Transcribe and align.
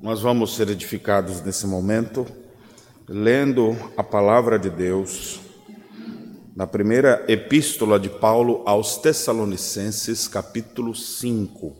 Nós 0.00 0.20
vamos 0.20 0.56
ser 0.56 0.68
edificados 0.68 1.40
nesse 1.40 1.68
momento, 1.68 2.26
lendo 3.08 3.76
a 3.96 4.02
palavra 4.02 4.58
de 4.58 4.68
Deus, 4.68 5.38
na 6.54 6.66
primeira 6.66 7.24
epístola 7.28 7.98
de 7.98 8.08
Paulo 8.10 8.64
aos 8.66 8.98
Tessalonicenses, 8.98 10.26
capítulo 10.26 10.96
5. 10.96 11.76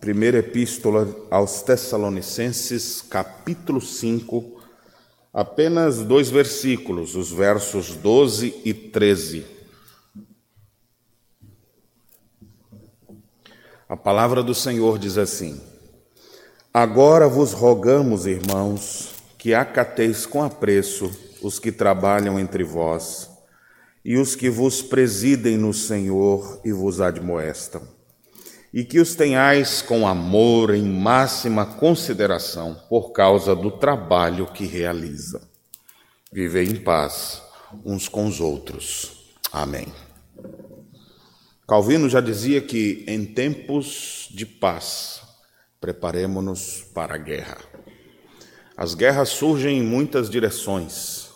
Primeira 0.00 0.38
epístola 0.38 1.08
aos 1.30 1.62
Tessalonicenses, 1.62 3.00
capítulo 3.00 3.80
5, 3.80 4.60
apenas 5.32 6.04
dois 6.04 6.28
versículos, 6.28 7.16
os 7.16 7.32
versos 7.32 7.96
12 7.96 8.60
e 8.66 8.74
13. 8.74 9.46
A 13.88 13.96
palavra 13.96 14.42
do 14.42 14.54
Senhor 14.54 14.98
diz 14.98 15.16
assim: 15.16 15.69
Agora 16.72 17.26
vos 17.26 17.52
rogamos, 17.52 18.26
irmãos, 18.26 19.08
que 19.36 19.52
acateis 19.52 20.24
com 20.24 20.40
apreço 20.40 21.10
os 21.42 21.58
que 21.58 21.72
trabalham 21.72 22.38
entre 22.38 22.62
vós 22.62 23.28
e 24.04 24.16
os 24.16 24.36
que 24.36 24.48
vos 24.48 24.80
presidem 24.80 25.56
no 25.56 25.74
Senhor 25.74 26.60
e 26.64 26.70
vos 26.70 27.00
admoestam, 27.00 27.82
e 28.72 28.84
que 28.84 29.00
os 29.00 29.16
tenhais 29.16 29.82
com 29.82 30.06
amor 30.06 30.72
em 30.72 30.84
máxima 30.84 31.66
consideração 31.66 32.80
por 32.88 33.10
causa 33.10 33.52
do 33.56 33.72
trabalho 33.72 34.46
que 34.52 34.64
realizam. 34.64 35.40
Vivei 36.32 36.66
em 36.66 36.76
paz 36.76 37.42
uns 37.84 38.06
com 38.06 38.26
os 38.26 38.40
outros. 38.40 39.26
Amém. 39.52 39.88
Calvino 41.66 42.08
já 42.08 42.20
dizia 42.20 42.60
que 42.60 43.04
em 43.08 43.24
tempos 43.24 44.28
de 44.30 44.46
paz 44.46 45.19
preparemos-nos 45.80 46.84
para 46.94 47.14
a 47.14 47.18
guerra. 47.18 47.58
As 48.76 48.94
guerras 48.94 49.30
surgem 49.30 49.78
em 49.78 49.82
muitas 49.82 50.28
direções. 50.28 51.30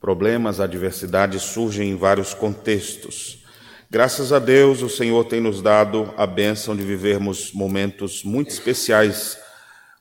Problemas, 0.00 0.60
adversidades 0.60 1.42
surgem 1.42 1.90
em 1.90 1.96
vários 1.96 2.32
contextos. 2.32 3.44
Graças 3.90 4.32
a 4.32 4.38
Deus, 4.38 4.82
o 4.82 4.88
Senhor 4.88 5.24
tem 5.24 5.40
nos 5.40 5.60
dado 5.60 6.14
a 6.16 6.26
bênção 6.26 6.76
de 6.76 6.82
vivermos 6.82 7.52
momentos 7.52 8.22
muito 8.24 8.50
especiais 8.50 9.38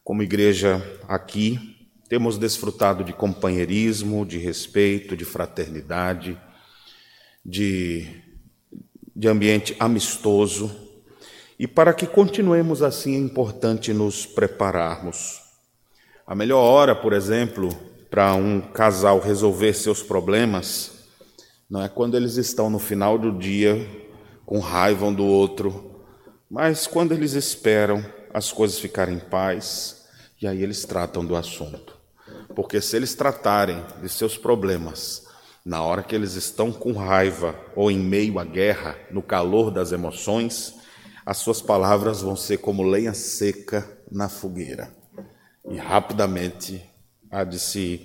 como 0.04 0.24
igreja 0.24 0.82
aqui. 1.08 1.76
Temos 2.08 2.38
desfrutado 2.38 3.04
de 3.04 3.14
companheirismo, 3.14 4.26
de 4.26 4.38
respeito, 4.38 5.18
de 5.18 5.26
fraternidade, 5.26 6.40
de, 7.46 8.08
de 9.16 9.28
ambiente 9.28 9.76
amistoso. 9.80 10.89
E 11.60 11.68
para 11.68 11.94
que 11.94 12.08
continuemos 12.08 12.82
assim, 12.82 13.16
é 13.16 13.20
importante 13.20 13.92
nos 13.92 14.26
prepararmos. 14.26 15.42
A 16.26 16.34
melhor 16.34 16.62
hora, 16.62 16.96
por 16.96 17.12
exemplo, 17.12 17.68
para 18.10 18.34
um 18.34 18.62
casal 18.62 19.20
resolver 19.20 19.74
seus 19.74 20.02
problemas, 20.02 20.92
não 21.70 21.84
é 21.84 21.90
quando 21.90 22.16
eles 22.16 22.38
estão 22.38 22.70
no 22.70 22.80
final 22.80 23.18
do 23.18 23.38
dia 23.38 23.86
com 24.46 24.60
raiva 24.60 25.06
um 25.06 25.14
do 25.14 25.26
outro, 25.26 26.02
mas 26.50 26.88
quando 26.88 27.12
eles 27.12 27.34
esperam 27.34 28.06
as 28.34 28.54
coisas 28.54 28.80
ficarem 28.80 29.16
em 29.16 29.20
paz 29.20 30.06
e 30.42 30.48
aí 30.48 30.64
eles 30.64 30.86
tratam 30.86 31.26
do 31.26 31.36
assunto. 31.36 31.98
Porque 32.56 32.80
se 32.80 32.96
eles 32.96 33.14
tratarem 33.16 33.84
de 34.02 34.08
seus 34.08 34.38
problemas 34.38 35.28
na 35.66 35.84
hora 35.84 36.04
que 36.04 36.16
eles 36.16 36.36
estão 36.36 36.72
com 36.72 36.94
raiva 36.94 37.54
ou 37.76 37.92
em 37.92 38.00
meio 38.00 38.40
à 38.40 38.46
guerra, 38.46 38.96
no 39.12 39.22
calor 39.22 39.70
das 39.70 39.92
emoções, 39.92 40.79
as 41.30 41.38
suas 41.38 41.62
palavras 41.62 42.24
vão 42.24 42.36
ser 42.36 42.58
como 42.58 42.82
lenha 42.82 43.14
seca 43.14 43.88
na 44.12 44.28
fogueira 44.28 44.92
e 45.70 45.78
rapidamente 45.78 46.84
há 47.30 47.44
de 47.44 47.60
se, 47.60 48.04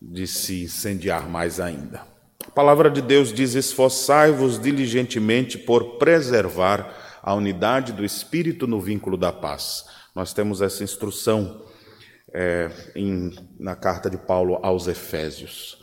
de 0.00 0.24
se 0.24 0.62
incendiar 0.62 1.28
mais 1.28 1.58
ainda. 1.58 2.06
A 2.46 2.50
palavra 2.52 2.88
de 2.88 3.02
Deus 3.02 3.32
diz: 3.32 3.56
Esforçai-vos 3.56 4.60
diligentemente 4.60 5.58
por 5.58 5.98
preservar 5.98 7.18
a 7.20 7.34
unidade 7.34 7.92
do 7.92 8.04
Espírito 8.04 8.68
no 8.68 8.80
vínculo 8.80 9.16
da 9.16 9.32
paz. 9.32 9.86
Nós 10.14 10.32
temos 10.32 10.62
essa 10.62 10.84
instrução 10.84 11.60
é, 12.32 12.70
em, 12.94 13.34
na 13.58 13.74
carta 13.74 14.08
de 14.08 14.16
Paulo 14.16 14.60
aos 14.62 14.86
Efésios. 14.86 15.82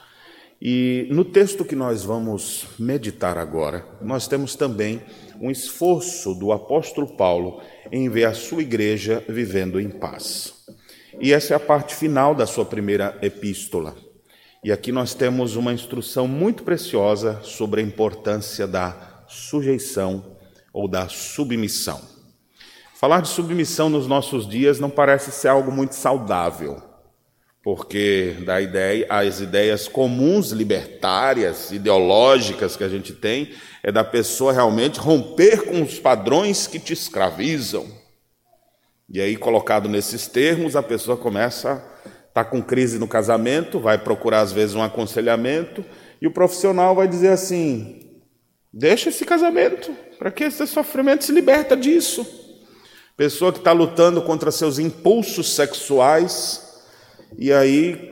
E 0.61 1.09
no 1.11 1.25
texto 1.25 1.65
que 1.65 1.75
nós 1.75 2.03
vamos 2.03 2.65
meditar 2.79 3.37
agora, 3.37 3.85
nós 3.99 4.25
temos 4.25 4.55
também 4.55 5.01
um 5.41 5.49
esforço 5.49 6.35
do 6.35 6.51
apóstolo 6.51 7.07
Paulo 7.07 7.61
em 7.91 8.07
ver 8.07 8.25
a 8.25 8.33
sua 8.33 8.61
igreja 8.61 9.25
vivendo 9.27 9.81
em 9.81 9.89
paz. 9.89 10.53
E 11.19 11.33
essa 11.33 11.53
é 11.53 11.57
a 11.57 11.59
parte 11.59 11.95
final 11.95 12.35
da 12.35 12.45
sua 12.45 12.63
primeira 12.63 13.17
epístola. 13.23 13.95
E 14.63 14.71
aqui 14.71 14.91
nós 14.91 15.15
temos 15.15 15.55
uma 15.55 15.73
instrução 15.73 16.27
muito 16.27 16.61
preciosa 16.61 17.41
sobre 17.41 17.81
a 17.81 17.83
importância 17.83 18.67
da 18.67 19.25
sujeição 19.27 20.37
ou 20.71 20.87
da 20.87 21.09
submissão. 21.09 21.99
Falar 22.93 23.21
de 23.21 23.29
submissão 23.29 23.89
nos 23.89 24.05
nossos 24.05 24.47
dias 24.47 24.79
não 24.79 24.89
parece 24.89 25.31
ser 25.31 25.47
algo 25.47 25.71
muito 25.71 25.95
saudável 25.95 26.90
porque 27.63 28.37
da 28.43 28.59
ideia, 28.59 29.05
as 29.07 29.39
ideias 29.39 29.87
comuns 29.87 30.51
libertárias, 30.51 31.71
ideológicas 31.71 32.75
que 32.75 32.83
a 32.83 32.89
gente 32.89 33.13
tem, 33.13 33.51
é 33.83 33.91
da 33.91 34.03
pessoa 34.03 34.51
realmente 34.51 34.99
romper 34.99 35.65
com 35.65 35.81
os 35.83 35.99
padrões 35.99 36.65
que 36.65 36.79
te 36.79 36.93
escravizam. 36.93 37.85
E 39.07 39.21
aí, 39.21 39.35
colocado 39.35 39.87
nesses 39.87 40.27
termos, 40.27 40.75
a 40.75 40.81
pessoa 40.81 41.15
começa 41.15 41.73
a 41.73 41.75
estar 41.75 42.23
tá 42.33 42.45
com 42.45 42.63
crise 42.63 42.97
no 42.97 43.07
casamento, 43.07 43.79
vai 43.79 43.97
procurar 43.97 44.41
às 44.41 44.51
vezes 44.51 44.73
um 44.73 44.81
aconselhamento, 44.81 45.85
e 46.19 46.25
o 46.25 46.31
profissional 46.31 46.95
vai 46.95 47.07
dizer 47.07 47.27
assim: 47.27 48.21
deixa 48.73 49.09
esse 49.09 49.23
casamento, 49.23 49.93
para 50.17 50.31
que 50.31 50.45
esse 50.45 50.65
sofrimento 50.65 51.25
se 51.25 51.31
liberta 51.31 51.75
disso. 51.77 52.25
Pessoa 53.15 53.51
que 53.51 53.59
está 53.59 53.71
lutando 53.71 54.21
contra 54.21 54.49
seus 54.49 54.79
impulsos 54.79 55.53
sexuais, 55.53 56.70
e 57.37 57.51
aí 57.51 58.11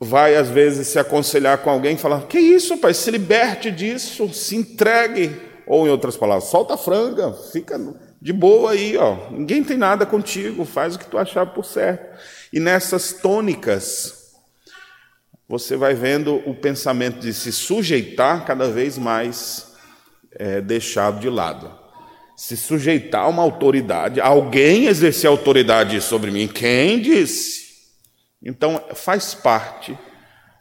vai 0.00 0.36
às 0.36 0.48
vezes 0.50 0.88
se 0.88 0.98
aconselhar 0.98 1.58
com 1.58 1.70
alguém 1.70 1.94
e 1.94 1.98
falar: 1.98 2.26
Que 2.26 2.38
isso, 2.38 2.76
pai? 2.78 2.94
Se 2.94 3.10
liberte 3.10 3.70
disso, 3.70 4.32
se 4.32 4.56
entregue. 4.56 5.54
Ou 5.66 5.86
em 5.86 5.90
outras 5.90 6.14
palavras, 6.14 6.50
solta 6.50 6.74
a 6.74 6.78
franga, 6.78 7.32
fica 7.32 7.80
de 8.20 8.32
boa 8.34 8.72
aí, 8.72 8.98
ó. 8.98 9.30
Ninguém 9.30 9.64
tem 9.64 9.78
nada 9.78 10.04
contigo, 10.04 10.64
faz 10.66 10.94
o 10.94 10.98
que 10.98 11.06
tu 11.06 11.16
achar 11.16 11.46
por 11.46 11.64
certo. 11.64 12.18
E 12.52 12.60
nessas 12.60 13.14
tônicas, 13.14 14.34
você 15.48 15.74
vai 15.74 15.94
vendo 15.94 16.36
o 16.46 16.54
pensamento 16.54 17.20
de 17.20 17.32
se 17.32 17.50
sujeitar 17.50 18.44
cada 18.44 18.68
vez 18.68 18.98
mais 18.98 19.72
é, 20.32 20.60
deixado 20.60 21.18
de 21.18 21.30
lado. 21.30 21.70
Se 22.36 22.56
sujeitar 22.56 23.22
a 23.22 23.28
uma 23.28 23.42
autoridade, 23.42 24.20
alguém 24.20 24.86
exercer 24.86 25.30
autoridade 25.30 25.98
sobre 26.02 26.30
mim. 26.30 26.46
Quem 26.46 27.00
disse? 27.00 27.63
Então, 28.44 28.84
faz 28.94 29.32
parte 29.34 29.98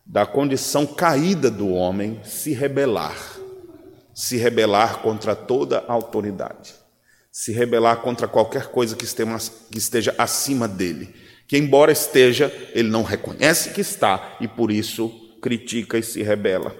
da 0.05 0.25
condição 0.25 0.85
caída 0.85 1.51
do 1.51 1.69
homem 1.69 2.21
se 2.23 2.53
rebelar, 2.53 3.17
se 4.13 4.38
rebelar 4.38 4.99
contra 4.99 5.35
toda 5.35 5.83
autoridade, 5.88 6.73
se 7.29 7.51
rebelar 7.51 7.97
contra 7.97 8.27
qualquer 8.27 8.67
coisa 8.67 8.95
que 8.95 9.05
esteja 9.77 10.16
acima 10.17 10.66
dele, 10.66 11.13
que 11.45 11.57
embora 11.57 11.91
esteja, 11.91 12.51
ele 12.73 12.89
não 12.89 13.03
reconhece 13.03 13.72
que 13.72 13.81
está 13.81 14.38
e 14.39 14.47
por 14.47 14.72
isso 14.72 15.09
critica 15.41 15.97
e 15.97 16.03
se 16.03 16.23
rebela. 16.23 16.73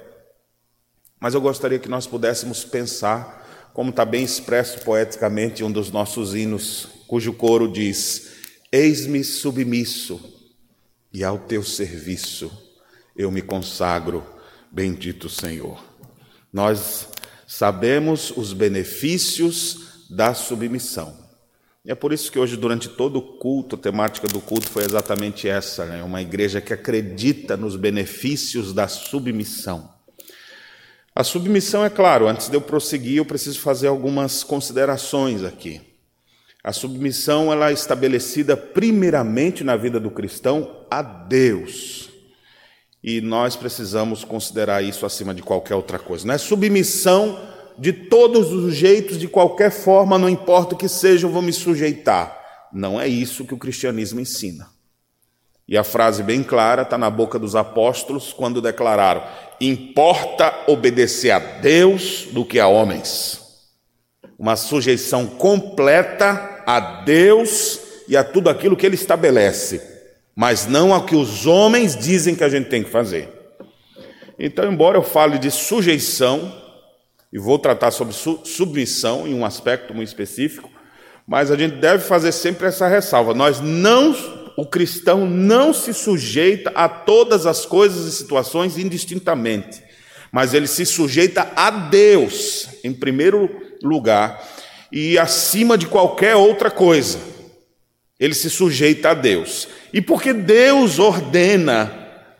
Mas 1.20 1.34
eu 1.34 1.42
gostaria 1.42 1.80
que 1.80 1.90
nós 1.90 2.08
pudéssemos 2.08 2.64
pensar, 2.64 3.72
como 3.74 3.90
está 3.90 4.06
bem 4.06 4.24
expresso 4.24 4.80
poeticamente 4.82 5.64
em 5.64 5.66
um 5.66 5.72
dos 5.72 5.92
nossos 5.92 6.34
hinos, 6.34 6.88
cujo 7.08 7.34
coro 7.34 7.70
diz: 7.72 8.32
Eis-me 8.72 9.24
submisso 9.24 10.33
e 11.14 11.24
ao 11.24 11.38
teu 11.38 11.64
serviço 11.64 12.52
eu 13.16 13.30
me 13.30 13.42
consagro, 13.42 14.26
bendito 14.72 15.30
Senhor. 15.30 15.82
Nós 16.52 17.08
sabemos 17.48 18.34
os 18.36 18.52
benefícios 18.54 20.08
da 20.10 20.34
submissão. 20.34 21.22
E 21.86 21.92
é 21.92 21.96
por 21.96 22.14
isso 22.14 22.32
que 22.32 22.40
hoje, 22.40 22.56
durante 22.56 22.88
todo 22.88 23.18
o 23.18 23.38
culto, 23.38 23.76
a 23.76 23.80
temática 23.80 24.28
do 24.28 24.40
culto 24.40 24.70
foi 24.70 24.86
exatamente 24.86 25.48
essa: 25.50 25.86
né? 25.86 26.02
uma 26.02 26.22
igreja 26.22 26.62
que 26.62 26.74
acredita 26.74 27.58
nos 27.58 27.76
benefícios 27.76 28.74
da 28.74 28.88
submissão. 28.88 29.94
A 31.14 31.24
submissão, 31.24 31.86
é 31.86 31.90
claro, 31.90 32.28
antes 32.28 32.50
de 32.50 32.56
eu 32.56 32.62
prosseguir, 32.62 33.18
eu 33.18 33.26
preciso 33.26 33.60
fazer 33.60 33.88
algumas 33.88 34.44
considerações 34.44 35.44
aqui. 35.44 35.93
A 36.64 36.72
submissão 36.72 37.52
ela 37.52 37.72
é 37.72 37.74
estabelecida 37.74 38.56
primeiramente 38.56 39.66
na 39.66 39.76
vida 39.76 40.00
do 40.00 40.10
cristão 40.10 40.86
a 40.90 41.02
Deus. 41.02 42.10
E 43.04 43.20
nós 43.20 43.58
precisamos 43.58 44.24
considerar 44.24 44.82
isso 44.82 45.06
acima 45.06 45.34
de 45.34 45.42
qualquer 45.42 45.76
outra 45.76 46.00
coisa. 46.00 46.26
Não 46.26 46.34
é 46.34 46.38
submissão 46.38 47.38
de 47.78 47.92
todos 47.92 48.54
os 48.54 48.74
jeitos, 48.74 49.18
de 49.18 49.28
qualquer 49.28 49.72
forma, 49.72 50.18
não 50.18 50.30
importa 50.30 50.74
o 50.74 50.78
que 50.78 50.88
seja, 50.88 51.28
eu 51.28 51.32
vou 51.32 51.42
me 51.42 51.52
sujeitar. 51.52 52.40
Não 52.72 53.02
é 53.02 53.10
isso 53.10 53.44
que 53.44 53.54
o 53.54 53.58
cristianismo 53.58 54.22
ensina. 54.22 54.70
E 55.68 55.78
a 55.78 55.84
frase 55.84 56.24
bem 56.24 56.44
clara 56.44 56.84
está 56.84 56.98
na 56.98 57.10
boca 57.10 57.38
dos 57.38 57.58
apóstolos 57.58 58.32
quando 58.32 58.62
declararam: 58.62 59.24
importa 59.60 60.54
obedecer 60.68 61.32
a 61.32 61.40
Deus 61.40 62.28
do 62.32 62.46
que 62.46 62.60
a 62.60 62.68
homens. 62.68 63.42
Uma 64.38 64.56
sujeição 64.56 65.28
completa 65.28 66.53
a 66.66 66.80
Deus 66.80 67.80
e 68.08 68.18
a 68.18 68.24
tudo 68.24 68.50
aquilo 68.50 68.76
que 68.76 68.86
ele 68.86 68.96
estabelece, 68.96 69.82
mas 70.36 70.66
não 70.66 70.94
ao 70.94 71.06
que 71.06 71.16
os 71.16 71.46
homens 71.46 71.96
dizem 71.96 72.36
que 72.36 72.44
a 72.44 72.50
gente 72.50 72.70
tem 72.70 72.84
que 72.84 72.90
fazer. 72.90 73.30
Então, 74.38 74.72
embora 74.72 74.98
eu 74.98 75.04
fale 75.04 75.38
de 75.38 75.52
sujeição, 75.52 76.62
e 77.32 77.40
vou 77.40 77.58
tratar 77.58 77.92
sobre 77.92 78.14
submissão 78.14 79.28
em 79.28 79.34
um 79.34 79.44
aspecto 79.44 79.94
muito 79.94 80.08
específico, 80.08 80.70
mas 81.26 81.50
a 81.50 81.58
gente 81.58 81.78
deve 81.78 82.04
fazer 82.04 82.32
sempre 82.32 82.68
essa 82.68 82.88
ressalva. 82.88 83.34
Nós 83.34 83.60
não, 83.60 84.16
o 84.58 84.66
cristão 84.66 85.26
não 85.26 85.74
se 85.74 85.94
sujeita 85.94 86.72
a 86.76 86.88
todas 86.88 87.46
as 87.46 87.66
coisas 87.66 88.06
e 88.06 88.16
situações 88.16 88.78
indistintamente, 88.78 89.82
mas 90.32 90.54
ele 90.54 90.68
se 90.68 90.86
sujeita 90.86 91.52
a 91.56 91.70
Deus 91.72 92.70
em 92.84 92.94
primeiro 92.94 93.50
lugar 93.82 94.44
e 94.96 95.18
acima 95.18 95.76
de 95.76 95.88
qualquer 95.88 96.36
outra 96.36 96.70
coisa. 96.70 97.18
Ele 98.20 98.36
se 98.36 98.48
sujeita 98.48 99.10
a 99.10 99.14
Deus. 99.16 99.68
E 99.92 100.00
porque 100.00 100.32
Deus 100.32 101.00
ordena 101.00 101.92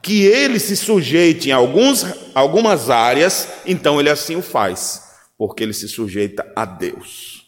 que 0.04 0.26
ele 0.26 0.60
se 0.60 0.78
sujeite 0.78 1.50
em 1.50 1.52
alguns, 1.52 2.06
algumas 2.36 2.92
áreas, 2.92 3.50
então 3.66 4.00
ele 4.00 4.10
assim 4.10 4.36
o 4.36 4.42
faz, 4.44 5.02
porque 5.36 5.64
ele 5.64 5.74
se 5.74 5.88
sujeita 5.88 6.46
a 6.56 6.64
Deus. 6.64 7.44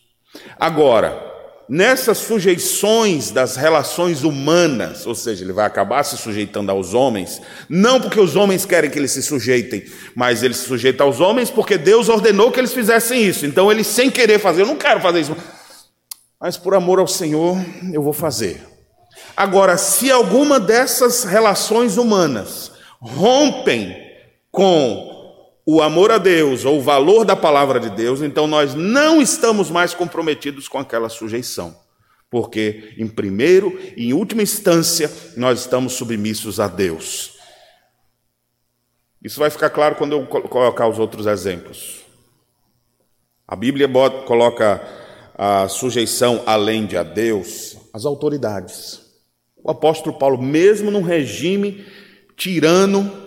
Agora, 0.58 1.35
nessas 1.68 2.20
sujeições 2.20 3.32
das 3.32 3.56
relações 3.56 4.24
humanas, 4.24 5.06
ou 5.06 5.16
seja, 5.16 5.44
ele 5.44 5.54
vai 5.54 5.66
acabar 5.66 6.04
se 6.04 6.18
sujeitando 6.18 6.72
aos 6.72 6.94
homens, 6.94 7.42
não 7.68 8.00
porque 8.00 8.20
os 8.20 8.36
homens 8.36 8.66
querem 8.66 8.90
que 8.90 9.00
ele 9.00 9.08
se 9.08 9.24
sujeitem, 9.24 9.84
mas 10.16 10.44
ele 10.44 10.54
se 10.54 10.66
sujeita 10.66 11.04
aos 11.04 11.20
homens 11.20 11.50
porque 11.50 11.78
Deus 11.78 12.08
ordenou 12.08 12.52
que 12.52 12.60
eles 12.60 12.74
fizessem 12.74 13.24
isso. 13.24 13.46
Então 13.46 13.72
ele, 13.72 13.84
sem 13.84 14.12
querer 14.12 14.40
fazer, 14.40 14.62
eu 14.62 14.68
não 14.68 14.76
quero 14.76 15.02
fazer 15.02 15.22
isso, 15.22 15.36
mas 16.40 16.58
por 16.58 16.76
amor 16.76 17.00
ao 17.00 17.08
Senhor, 17.08 17.58
eu 17.92 18.02
vou 18.02 18.14
fazer. 18.14 18.62
Agora, 19.36 19.78
se 19.78 20.12
alguma 20.12 20.60
dessas 20.60 21.24
relações 21.24 21.98
humanas 21.98 22.72
rompem 23.02 23.96
com 24.52 25.15
o 25.66 25.82
amor 25.82 26.12
a 26.12 26.18
Deus 26.20 26.64
ou 26.64 26.78
o 26.78 26.82
valor 26.82 27.26
da 27.26 27.36
palavra 27.36 27.80
de 27.80 27.90
Deus, 27.90 28.22
então 28.22 28.46
nós 28.46 28.76
não 28.76 29.20
estamos 29.20 29.72
mais 29.72 29.94
comprometidos 29.94 30.68
com 30.68 30.78
aquela 30.78 31.10
sujeição. 31.10 31.76
Porque, 32.30 32.94
em 32.98 33.08
primeiro 33.08 33.80
e 33.96 34.10
em 34.10 34.14
última 34.14 34.44
instância, 34.44 35.12
nós 35.36 35.62
estamos 35.62 35.94
submissos 35.94 36.60
a 36.60 36.68
Deus. 36.68 37.34
Isso 39.24 39.40
vai 39.40 39.50
ficar 39.50 39.72
claro 39.72 39.96
quando 39.96 40.14
eu 40.14 40.28
colocar 40.28 40.88
os 40.88 41.00
outros 41.00 41.26
exemplos. 41.26 42.04
A 43.48 43.56
Bíblia 43.56 43.90
coloca 44.26 44.82
a 45.36 45.68
sujeição 45.68 46.44
além 46.46 46.86
de 46.86 46.96
a 46.96 47.04
Deus, 47.04 47.78
as 47.94 48.06
autoridades. 48.06 49.02
O 49.64 49.72
apóstolo 49.72 50.18
Paulo, 50.18 50.40
mesmo 50.40 50.92
num 50.92 51.02
regime 51.02 51.86
tirano, 52.36 53.25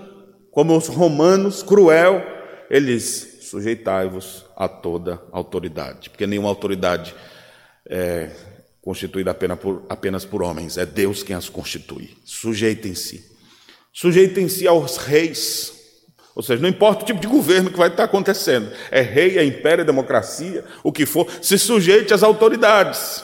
como 0.58 0.76
os 0.76 0.88
romanos, 0.88 1.62
cruel, 1.62 2.20
eles 2.69 3.38
sujeitai-vos 3.43 4.44
a 4.56 4.66
toda 4.66 5.22
autoridade, 5.31 6.10
porque 6.10 6.26
nenhuma 6.26 6.49
autoridade 6.49 7.14
é 7.88 8.31
constituída 8.82 9.31
apenas 9.31 9.60
por, 9.60 9.87
apenas 9.88 10.25
por 10.25 10.43
homens, 10.43 10.76
é 10.76 10.84
Deus 10.84 11.22
quem 11.22 11.37
as 11.37 11.49
constitui. 11.49 12.10
Sujeitem-se. 12.25 13.25
Sujeitem-se 13.93 14.66
aos 14.66 14.96
reis. 14.96 15.75
Ou 16.34 16.43
seja, 16.43 16.61
não 16.61 16.69
importa 16.69 17.04
o 17.04 17.06
tipo 17.06 17.20
de 17.20 17.28
governo 17.28 17.70
que 17.70 17.78
vai 17.78 17.90
estar 17.90 18.02
acontecendo, 18.02 18.69
é 18.90 19.00
rei, 19.00 19.38
é 19.38 19.44
império, 19.44 19.82
é 19.82 19.84
democracia, 19.84 20.64
o 20.82 20.90
que 20.90 21.06
for, 21.06 21.31
se 21.40 21.56
sujeite 21.56 22.12
às 22.12 22.25
autoridades. 22.25 23.22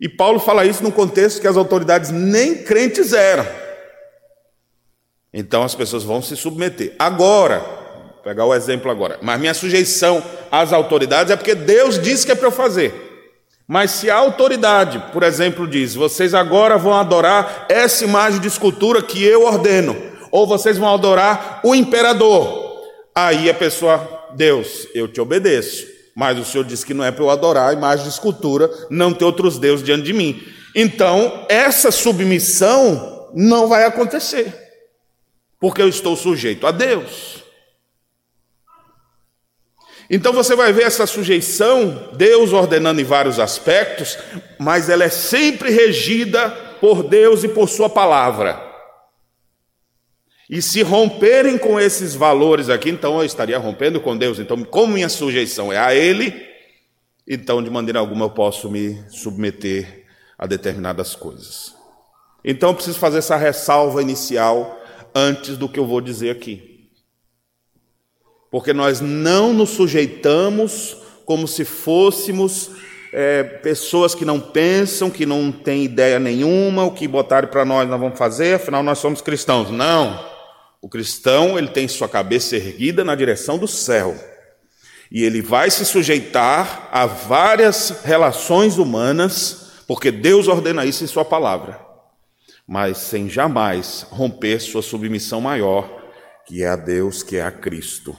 E 0.00 0.08
Paulo 0.08 0.38
fala 0.38 0.64
isso 0.64 0.84
num 0.84 0.92
contexto 0.92 1.40
que 1.40 1.48
as 1.48 1.56
autoridades 1.56 2.12
nem 2.12 2.62
crentes 2.62 3.12
eram. 3.12 3.65
Então 5.38 5.62
as 5.62 5.74
pessoas 5.74 6.02
vão 6.02 6.22
se 6.22 6.34
submeter. 6.34 6.94
Agora, 6.98 7.58
vou 7.58 8.22
pegar 8.24 8.46
o 8.46 8.54
exemplo 8.54 8.90
agora, 8.90 9.18
mas 9.20 9.38
minha 9.38 9.52
sujeição 9.52 10.22
às 10.50 10.72
autoridades 10.72 11.30
é 11.30 11.36
porque 11.36 11.54
Deus 11.54 12.00
disse 12.00 12.24
que 12.24 12.32
é 12.32 12.34
para 12.34 12.48
eu 12.48 12.52
fazer. 12.52 13.06
Mas 13.68 13.90
se 13.90 14.08
a 14.08 14.16
autoridade, 14.16 14.98
por 15.12 15.22
exemplo, 15.22 15.68
diz: 15.68 15.94
vocês 15.94 16.32
agora 16.32 16.78
vão 16.78 16.94
adorar 16.94 17.66
essa 17.68 18.02
imagem 18.02 18.40
de 18.40 18.48
escultura 18.48 19.02
que 19.02 19.22
eu 19.22 19.44
ordeno, 19.44 19.94
ou 20.30 20.46
vocês 20.46 20.78
vão 20.78 20.94
adorar 20.94 21.60
o 21.62 21.74
imperador, 21.74 22.80
aí 23.14 23.50
a 23.50 23.54
pessoa, 23.54 24.08
Deus, 24.34 24.88
eu 24.94 25.06
te 25.06 25.20
obedeço. 25.20 25.86
Mas 26.14 26.38
o 26.38 26.44
Senhor 26.46 26.64
disse 26.64 26.86
que 26.86 26.94
não 26.94 27.04
é 27.04 27.10
para 27.10 27.22
eu 27.22 27.28
adorar 27.28 27.68
a 27.68 27.72
imagem 27.74 28.06
de 28.06 28.10
escultura, 28.10 28.70
não 28.88 29.12
ter 29.12 29.26
outros 29.26 29.58
deuses 29.58 29.84
diante 29.84 30.04
de 30.04 30.14
mim. 30.14 30.42
Então, 30.74 31.44
essa 31.46 31.90
submissão 31.90 33.28
não 33.34 33.68
vai 33.68 33.84
acontecer, 33.84 34.65
porque 35.66 35.82
eu 35.82 35.88
estou 35.88 36.14
sujeito 36.14 36.64
a 36.64 36.70
Deus. 36.70 37.42
Então 40.08 40.32
você 40.32 40.54
vai 40.54 40.72
ver 40.72 40.84
essa 40.84 41.08
sujeição, 41.08 42.12
Deus 42.12 42.52
ordenando 42.52 43.00
em 43.00 43.04
vários 43.04 43.40
aspectos, 43.40 44.16
mas 44.60 44.88
ela 44.88 45.02
é 45.02 45.08
sempre 45.08 45.70
regida 45.70 46.50
por 46.80 47.02
Deus 47.02 47.42
e 47.42 47.48
por 47.48 47.68
Sua 47.68 47.90
palavra. 47.90 48.62
E 50.48 50.62
se 50.62 50.82
romperem 50.82 51.58
com 51.58 51.80
esses 51.80 52.14
valores 52.14 52.68
aqui, 52.68 52.88
então 52.88 53.18
eu 53.18 53.24
estaria 53.24 53.58
rompendo 53.58 54.00
com 54.00 54.16
Deus. 54.16 54.38
Então, 54.38 54.62
como 54.62 54.92
minha 54.92 55.08
sujeição 55.08 55.72
é 55.72 55.78
a 55.78 55.92
Ele, 55.92 56.32
então 57.26 57.60
de 57.60 57.70
maneira 57.70 57.98
alguma 57.98 58.26
eu 58.26 58.30
posso 58.30 58.70
me 58.70 59.02
submeter 59.08 60.06
a 60.38 60.46
determinadas 60.46 61.16
coisas. 61.16 61.74
Então 62.44 62.68
eu 62.68 62.74
preciso 62.76 63.00
fazer 63.00 63.18
essa 63.18 63.34
ressalva 63.34 64.00
inicial 64.00 64.85
antes 65.16 65.56
do 65.56 65.66
que 65.66 65.80
eu 65.80 65.86
vou 65.86 66.02
dizer 66.02 66.28
aqui. 66.28 66.90
Porque 68.50 68.74
nós 68.74 69.00
não 69.00 69.54
nos 69.54 69.70
sujeitamos 69.70 70.94
como 71.24 71.48
se 71.48 71.64
fôssemos 71.64 72.70
é, 73.10 73.42
pessoas 73.42 74.14
que 74.14 74.26
não 74.26 74.38
pensam, 74.38 75.10
que 75.10 75.24
não 75.24 75.50
têm 75.50 75.84
ideia 75.84 76.18
nenhuma, 76.20 76.84
o 76.84 76.92
que 76.92 77.08
botarem 77.08 77.48
para 77.48 77.64
nós 77.64 77.88
nós 77.88 77.98
vamos 77.98 78.18
fazer, 78.18 78.56
afinal 78.56 78.82
nós 78.82 78.98
somos 78.98 79.22
cristãos. 79.22 79.70
Não. 79.70 80.22
O 80.82 80.88
cristão, 80.88 81.58
ele 81.58 81.68
tem 81.68 81.88
sua 81.88 82.08
cabeça 82.08 82.56
erguida 82.56 83.02
na 83.02 83.14
direção 83.14 83.56
do 83.56 83.66
céu. 83.66 84.14
E 85.10 85.24
ele 85.24 85.40
vai 85.40 85.70
se 85.70 85.86
sujeitar 85.86 86.90
a 86.92 87.06
várias 87.06 88.02
relações 88.04 88.76
humanas, 88.76 89.72
porque 89.86 90.10
Deus 90.10 90.46
ordena 90.46 90.84
isso 90.84 91.02
em 91.02 91.06
sua 91.06 91.24
palavra. 91.24 91.85
Mas 92.66 92.98
sem 92.98 93.28
jamais 93.28 94.06
romper 94.10 94.60
sua 94.60 94.82
submissão 94.82 95.40
maior, 95.40 96.10
que 96.46 96.62
é 96.62 96.68
a 96.68 96.76
Deus, 96.76 97.22
que 97.22 97.36
é 97.36 97.42
a 97.42 97.50
Cristo. 97.50 98.16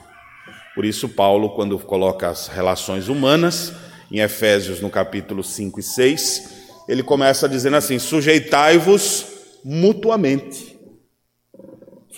Por 0.74 0.84
isso 0.84 1.08
Paulo, 1.08 1.50
quando 1.54 1.78
coloca 1.78 2.28
as 2.28 2.46
relações 2.46 3.08
humanas, 3.08 3.72
em 4.10 4.20
Efésios 4.20 4.80
no 4.80 4.88
capítulo 4.88 5.44
5 5.44 5.80
e 5.80 5.82
6, 5.82 6.84
ele 6.88 7.02
começa 7.02 7.48
dizendo 7.48 7.76
assim: 7.76 7.98
sujeitai-vos 7.98 9.26
mutuamente 9.64 10.78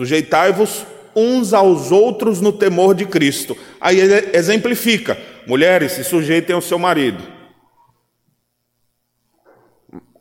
Sujeitai-vos 0.00 0.86
uns 1.14 1.52
aos 1.52 1.92
outros 1.92 2.40
no 2.40 2.54
temor 2.54 2.94
de 2.94 3.04
Cristo. 3.04 3.54
Aí 3.78 4.00
ele 4.00 4.34
exemplifica: 4.34 5.18
mulheres, 5.46 5.92
se 5.92 6.02
sujeitem 6.02 6.54
ao 6.54 6.62
seu 6.62 6.78
marido. 6.78 7.22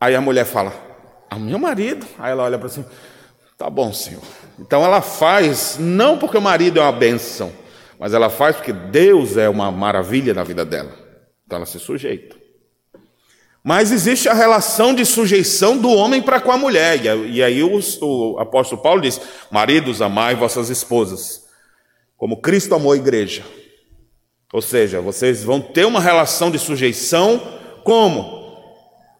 Aí 0.01 0.13
a 0.16 0.20
mulher 0.20 0.44
fala: 0.44 0.74
ao 1.30 1.40
meu 1.40 1.60
marido? 1.60 2.06
Aí 2.18 2.32
ela 2.32 2.44
olha 2.44 2.58
para 2.58 2.68
assim: 2.68 2.86
tá 3.58 3.70
bom, 3.70 3.94
senhor. 3.94 4.24
Então 4.58 4.84
ela 4.84 5.02
faz, 5.02 5.78
não 5.80 6.18
porque 6.18 6.38
o 6.38 6.42
marido 6.42 6.80
é 6.80 6.84
uma 6.84 6.92
benção, 6.92 7.52
mas 8.00 8.14
ela 8.14 8.30
faz 8.30 8.56
porque 8.56 8.74
Deus 8.74 9.38
é 9.38 9.48
uma 9.48 9.72
maravilha 9.72 10.34
na 10.34 10.44
vida 10.44 10.66
dela. 10.66 10.92
Então 11.46 11.58
ela 11.58 11.66
se 11.66 11.80
sujeita. 11.80 12.36
Mas 13.64 13.92
existe 13.92 14.30
a 14.30 14.34
relação 14.34 14.94
de 14.94 15.06
sujeição 15.06 15.78
do 15.78 15.90
homem 15.90 16.22
para 16.22 16.40
com 16.40 16.52
a 16.52 16.58
mulher. 16.58 17.00
E 17.28 17.44
aí 17.44 17.62
o, 17.62 17.80
o 18.02 18.40
apóstolo 18.40 18.82
Paulo 18.82 19.02
diz: 19.02 19.20
Maridos, 19.52 20.02
amai 20.02 20.36
vossas 20.36 20.70
esposas, 20.70 21.46
como 22.18 22.42
Cristo 22.42 22.74
amou 22.74 22.94
a 22.94 22.98
igreja. 22.98 23.44
Ou 24.52 24.62
seja, 24.62 25.00
vocês 25.00 25.44
vão 25.44 25.62
ter 25.62 25.86
uma 25.86 26.00
relação 26.00 26.50
de 26.50 26.58
sujeição 26.58 27.40
como? 27.84 28.40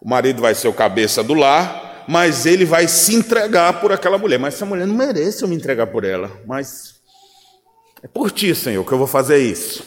O 0.02 0.10
marido 0.10 0.42
vai 0.42 0.56
ser 0.56 0.68
o 0.68 0.74
cabeça 0.74 1.22
do 1.22 1.34
lar, 1.34 1.89
mas 2.10 2.48
ele 2.48 2.66
vai 2.66 2.88
se 2.88 3.14
entregar 3.14 3.80
por 3.80 3.92
aquela 3.92 4.18
mulher. 4.18 4.40
Mas 4.40 4.56
essa 4.56 4.66
mulher 4.66 4.88
não 4.88 4.96
merece 4.96 5.44
eu 5.44 5.48
me 5.48 5.56
entregar 5.56 5.86
por 5.86 6.04
ela. 6.04 6.32
Mas 6.44 6.96
é 8.02 8.08
por 8.08 8.32
ti, 8.32 8.56
Senhor, 8.56 8.84
que 8.84 8.92
eu 8.92 8.98
vou 8.98 9.06
fazer 9.06 9.38
isso. 9.38 9.84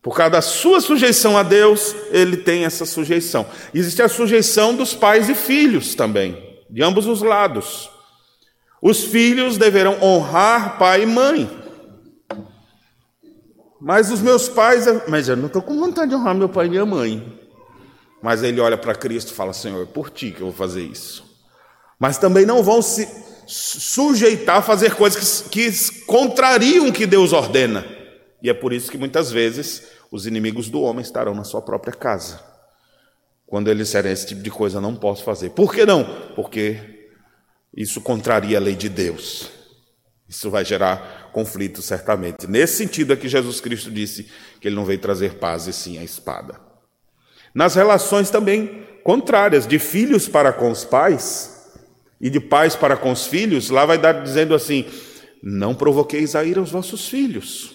Por 0.00 0.14
causa 0.14 0.30
da 0.30 0.40
sua 0.40 0.80
sujeição 0.80 1.36
a 1.36 1.42
Deus, 1.42 1.96
ele 2.12 2.36
tem 2.36 2.64
essa 2.64 2.86
sujeição. 2.86 3.44
Existe 3.74 4.02
a 4.02 4.08
sujeição 4.08 4.72
dos 4.72 4.94
pais 4.94 5.28
e 5.28 5.34
filhos 5.34 5.96
também, 5.96 6.40
de 6.70 6.80
ambos 6.80 7.08
os 7.08 7.22
lados. 7.22 7.90
Os 8.80 9.02
filhos 9.02 9.58
deverão 9.58 10.00
honrar 10.00 10.78
pai 10.78 11.02
e 11.02 11.06
mãe. 11.06 11.50
Mas 13.80 14.12
os 14.12 14.22
meus 14.22 14.48
pais, 14.48 14.86
mas 15.08 15.28
eu 15.28 15.36
não 15.36 15.48
estou 15.48 15.60
com 15.60 15.76
vontade 15.76 16.10
de 16.10 16.14
honrar 16.14 16.36
meu 16.36 16.48
pai 16.48 16.66
e 16.66 16.70
minha 16.70 16.86
mãe. 16.86 17.37
Mas 18.22 18.42
ele 18.42 18.60
olha 18.60 18.76
para 18.76 18.94
Cristo 18.94 19.30
e 19.30 19.34
fala: 19.34 19.52
Senhor, 19.52 19.82
é 19.82 19.86
por 19.86 20.10
ti 20.10 20.30
que 20.30 20.40
eu 20.40 20.46
vou 20.46 20.54
fazer 20.54 20.82
isso. 20.82 21.24
Mas 21.98 22.18
também 22.18 22.46
não 22.46 22.62
vão 22.62 22.80
se 22.80 23.08
sujeitar 23.46 24.58
a 24.58 24.62
fazer 24.62 24.94
coisas 24.94 25.42
que, 25.42 25.70
que 25.70 26.00
contrariam 26.02 26.88
o 26.88 26.92
que 26.92 27.06
Deus 27.06 27.32
ordena. 27.32 27.84
E 28.42 28.50
é 28.50 28.54
por 28.54 28.72
isso 28.72 28.90
que 28.90 28.98
muitas 28.98 29.32
vezes 29.32 29.84
os 30.10 30.26
inimigos 30.26 30.68
do 30.68 30.82
homem 30.82 31.02
estarão 31.02 31.34
na 31.34 31.44
sua 31.44 31.62
própria 31.62 31.92
casa. 31.92 32.40
Quando 33.46 33.68
eles 33.68 33.86
disserem 33.86 34.12
esse 34.12 34.26
tipo 34.26 34.42
de 34.42 34.50
coisa, 34.50 34.80
não 34.80 34.94
posso 34.94 35.24
fazer. 35.24 35.50
Por 35.50 35.74
que 35.74 35.86
não? 35.86 36.04
Porque 36.34 37.08
isso 37.74 38.00
contraria 38.00 38.58
a 38.58 38.60
lei 38.60 38.76
de 38.76 38.88
Deus. 38.88 39.48
Isso 40.28 40.50
vai 40.50 40.64
gerar 40.64 41.30
conflito, 41.32 41.80
certamente. 41.80 42.46
Nesse 42.46 42.76
sentido 42.76 43.14
é 43.14 43.16
que 43.16 43.28
Jesus 43.28 43.60
Cristo 43.60 43.90
disse 43.90 44.30
que 44.60 44.68
ele 44.68 44.76
não 44.76 44.84
veio 44.84 44.98
trazer 44.98 45.36
paz 45.36 45.66
e 45.66 45.72
sim 45.72 45.98
a 45.98 46.04
espada. 46.04 46.67
Nas 47.58 47.74
relações 47.74 48.30
também 48.30 48.86
contrárias, 49.02 49.66
de 49.66 49.80
filhos 49.80 50.28
para 50.28 50.52
com 50.52 50.70
os 50.70 50.84
pais 50.84 51.68
e 52.20 52.30
de 52.30 52.38
pais 52.38 52.76
para 52.76 52.96
com 52.96 53.10
os 53.10 53.26
filhos, 53.26 53.68
lá 53.68 53.84
vai 53.84 53.98
dar 53.98 54.22
dizendo 54.22 54.54
assim: 54.54 54.86
não 55.42 55.74
provoqueis 55.74 56.36
a 56.36 56.44
ira 56.44 56.60
aos 56.60 56.70
vossos 56.70 57.08
filhos. 57.08 57.74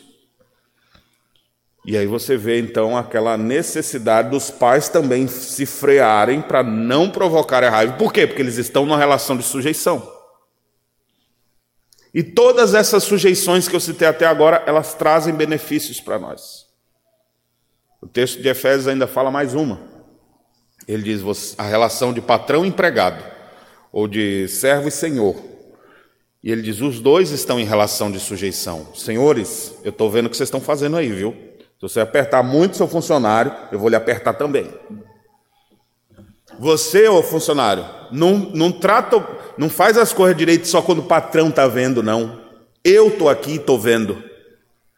E 1.86 1.98
aí 1.98 2.08
você 2.08 2.38
vê 2.38 2.62
então 2.62 2.96
aquela 2.96 3.38
necessidade 3.38 4.30
dos 4.30 4.50
pais 4.50 4.88
também 4.88 5.28
se 5.28 5.66
frearem 5.66 6.42
para 6.42 6.64
não 6.64 7.10
provocar 7.10 7.62
a 7.62 7.70
raiva. 7.70 7.98
Por 7.98 8.14
quê? 8.14 8.26
Porque 8.26 8.42
eles 8.42 8.56
estão 8.56 8.86
numa 8.86 8.98
relação 8.98 9.36
de 9.36 9.44
sujeição. 9.44 10.10
E 12.14 12.24
todas 12.24 12.74
essas 12.74 13.04
sujeições 13.04 13.68
que 13.68 13.76
eu 13.76 13.82
citei 13.82 14.08
até 14.08 14.26
agora, 14.26 14.64
elas 14.66 14.94
trazem 14.94 15.34
benefícios 15.34 16.00
para 16.00 16.18
nós. 16.18 16.72
O 18.04 18.08
texto 18.10 18.42
de 18.42 18.50
Efésios 18.50 18.86
ainda 18.86 19.08
fala 19.08 19.32
mais 19.32 19.56
uma. 19.56 19.80
Ele 20.86 21.04
diz 21.04 21.56
a 21.58 21.64
relação 21.64 22.12
de 22.12 22.20
patrão 22.20 22.66
e 22.66 22.68
empregado, 22.68 23.24
ou 23.94 24.10
de 24.10 24.46
servo 24.50 24.90
e 24.90 24.92
senhor. 24.92 25.38
E 26.44 26.52
ele 26.52 26.62
diz: 26.62 26.82
os 26.82 27.00
dois 27.00 27.32
estão 27.32 27.58
em 27.58 27.64
relação 27.64 28.12
de 28.12 28.20
sujeição. 28.20 28.94
Senhores, 28.94 29.76
eu 29.86 29.92
estou 29.92 30.12
vendo 30.12 30.26
o 30.26 30.30
que 30.30 30.36
vocês 30.36 30.48
estão 30.48 30.60
fazendo 30.60 30.98
aí, 30.98 31.14
viu? 31.14 31.34
Se 31.60 31.82
você 31.82 32.02
apertar 32.02 32.44
muito 32.44 32.76
seu 32.76 32.90
funcionário, 32.90 33.56
eu 33.72 33.80
vou 33.80 33.88
lhe 33.88 33.96
apertar 33.96 34.34
também. 34.34 34.70
Você, 36.60 37.08
ô 37.08 37.24
funcionário, 37.24 37.86
não, 38.12 38.38
não 38.38 38.70
trata, 38.70 39.26
não 39.58 39.70
faz 39.70 39.98
as 39.98 40.12
coisas 40.12 40.38
direito 40.38 40.68
só 40.68 40.82
quando 40.82 41.00
o 41.00 41.08
patrão 41.08 41.48
está 41.48 41.70
vendo, 41.70 42.04
não. 42.04 42.42
Eu 42.84 43.08
estou 43.08 43.30
aqui 43.30 43.52
e 43.52 43.56
estou 43.56 43.80
vendo. 43.80 44.33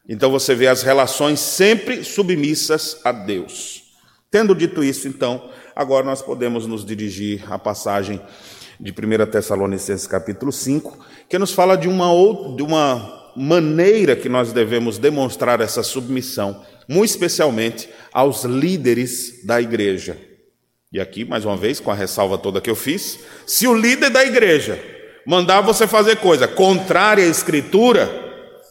Então 0.08 0.30
você 0.30 0.54
vê 0.54 0.68
as 0.68 0.84
relações 0.84 1.40
sempre 1.40 2.04
submissas 2.04 3.00
a 3.04 3.12
Deus. 3.12 3.84
Tendo 4.30 4.54
dito 4.54 4.84
isso, 4.84 5.08
então, 5.08 5.50
agora 5.76 6.06
nós 6.06 6.22
podemos 6.22 6.68
nos 6.68 6.86
dirigir 6.86 7.44
à 7.52 7.58
passagem 7.58 8.22
de 8.80 8.92
1 8.92 9.32
Tessalonicenses 9.32 10.06
capítulo 10.06 10.52
5, 10.52 11.00
que 11.30 11.40
nos 11.40 11.54
fala 11.54 11.76
de 11.76 11.88
uma, 11.88 12.12
outra, 12.12 12.56
de 12.56 12.62
uma 12.62 13.32
maneira 13.36 14.16
que 14.16 14.30
nós 14.30 14.52
devemos 14.52 14.98
demonstrar 14.98 15.60
essa 15.62 15.82
submissão, 15.82 16.64
muito 16.88 17.10
especialmente 17.10 17.90
aos 18.14 18.44
líderes 18.44 19.44
da 19.46 19.62
igreja. 19.62 20.18
E 20.92 21.00
aqui, 21.00 21.26
mais 21.26 21.46
uma 21.46 21.58
vez, 21.58 21.80
com 21.80 21.92
a 21.92 21.96
ressalva 21.96 22.38
toda 22.38 22.62
que 22.62 22.70
eu 22.70 22.76
fiz, 22.76 23.20
se 23.46 23.68
o 23.68 23.74
líder 23.74 24.10
da 24.10 24.24
igreja 24.24 24.80
mandar 25.26 25.62
você 25.62 25.88
fazer 25.88 26.18
coisa 26.18 26.48
contrária 26.48 27.24
à 27.24 27.28
escritura, 27.28 28.25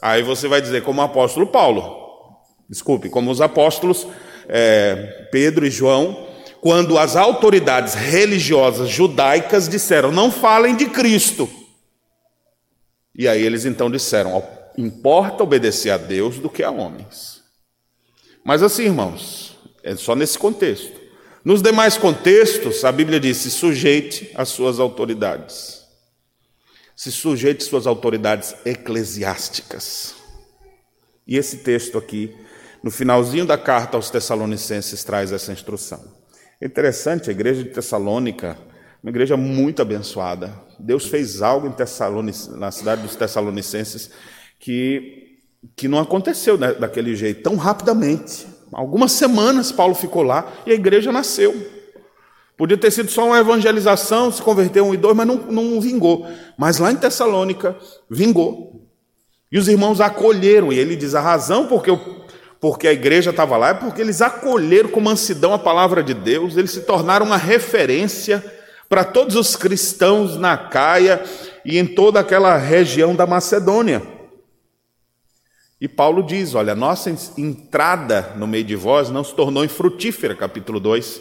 aí 0.04 0.22
você 0.22 0.46
vai 0.46 0.60
dizer, 0.60 0.82
como 0.82 1.00
o 1.00 1.04
apóstolo 1.04 1.46
Paulo, 1.46 2.36
desculpe, 2.68 3.08
como 3.08 3.30
os 3.30 3.40
apóstolos 3.40 4.06
é, 4.46 5.28
Pedro 5.32 5.66
e 5.66 5.70
João, 5.70 6.28
quando 6.60 6.98
as 6.98 7.16
autoridades 7.16 7.94
religiosas 7.94 8.90
judaicas 8.90 9.66
disseram, 9.66 10.12
não 10.12 10.30
falem 10.30 10.76
de 10.76 10.86
Cristo. 10.86 11.48
E 13.14 13.26
aí 13.26 13.42
eles 13.42 13.64
então 13.64 13.90
disseram, 13.90 14.42
importa 14.76 15.42
obedecer 15.42 15.90
a 15.90 15.96
Deus 15.96 16.38
do 16.38 16.50
que 16.50 16.62
a 16.62 16.70
homens. 16.70 17.42
Mas 18.44 18.62
assim, 18.62 18.84
irmãos, 18.84 19.56
é 19.82 19.96
só 19.96 20.14
nesse 20.14 20.38
contexto. 20.38 21.00
Nos 21.42 21.62
demais 21.62 21.96
contextos, 21.96 22.84
a 22.84 22.92
Bíblia 22.92 23.18
diz: 23.18 23.38
sujeite 23.38 24.30
às 24.34 24.50
suas 24.50 24.78
autoridades. 24.78 25.83
Se 26.96 27.10
sujeite 27.10 27.64
suas 27.64 27.86
autoridades 27.86 28.54
eclesiásticas. 28.64 30.14
E 31.26 31.36
esse 31.36 31.58
texto 31.58 31.98
aqui, 31.98 32.34
no 32.82 32.90
finalzinho 32.90 33.46
da 33.46 33.58
carta 33.58 33.96
aos 33.96 34.10
Tessalonicenses, 34.10 35.02
traz 35.02 35.32
essa 35.32 35.52
instrução. 35.52 36.04
É 36.60 36.66
interessante, 36.66 37.30
a 37.30 37.32
igreja 37.32 37.64
de 37.64 37.70
Tessalônica, 37.70 38.56
uma 39.02 39.10
igreja 39.10 39.36
muito 39.36 39.82
abençoada. 39.82 40.54
Deus 40.78 41.06
fez 41.06 41.42
algo 41.42 41.66
em 41.66 41.74
na 42.56 42.70
cidade 42.70 43.02
dos 43.02 43.16
Tessalonicenses 43.16 44.10
que, 44.58 45.40
que 45.76 45.88
não 45.88 45.98
aconteceu 45.98 46.56
daquele 46.56 47.14
jeito, 47.16 47.42
tão 47.42 47.56
rapidamente. 47.56 48.46
Algumas 48.72 49.12
semanas 49.12 49.70
Paulo 49.70 49.94
ficou 49.94 50.22
lá 50.22 50.52
e 50.64 50.70
a 50.70 50.74
igreja 50.74 51.12
nasceu. 51.12 51.73
Podia 52.56 52.76
ter 52.76 52.90
sido 52.90 53.10
só 53.10 53.26
uma 53.26 53.38
evangelização, 53.38 54.30
se 54.30 54.40
converteu 54.40 54.86
um 54.86 54.94
e 54.94 54.96
dois, 54.96 55.16
mas 55.16 55.26
não, 55.26 55.36
não 55.36 55.80
vingou. 55.80 56.26
Mas 56.56 56.78
lá 56.78 56.92
em 56.92 56.96
Tessalônica, 56.96 57.76
vingou. 58.08 58.88
E 59.50 59.58
os 59.58 59.68
irmãos 59.68 60.00
acolheram, 60.00 60.72
e 60.72 60.78
ele 60.78 60.94
diz: 60.94 61.14
a 61.14 61.20
razão 61.20 61.66
porque, 61.66 61.90
eu, 61.90 62.00
porque 62.60 62.86
a 62.86 62.92
igreja 62.92 63.30
estava 63.30 63.56
lá 63.56 63.70
é 63.70 63.74
porque 63.74 64.00
eles 64.00 64.22
acolheram 64.22 64.88
com 64.88 65.00
mansidão 65.00 65.52
a 65.52 65.58
palavra 65.58 66.02
de 66.02 66.14
Deus, 66.14 66.56
eles 66.56 66.70
se 66.70 66.82
tornaram 66.82 67.26
uma 67.26 67.36
referência 67.36 68.44
para 68.88 69.02
todos 69.02 69.34
os 69.34 69.56
cristãos 69.56 70.36
na 70.36 70.56
Caia 70.56 71.22
e 71.64 71.78
em 71.78 71.86
toda 71.86 72.20
aquela 72.20 72.56
região 72.56 73.16
da 73.16 73.26
Macedônia. 73.26 74.02
E 75.80 75.88
Paulo 75.88 76.22
diz: 76.22 76.54
olha, 76.54 76.74
nossa 76.74 77.10
entrada 77.36 78.32
no 78.36 78.46
meio 78.46 78.64
de 78.64 78.76
vós 78.76 79.10
não 79.10 79.24
se 79.24 79.34
tornou 79.34 79.64
infrutífera, 79.64 80.36
capítulo 80.36 80.78
2, 80.78 81.20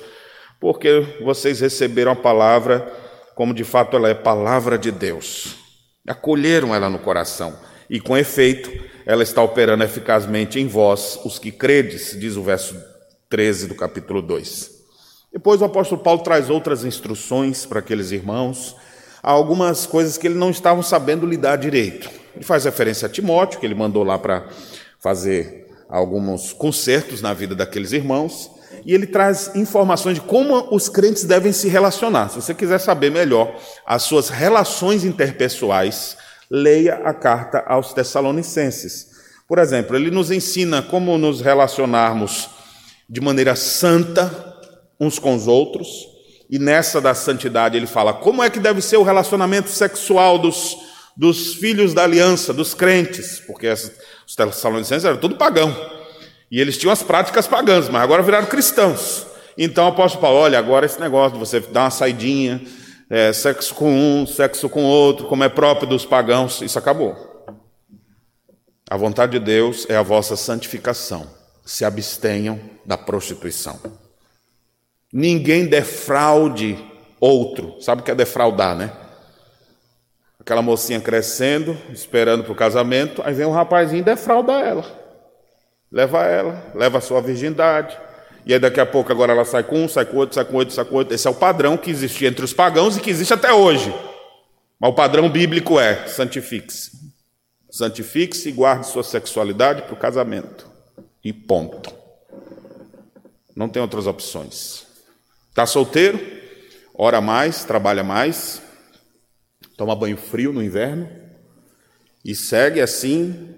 porque 0.64 1.18
vocês 1.22 1.60
receberam 1.60 2.14
a 2.14 2.16
palavra 2.16 2.90
como 3.36 3.54
de 3.54 3.66
fato 3.66 3.98
ela 3.98 4.08
é 4.08 4.14
palavra 4.14 4.78
de 4.78 4.92
Deus. 4.92 5.58
Acolheram 6.08 6.74
ela 6.74 6.90
no 6.90 7.00
coração, 7.00 7.54
e 7.90 8.00
com 8.00 8.16
efeito, 8.16 8.72
ela 9.06 9.24
está 9.24 9.44
operando 9.44 9.84
eficazmente 9.84 10.62
em 10.62 10.66
vós, 10.66 11.20
os 11.26 11.38
que 11.38 11.52
credes, 11.52 12.18
diz 12.18 12.38
o 12.38 12.44
verso 12.44 12.82
13 13.30 13.68
do 13.68 13.76
capítulo 13.76 14.22
2. 14.22 14.72
Depois 15.34 15.62
o 15.62 15.66
apóstolo 15.66 16.02
Paulo 16.02 16.24
traz 16.24 16.50
outras 16.50 16.86
instruções 16.86 17.66
para 17.66 17.80
aqueles 17.80 18.12
irmãos, 18.12 18.74
há 19.22 19.32
algumas 19.32 19.86
coisas 19.86 20.18
que 20.18 20.28
eles 20.28 20.38
não 20.38 20.50
estavam 20.50 20.82
sabendo 20.82 21.26
lidar 21.26 21.58
direito. 21.58 22.10
Ele 22.34 22.46
faz 22.46 22.64
referência 22.64 23.06
a 23.08 23.12
Timóteo, 23.12 23.60
que 23.60 23.66
ele 23.66 23.76
mandou 23.76 24.02
lá 24.02 24.18
para 24.18 24.48
fazer 24.98 25.68
alguns 25.90 26.54
concertos 26.54 27.22
na 27.22 27.34
vida 27.34 27.54
daqueles 27.54 27.92
irmãos, 27.92 28.53
e 28.86 28.94
ele 28.94 29.08
traz 29.08 29.52
informações 29.56 30.16
de 30.16 30.22
como 30.22 30.68
os 30.72 30.90
crentes 30.90 31.24
devem 31.24 31.52
se 31.52 31.68
relacionar. 31.68 32.30
Se 32.30 32.36
você 32.36 32.54
quiser 32.54 32.80
saber 32.80 33.12
melhor 33.12 33.56
as 33.86 34.04
suas 34.04 34.30
relações 34.30 35.04
interpessoais, 35.04 36.18
leia 36.50 36.96
a 37.04 37.14
carta 37.14 37.64
aos 37.68 37.94
Tessalonicenses. 37.94 39.08
Por 39.48 39.60
exemplo, 39.60 39.96
ele 39.96 40.12
nos 40.12 40.32
ensina 40.32 40.82
como 40.82 41.18
nos 41.18 41.42
relacionarmos 41.42 42.50
de 43.10 43.22
maneira 43.22 43.56
santa 43.56 44.54
uns 45.00 45.20
com 45.20 45.36
os 45.36 45.48
outros, 45.48 46.08
e 46.50 46.60
nessa 46.60 47.02
da 47.02 47.14
santidade 47.14 47.76
ele 47.76 47.88
fala 47.88 48.14
como 48.14 48.44
é 48.44 48.50
que 48.50 48.60
deve 48.60 48.82
ser 48.82 48.98
o 48.98 49.04
relacionamento 49.04 49.70
sexual 49.70 50.38
dos, 50.38 50.78
dos 51.18 51.56
filhos 51.56 51.94
da 51.94 52.04
aliança, 52.04 52.54
dos 52.54 52.74
crentes, 52.74 53.42
porque 53.46 53.68
os 53.70 54.36
Tessalonicenses 54.36 55.06
eram 55.06 55.18
tudo 55.18 55.36
pagão. 55.36 55.76
E 56.52 56.60
eles 56.60 56.78
tinham 56.78 56.92
as 56.92 57.04
práticas 57.04 57.48
pagãs, 57.48 57.90
mas 57.90 58.02
agora 58.02 58.22
viraram 58.22 58.48
cristãos. 58.48 59.26
Então 59.58 59.86
o 59.86 59.90
apóstolo 59.90 60.22
Paulo, 60.22 60.40
olha, 60.40 60.58
agora 60.58 60.86
esse 60.86 61.00
negócio 61.00 61.34
de 61.34 61.40
você 61.40 61.60
dar 61.60 61.84
uma 61.84 61.90
saidinha, 61.92 62.62
é, 63.10 63.32
sexo 63.32 63.76
com 63.76 63.92
um, 63.92 64.26
sexo 64.26 64.70
com 64.70 64.84
outro, 64.84 65.28
como 65.28 65.44
é 65.44 65.50
próprio 65.50 65.88
dos 65.88 66.06
pagãos, 66.06 66.62
isso 66.62 66.80
acabou. 66.80 67.34
A 68.90 68.98
vontade 68.98 69.34
de 69.34 69.40
Deus 69.40 69.86
é 69.90 69.96
a 69.96 70.02
vossa 70.02 70.36
santificação. 70.36 71.28
Se 71.66 71.86
abstenham 71.86 72.60
da 72.86 72.98
prostituição. 72.98 73.80
Ninguém 75.12 75.66
defraude 75.66 76.78
outro. 77.20 77.82
Sabe 77.82 78.02
o 78.02 78.04
que 78.04 78.12
é 78.12 78.16
defraudar, 78.16 78.76
né? 78.76 78.92
Aquela 80.40 80.62
mocinha 80.62 81.00
crescendo, 81.00 81.78
esperando 81.90 82.44
para 82.44 82.52
o 82.52 82.56
casamento, 82.56 83.22
aí 83.24 83.34
vem 83.34 83.46
um 83.46 83.52
rapazinho 83.52 84.02
e 84.02 84.04
defrauda 84.04 84.54
ela. 84.54 85.03
Leva 85.94 86.26
ela, 86.26 86.72
leva 86.74 86.98
a 86.98 87.02
sua 87.02 87.22
virgindade. 87.22 87.96
E 88.48 88.54
aí 88.54 88.60
daqui 88.60 88.80
a 88.80 88.86
pouco 88.86 89.12
agora 89.12 89.32
ela 89.32 89.46
sai 89.46 89.64
com 89.64 89.84
um, 89.84 89.88
sai 89.88 90.06
com 90.06 90.18
outro, 90.18 90.34
sai 90.34 90.44
com 90.44 90.56
outro, 90.56 90.74
sai 90.74 90.86
com 90.86 90.96
outro. 90.96 91.14
Esse 91.14 91.28
é 91.28 91.30
o 91.30 91.36
padrão 91.36 91.78
que 91.78 91.92
existia 91.92 92.28
entre 92.28 92.44
os 92.44 92.52
pagãos 92.52 92.98
e 92.98 93.00
que 93.00 93.12
existe 93.12 93.32
até 93.32 93.54
hoje. 93.54 93.94
Mas 94.80 94.90
o 94.90 94.96
padrão 94.96 95.30
bíblico 95.30 95.80
é 95.80 96.08
santifique-se. 96.08 96.92
Santifique-se 97.70 98.50
e 98.50 98.52
guarde 98.52 98.88
sua 98.88 99.04
sexualidade 99.04 99.84
para 99.84 99.94
o 99.94 99.98
casamento. 99.98 100.68
E 101.24 101.32
ponto. 101.32 101.94
Não 103.56 103.70
tem 103.70 103.80
outras 103.80 104.08
opções. 104.08 104.88
Está 105.50 105.68
solteiro? 105.68 106.20
Ora 106.96 107.22
mais, 107.22 107.64
trabalha 107.64 108.04
mais, 108.04 108.62
toma 109.78 109.96
banho 109.96 110.18
frio 110.18 110.52
no 110.52 110.62
inverno 110.62 111.08
e 112.26 112.34
segue 112.34 112.82
assim, 112.82 113.56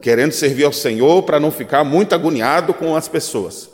querendo 0.00 0.32
servir 0.32 0.64
ao 0.64 0.72
Senhor 0.72 1.22
para 1.22 1.40
não 1.40 1.50
ficar 1.50 1.84
muito 1.84 2.14
agoniado 2.14 2.72
com 2.72 2.96
as 2.96 3.08
pessoas. 3.08 3.70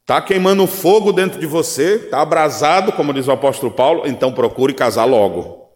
Está 0.00 0.20
queimando 0.20 0.66
fogo 0.66 1.12
dentro 1.12 1.38
de 1.38 1.46
você, 1.46 1.96
está 1.96 2.20
abrasado, 2.20 2.92
como 2.92 3.14
diz 3.14 3.28
o 3.28 3.32
apóstolo 3.32 3.70
Paulo, 3.70 4.02
então 4.06 4.32
procure 4.32 4.74
casar 4.74 5.04
logo. 5.04 5.70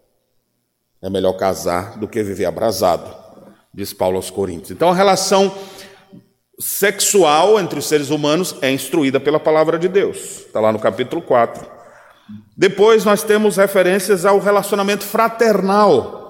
É 1.01 1.09
melhor 1.09 1.35
casar 1.35 1.99
do 1.99 2.09
que 2.09 2.23
viver 2.23 2.47
abrasado, 2.47 3.15
diz 3.73 3.93
Paulo 3.93 4.17
aos 4.17 4.31
Coríntios. 4.31 4.71
Então 4.71 4.91
a 4.91 4.95
relação 4.95 5.55
sexual 6.59 7.61
entre 7.61 7.79
os 7.79 7.87
seres 7.87 8.11
humanos 8.11 8.57
é 8.63 8.71
instruída 8.71 9.21
pela 9.21 9.39
palavra 9.39 9.79
de 9.79 9.89
Deus. 9.89 10.47
Está 10.47 10.61
lá 10.61 10.73
no 10.73 10.79
capítulo 10.79 11.21
4. 11.21 11.75
Depois 12.57 13.05
nós 13.05 13.23
temos 13.23 13.57
referências 13.57 14.25
ao 14.25 14.39
relacionamento 14.39 15.05
fraternal. 15.05 16.24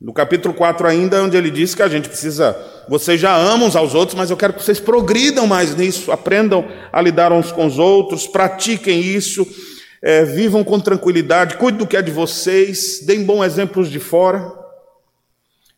No 0.00 0.14
capítulo 0.14 0.54
4 0.54 0.86
ainda, 0.86 1.22
onde 1.22 1.36
ele 1.36 1.50
diz 1.50 1.74
que 1.74 1.82
a 1.82 1.88
gente 1.88 2.08
precisa, 2.08 2.56
vocês 2.88 3.20
já 3.20 3.36
amam 3.36 3.68
uns 3.68 3.76
aos 3.76 3.94
outros, 3.94 4.16
mas 4.16 4.30
eu 4.30 4.36
quero 4.36 4.54
que 4.54 4.62
vocês 4.62 4.80
progridam 4.80 5.46
mais 5.46 5.76
nisso, 5.76 6.10
aprendam 6.10 6.66
a 6.90 7.02
lidar 7.02 7.32
uns 7.32 7.52
com 7.52 7.66
os 7.66 7.78
outros, 7.78 8.26
pratiquem 8.26 8.98
isso, 8.98 9.46
é, 10.00 10.24
vivam 10.24 10.64
com 10.64 10.80
tranquilidade, 10.80 11.58
cuidem 11.58 11.80
do 11.80 11.86
que 11.86 11.98
é 11.98 12.02
de 12.02 12.10
vocês, 12.10 13.00
deem 13.04 13.24
bons 13.24 13.44
exemplos 13.44 13.90
de 13.90 14.00
fora. 14.00 14.50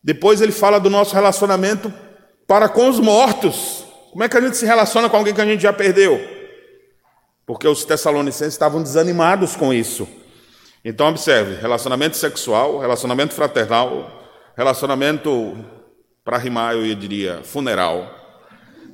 Depois 0.04 0.40
ele 0.40 0.52
fala 0.52 0.78
do 0.78 0.88
nosso 0.88 1.14
relacionamento 1.14 1.92
para 2.46 2.68
com 2.68 2.88
os 2.88 3.00
mortos. 3.00 3.84
Como 4.12 4.22
é 4.22 4.28
que 4.28 4.36
a 4.36 4.40
gente 4.40 4.56
se 4.56 4.64
relaciona 4.66 5.08
com 5.08 5.16
alguém 5.16 5.34
que 5.34 5.40
a 5.40 5.46
gente 5.46 5.62
já 5.62 5.72
perdeu? 5.72 6.20
Porque 7.44 7.66
os 7.66 7.84
tessalonicenses 7.84 8.54
estavam 8.54 8.80
desanimados 8.80 9.56
com 9.56 9.74
isso. 9.74 10.06
Então, 10.84 11.08
observe: 11.08 11.54
relacionamento 11.60 12.16
sexual, 12.16 12.78
relacionamento 12.78 13.34
fraternal, 13.34 14.10
relacionamento, 14.56 15.56
para 16.24 16.38
rimar, 16.38 16.74
eu 16.74 16.94
diria, 16.94 17.40
funeral. 17.44 18.18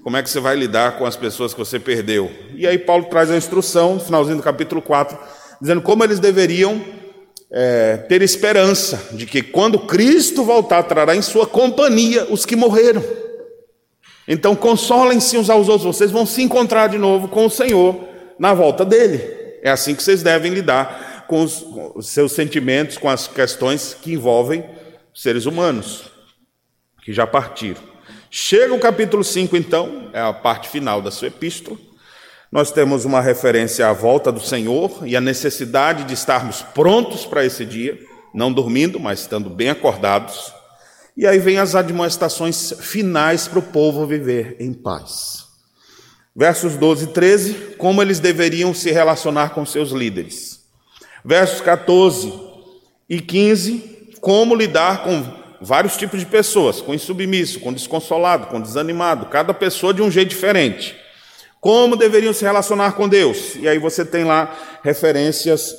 Como 0.03 0.17
é 0.17 0.23
que 0.23 0.31
você 0.31 0.41
vai 0.41 0.57
lidar 0.57 0.99
com 0.99 1.05
as 1.05 1.17
pessoas 1.17 1.53
que 1.53 1.59
você 1.59 1.79
perdeu? 1.79 2.31
E 2.55 2.67
aí, 2.67 2.79
Paulo 2.79 3.07
traz 3.07 3.31
a 3.31 3.37
instrução, 3.37 3.95
no 3.95 4.01
finalzinho 4.01 4.37
do 4.37 4.43
capítulo 4.43 4.81
4, 4.81 5.19
dizendo 5.61 5.83
como 5.83 6.05
eles 6.05 6.21
deveriam 6.21 6.81
é, 7.51 7.97
ter 7.97 8.23
esperança 8.23 9.09
de 9.13 9.27
que 9.27 9.43
quando 9.43 9.79
Cristo 9.79 10.45
voltar, 10.45 10.83
trará 10.85 11.17
em 11.17 11.23
sua 11.23 11.47
companhia 11.47 12.27
os 12.31 12.45
que 12.45 12.55
morreram. 12.55 13.03
Então, 14.27 14.55
consolem-se 14.55 15.39
uns 15.39 15.49
aos 15.49 15.69
outros, 15.69 15.97
vocês 15.97 16.11
vão 16.11 16.27
se 16.27 16.43
encontrar 16.43 16.89
de 16.89 16.99
novo 16.99 17.29
com 17.29 17.47
o 17.47 17.51
Senhor 17.51 17.99
na 18.39 18.53
volta 18.53 18.85
dele. 18.85 19.23
É 19.63 19.71
assim 19.71 19.95
que 19.95 20.03
vocês 20.03 20.23
devem 20.23 20.53
lidar 20.53 21.08
com 21.29 21.43
os, 21.43 21.61
com 21.61 21.93
os 21.95 22.09
seus 22.09 22.33
sentimentos, 22.33 22.97
com 22.97 23.09
as 23.09 23.29
questões 23.29 23.95
que 23.95 24.15
envolvem 24.15 24.65
seres 25.15 25.47
humanos, 25.47 26.11
que 27.05 27.13
já 27.13 27.27
partiram. 27.27 27.83
Chega 28.31 28.75
o 28.75 28.81
capítulo 28.81 29.23
5, 29.23 29.57
então, 29.57 30.11
é 30.13 30.21
a 30.21 30.33
parte 30.33 30.69
final 30.69 31.01
da 31.01 31.11
sua 31.11 31.29
epístola. 31.29 31.77
Nós 32.51 32.73
temos 32.73 33.05
uma 33.05 33.21
referência 33.21 33.87
à 33.87 33.93
volta 33.93 34.33
do 34.33 34.41
Senhor 34.41 35.07
e 35.07 35.15
a 35.15 35.21
necessidade 35.21 36.05
de 36.05 36.15
estarmos 36.15 36.63
prontos 36.63 37.27
para 37.27 37.45
esse 37.45 37.65
dia, 37.65 37.99
não 38.35 38.51
dormindo, 38.51 38.99
mas 38.99 39.21
estando 39.21 39.51
bem 39.51 39.69
acordados. 39.69 40.53
E 41.15 41.27
aí 41.27 41.39
vem 41.39 41.59
as 41.59 41.75
admoestações 41.75 42.73
finais 42.81 43.47
para 43.47 43.59
o 43.59 43.63
povo 43.63 44.07
viver 44.07 44.57
em 44.59 44.73
paz. 44.73 45.47
Versos 46.35 46.77
12 46.77 47.05
e 47.05 47.09
13, 47.09 47.55
como 47.77 48.01
eles 48.01 48.21
deveriam 48.21 48.73
se 48.73 48.91
relacionar 48.91 49.51
com 49.51 49.67
seus 49.67 49.91
líderes. 49.91 50.48
Versos 51.29 51.61
14 51.61 52.33
e 53.07 53.21
15, 53.21 54.15
como 54.19 54.55
lidar 54.55 55.05
com 55.05 55.23
vários 55.61 55.95
tipos 55.95 56.21
de 56.21 56.25
pessoas, 56.25 56.81
com 56.81 56.95
insubmisso, 56.95 57.61
com 57.61 57.71
desconsolado, 57.71 58.47
com 58.47 58.59
desanimado, 58.59 59.27
cada 59.27 59.53
pessoa 59.53 59.93
de 59.93 60.01
um 60.01 60.11
jeito 60.11 60.31
diferente. 60.31 60.97
Como 61.61 61.97
deveriam 61.97 62.33
se 62.33 62.47
relacionar 62.47 62.93
com 62.93 63.07
Deus? 63.07 63.57
E 63.57 63.69
aí 63.69 63.79
você 63.79 64.07
tem 64.07 64.25
lá 64.25 64.57
referências 64.83 65.77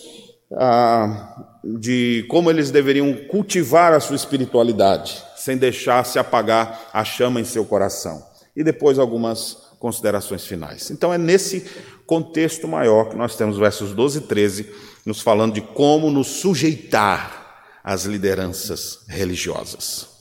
ah, 0.55 1.47
de 1.63 2.27
como 2.29 2.51
eles 2.51 2.69
deveriam 2.69 3.11
cultivar 3.27 3.93
a 3.93 3.99
sua 3.99 4.17
espiritualidade, 4.17 5.19
sem 5.35 5.57
deixar 5.57 6.05
se 6.05 6.19
apagar 6.19 6.91
a 6.93 7.03
chama 7.03 7.41
em 7.41 7.43
seu 7.43 7.65
coração. 7.65 8.23
E 8.55 8.63
depois 8.63 8.99
algumas 8.99 9.57
considerações 9.79 10.45
finais. 10.45 10.91
Então 10.91 11.11
é 11.11 11.17
nesse 11.17 11.65
contexto 12.09 12.67
maior 12.67 13.07
que 13.07 13.15
nós 13.15 13.35
temos 13.35 13.55
versos 13.55 13.93
12 13.93 14.17
e 14.17 14.21
13 14.21 14.73
nos 15.05 15.21
falando 15.21 15.53
de 15.53 15.61
como 15.61 16.09
nos 16.09 16.25
sujeitar 16.25 17.61
às 17.83 18.05
lideranças 18.05 19.01
religiosas. 19.07 20.17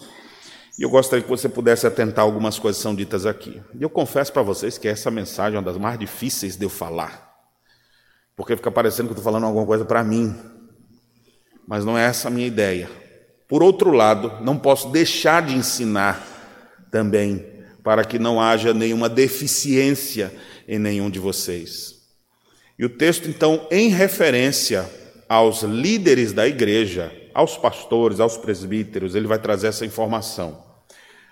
E 0.78 0.82
eu 0.82 0.90
gostaria 0.90 1.22
que 1.22 1.30
você 1.30 1.48
pudesse 1.48 1.86
atentar 1.86 2.26
algumas 2.26 2.58
coisas 2.58 2.76
que 2.76 2.82
são 2.82 2.94
ditas 2.94 3.24
aqui. 3.24 3.62
E 3.74 3.82
eu 3.82 3.88
confesso 3.88 4.30
para 4.30 4.42
vocês 4.42 4.76
que 4.76 4.86
essa 4.86 5.10
mensagem 5.10 5.56
é 5.56 5.58
uma 5.58 5.64
das 5.64 5.78
mais 5.78 5.98
difíceis 5.98 6.56
de 6.58 6.66
eu 6.66 6.68
falar, 6.68 7.34
porque 8.36 8.54
fica 8.54 8.70
parecendo 8.70 9.08
que 9.08 9.12
eu 9.12 9.18
estou 9.18 9.24
falando 9.24 9.46
alguma 9.46 9.64
coisa 9.64 9.86
para 9.86 10.04
mim, 10.04 10.36
mas 11.66 11.86
não 11.86 11.96
é 11.96 12.04
essa 12.04 12.28
a 12.28 12.30
minha 12.30 12.46
ideia. 12.46 12.90
Por 13.48 13.62
outro 13.62 13.92
lado, 13.92 14.30
não 14.42 14.58
posso 14.58 14.90
deixar 14.90 15.40
de 15.40 15.54
ensinar 15.54 16.22
também, 16.90 17.57
para 17.88 18.04
que 18.04 18.18
não 18.18 18.38
haja 18.38 18.74
nenhuma 18.74 19.08
deficiência 19.08 20.30
em 20.68 20.78
nenhum 20.78 21.08
de 21.08 21.18
vocês. 21.18 21.94
E 22.78 22.84
o 22.84 22.90
texto, 22.90 23.30
então, 23.30 23.66
em 23.70 23.88
referência 23.88 24.84
aos 25.26 25.62
líderes 25.62 26.34
da 26.34 26.46
igreja, 26.46 27.10
aos 27.32 27.56
pastores, 27.56 28.20
aos 28.20 28.36
presbíteros, 28.36 29.14
ele 29.14 29.26
vai 29.26 29.38
trazer 29.38 29.68
essa 29.68 29.86
informação. 29.86 30.62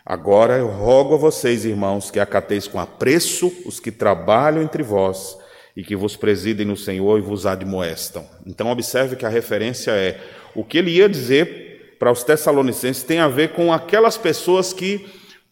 Agora 0.02 0.56
eu 0.56 0.68
rogo 0.68 1.16
a 1.16 1.18
vocês, 1.18 1.66
irmãos, 1.66 2.10
que 2.10 2.18
acateis 2.18 2.66
com 2.66 2.80
apreço 2.80 3.52
os 3.66 3.78
que 3.78 3.92
trabalham 3.92 4.62
entre 4.62 4.82
vós 4.82 5.36
e 5.76 5.84
que 5.84 5.94
vos 5.94 6.16
presidem 6.16 6.64
no 6.64 6.74
Senhor 6.74 7.18
e 7.18 7.20
vos 7.22 7.44
admoestam. 7.44 8.26
Então, 8.46 8.70
observe 8.70 9.14
que 9.14 9.26
a 9.26 9.28
referência 9.28 9.90
é 9.90 10.18
o 10.54 10.64
que 10.64 10.78
ele 10.78 10.92
ia 10.92 11.06
dizer 11.06 11.96
para 11.98 12.10
os 12.10 12.24
Tessalonicenses 12.24 13.02
tem 13.02 13.18
a 13.18 13.28
ver 13.28 13.50
com 13.50 13.70
aquelas 13.70 14.16
pessoas 14.16 14.72
que 14.72 15.04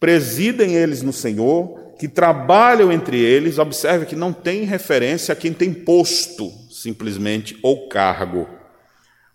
presidem 0.05 0.75
eles 0.75 1.01
no 1.01 1.11
Senhor 1.11 1.95
que 1.97 2.07
trabalham 2.07 2.91
entre 2.91 3.19
eles, 3.19 3.57
observe 3.57 4.05
que 4.05 4.15
não 4.15 4.31
tem 4.31 4.63
referência 4.63 5.33
a 5.33 5.35
quem 5.35 5.51
tem 5.51 5.73
posto, 5.73 6.51
simplesmente, 6.69 7.57
ou 7.63 7.89
cargo, 7.89 8.47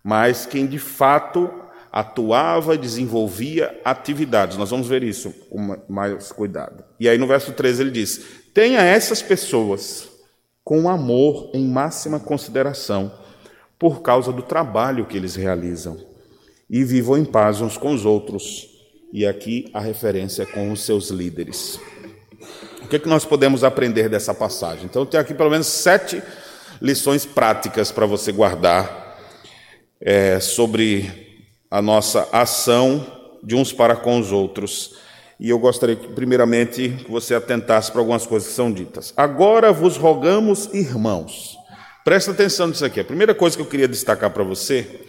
mas 0.01 0.45
quem 0.45 0.65
de 0.65 0.79
fato 0.79 1.51
atuava 1.91 2.77
desenvolvia 2.77 3.77
atividades. 3.83 4.55
Nós 4.55 4.69
vamos 4.69 4.87
ver 4.87 5.03
isso 5.03 5.31
com 5.49 5.75
mais 5.89 6.31
cuidado. 6.31 6.85
E 6.97 7.09
aí 7.09 7.17
no 7.17 7.27
verso 7.27 7.51
13 7.51 7.81
ele 7.81 7.91
diz: 7.91 8.21
Tenha 8.53 8.79
essas 8.79 9.21
pessoas 9.21 10.07
com 10.63 10.87
amor 10.87 11.51
em 11.53 11.67
máxima 11.67 12.17
consideração, 12.17 13.11
por 13.77 14.01
causa 14.01 14.31
do 14.31 14.41
trabalho 14.41 15.05
que 15.05 15.17
eles 15.17 15.35
realizam, 15.35 15.97
e 16.69 16.81
vivam 16.85 17.17
em 17.17 17.25
paz 17.25 17.59
uns 17.59 17.75
com 17.75 17.93
os 17.93 18.05
outros. 18.05 18.70
E 19.13 19.27
aqui 19.27 19.69
a 19.73 19.79
referência 19.79 20.45
com 20.45 20.71
os 20.71 20.81
seus 20.81 21.09
líderes. 21.09 21.79
O 22.81 22.87
que, 22.87 22.95
é 22.95 22.99
que 22.99 23.09
nós 23.09 23.25
podemos 23.25 23.63
aprender 23.63 24.07
dessa 24.07 24.33
passagem? 24.33 24.85
Então, 24.85 25.01
eu 25.01 25.05
tenho 25.05 25.21
aqui 25.21 25.33
pelo 25.33 25.49
menos 25.49 25.67
sete 25.67 26.23
lições 26.81 27.25
práticas 27.25 27.91
para 27.91 28.05
você 28.05 28.31
guardar 28.31 29.17
é, 29.99 30.39
sobre 30.39 31.43
a 31.69 31.81
nossa 31.81 32.27
ação 32.31 33.05
de 33.43 33.55
uns 33.55 33.73
para 33.73 33.95
com 33.95 34.17
os 34.17 34.31
outros. 34.31 34.95
E 35.39 35.49
eu 35.49 35.59
gostaria 35.59 35.95
que, 35.95 36.07
primeiramente, 36.07 36.89
que 37.03 37.11
você 37.11 37.35
atentasse 37.35 37.91
para 37.91 37.99
algumas 37.99 38.25
coisas 38.25 38.47
que 38.47 38.55
são 38.55 38.71
ditas. 38.71 39.13
Agora 39.17 39.73
vos 39.73 39.97
rogamos, 39.97 40.69
irmãos. 40.73 41.57
Presta 42.03 42.31
atenção 42.31 42.67
nisso 42.67 42.85
aqui. 42.85 42.99
A 42.99 43.05
primeira 43.05 43.35
coisa 43.35 43.57
que 43.57 43.61
eu 43.61 43.67
queria 43.67 43.87
destacar 43.87 44.31
para 44.31 44.43
você 44.43 45.01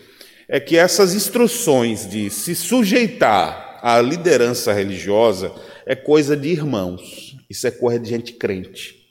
é 0.48 0.58
que 0.58 0.76
essas 0.76 1.14
instruções 1.14 2.08
de 2.08 2.28
se 2.30 2.54
sujeitar 2.54 3.71
à 3.82 4.00
liderança 4.00 4.72
religiosa 4.72 5.50
é 5.84 5.96
coisa 5.96 6.36
de 6.36 6.48
irmãos, 6.48 7.36
isso 7.50 7.66
é 7.66 7.70
coisa 7.72 7.98
de 7.98 8.08
gente 8.08 8.32
crente. 8.34 9.02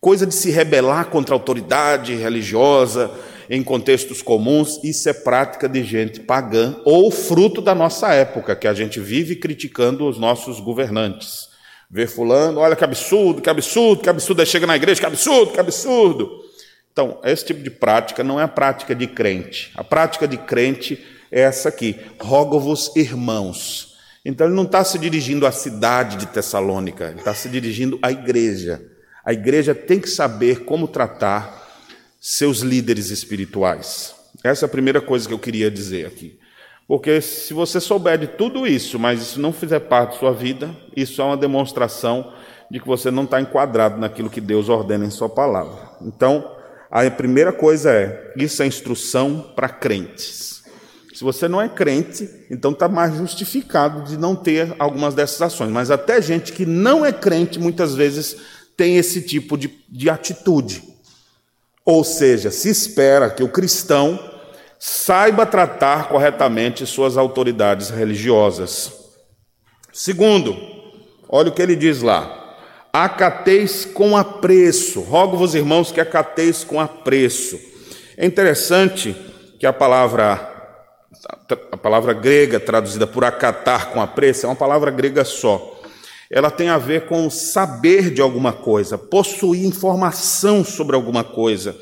Coisa 0.00 0.26
de 0.26 0.34
se 0.34 0.50
rebelar 0.50 1.10
contra 1.10 1.34
a 1.34 1.38
autoridade 1.38 2.14
religiosa 2.14 3.10
em 3.50 3.62
contextos 3.62 4.22
comuns, 4.22 4.82
isso 4.82 5.08
é 5.08 5.12
prática 5.12 5.68
de 5.68 5.84
gente 5.84 6.20
pagã 6.20 6.76
ou 6.84 7.10
fruto 7.10 7.60
da 7.60 7.74
nossa 7.74 8.12
época, 8.14 8.56
que 8.56 8.66
a 8.66 8.72
gente 8.72 8.98
vive 8.98 9.36
criticando 9.36 10.08
os 10.08 10.18
nossos 10.18 10.60
governantes. 10.60 11.48
Ver 11.90 12.08
fulano, 12.08 12.60
olha 12.60 12.74
que 12.74 12.82
absurdo, 12.82 13.42
que 13.42 13.50
absurdo, 13.50 14.02
que 14.02 14.08
absurdo, 14.08 14.40
aí 14.40 14.46
chega 14.46 14.66
na 14.66 14.76
igreja, 14.76 15.00
que 15.00 15.06
absurdo, 15.06 15.52
que 15.52 15.60
absurdo. 15.60 16.40
Então, 16.90 17.20
esse 17.22 17.44
tipo 17.44 17.62
de 17.62 17.70
prática 17.70 18.24
não 18.24 18.40
é 18.40 18.42
a 18.42 18.48
prática 18.48 18.94
de 18.94 19.06
crente. 19.06 19.70
A 19.74 19.84
prática 19.84 20.26
de 20.26 20.38
crente 20.38 20.98
é 21.30 21.42
essa 21.42 21.68
aqui: 21.68 21.94
rogo-vos, 22.18 22.90
irmãos. 22.96 23.85
Então, 24.28 24.48
ele 24.48 24.56
não 24.56 24.64
está 24.64 24.82
se 24.82 24.98
dirigindo 24.98 25.46
à 25.46 25.52
cidade 25.52 26.16
de 26.16 26.26
Tessalônica, 26.26 27.04
ele 27.04 27.20
está 27.20 27.32
se 27.32 27.48
dirigindo 27.48 27.96
à 28.02 28.10
igreja. 28.10 28.84
A 29.24 29.32
igreja 29.32 29.72
tem 29.72 30.00
que 30.00 30.10
saber 30.10 30.64
como 30.64 30.88
tratar 30.88 31.64
seus 32.20 32.58
líderes 32.58 33.10
espirituais. 33.10 34.16
Essa 34.42 34.64
é 34.64 34.66
a 34.66 34.68
primeira 34.68 35.00
coisa 35.00 35.28
que 35.28 35.32
eu 35.32 35.38
queria 35.38 35.70
dizer 35.70 36.06
aqui. 36.06 36.40
Porque 36.88 37.20
se 37.20 37.54
você 37.54 37.80
souber 37.80 38.18
de 38.18 38.26
tudo 38.26 38.66
isso, 38.66 38.98
mas 38.98 39.22
isso 39.22 39.40
não 39.40 39.52
fizer 39.52 39.78
parte 39.78 40.14
da 40.14 40.18
sua 40.18 40.32
vida, 40.32 40.74
isso 40.96 41.22
é 41.22 41.24
uma 41.24 41.36
demonstração 41.36 42.32
de 42.68 42.80
que 42.80 42.86
você 42.86 43.12
não 43.12 43.22
está 43.22 43.40
enquadrado 43.40 43.96
naquilo 44.00 44.28
que 44.28 44.40
Deus 44.40 44.68
ordena 44.68 45.04
em 45.04 45.10
Sua 45.10 45.28
palavra. 45.28 45.88
Então, 46.02 46.52
a 46.90 47.08
primeira 47.12 47.52
coisa 47.52 47.92
é: 47.92 48.32
isso 48.36 48.60
é 48.60 48.66
instrução 48.66 49.52
para 49.54 49.68
crentes. 49.68 50.64
Se 51.16 51.24
você 51.24 51.48
não 51.48 51.62
é 51.62 51.66
crente, 51.66 52.28
então 52.50 52.72
está 52.72 52.88
mais 52.88 53.14
justificado 53.14 54.02
de 54.02 54.18
não 54.18 54.36
ter 54.36 54.76
algumas 54.78 55.14
dessas 55.14 55.40
ações. 55.40 55.70
Mas 55.70 55.90
até 55.90 56.20
gente 56.20 56.52
que 56.52 56.66
não 56.66 57.06
é 57.06 57.10
crente, 57.10 57.58
muitas 57.58 57.94
vezes, 57.94 58.36
tem 58.76 58.98
esse 58.98 59.22
tipo 59.22 59.56
de, 59.56 59.82
de 59.88 60.10
atitude. 60.10 60.82
Ou 61.86 62.04
seja, 62.04 62.50
se 62.50 62.68
espera 62.68 63.30
que 63.30 63.42
o 63.42 63.48
cristão 63.48 64.20
saiba 64.78 65.46
tratar 65.46 66.10
corretamente 66.10 66.84
suas 66.84 67.16
autoridades 67.16 67.88
religiosas. 67.88 68.92
Segundo, 69.90 70.54
olha 71.30 71.48
o 71.48 71.54
que 71.54 71.62
ele 71.62 71.76
diz 71.76 72.02
lá: 72.02 72.58
acateis 72.92 73.86
com 73.86 74.18
apreço. 74.18 75.00
Rogo-vos, 75.00 75.54
irmãos, 75.54 75.90
que 75.90 75.98
acateis 75.98 76.62
com 76.62 76.78
apreço. 76.78 77.58
É 78.18 78.26
interessante 78.26 79.16
que 79.58 79.64
a 79.64 79.72
palavra 79.72 80.55
a 81.72 81.76
palavra 81.76 82.12
grega 82.12 82.60
traduzida 82.60 83.06
por 83.06 83.24
acatar 83.24 83.90
com 83.90 84.00
apreço 84.00 84.46
é 84.46 84.48
uma 84.48 84.54
palavra 84.54 84.90
grega 84.90 85.24
só. 85.24 85.80
Ela 86.30 86.50
tem 86.50 86.68
a 86.68 86.78
ver 86.78 87.06
com 87.06 87.30
saber 87.30 88.10
de 88.10 88.20
alguma 88.20 88.52
coisa, 88.52 88.98
possuir 88.98 89.64
informação 89.64 90.64
sobre 90.64 90.96
alguma 90.96 91.22
coisa. 91.22 91.76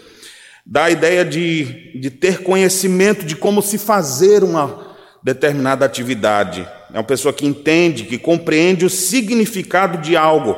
Dá 0.67 0.85
a 0.85 0.91
ideia 0.91 1.25
de, 1.25 1.99
de 1.99 2.11
ter 2.11 2.43
conhecimento 2.43 3.25
de 3.25 3.37
como 3.37 3.63
se 3.63 3.79
fazer 3.79 4.43
uma 4.43 4.95
determinada 5.23 5.85
atividade. 5.85 6.67
É 6.93 6.99
uma 6.99 7.05
pessoa 7.05 7.33
que 7.33 7.47
entende, 7.47 8.05
que 8.05 8.19
compreende 8.19 8.85
o 8.85 8.91
significado 8.91 9.99
de 9.99 10.17
algo. 10.17 10.57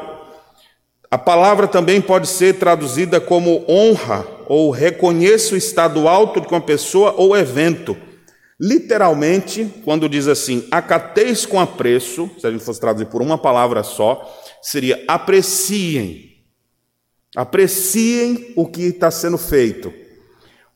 A 1.11 1.17
palavra 1.17 1.69
também 1.69 2.01
pode 2.01 2.27
ser 2.27 2.55
traduzida 2.55 3.21
como 3.21 3.65
honra 3.69 4.27
ou 4.49 4.71
reconheça 4.71 5.55
o 5.55 5.59
estado 5.59 6.09
alto 6.09 6.41
de 6.41 6.49
uma 6.49 6.61
pessoa 6.61 7.15
ou 7.17 7.37
evento. 7.37 7.97
Literalmente, 8.59 9.67
quando 9.85 10.09
diz 10.09 10.27
assim, 10.27 10.67
acateis 10.71 11.45
com 11.45 11.61
apreço, 11.61 12.31
se 12.39 12.47
a 12.47 12.51
gente 12.51 12.65
fosse 12.65 12.81
traduzir 12.81 13.07
por 13.07 13.21
uma 13.21 13.37
palavra 13.37 13.83
só, 13.83 14.35
seria 14.63 15.05
apreciem. 15.07 16.37
Apreciem 17.37 18.55
o 18.57 18.67
que 18.67 18.83
está 18.85 19.11
sendo 19.11 19.37
feito. 19.37 19.93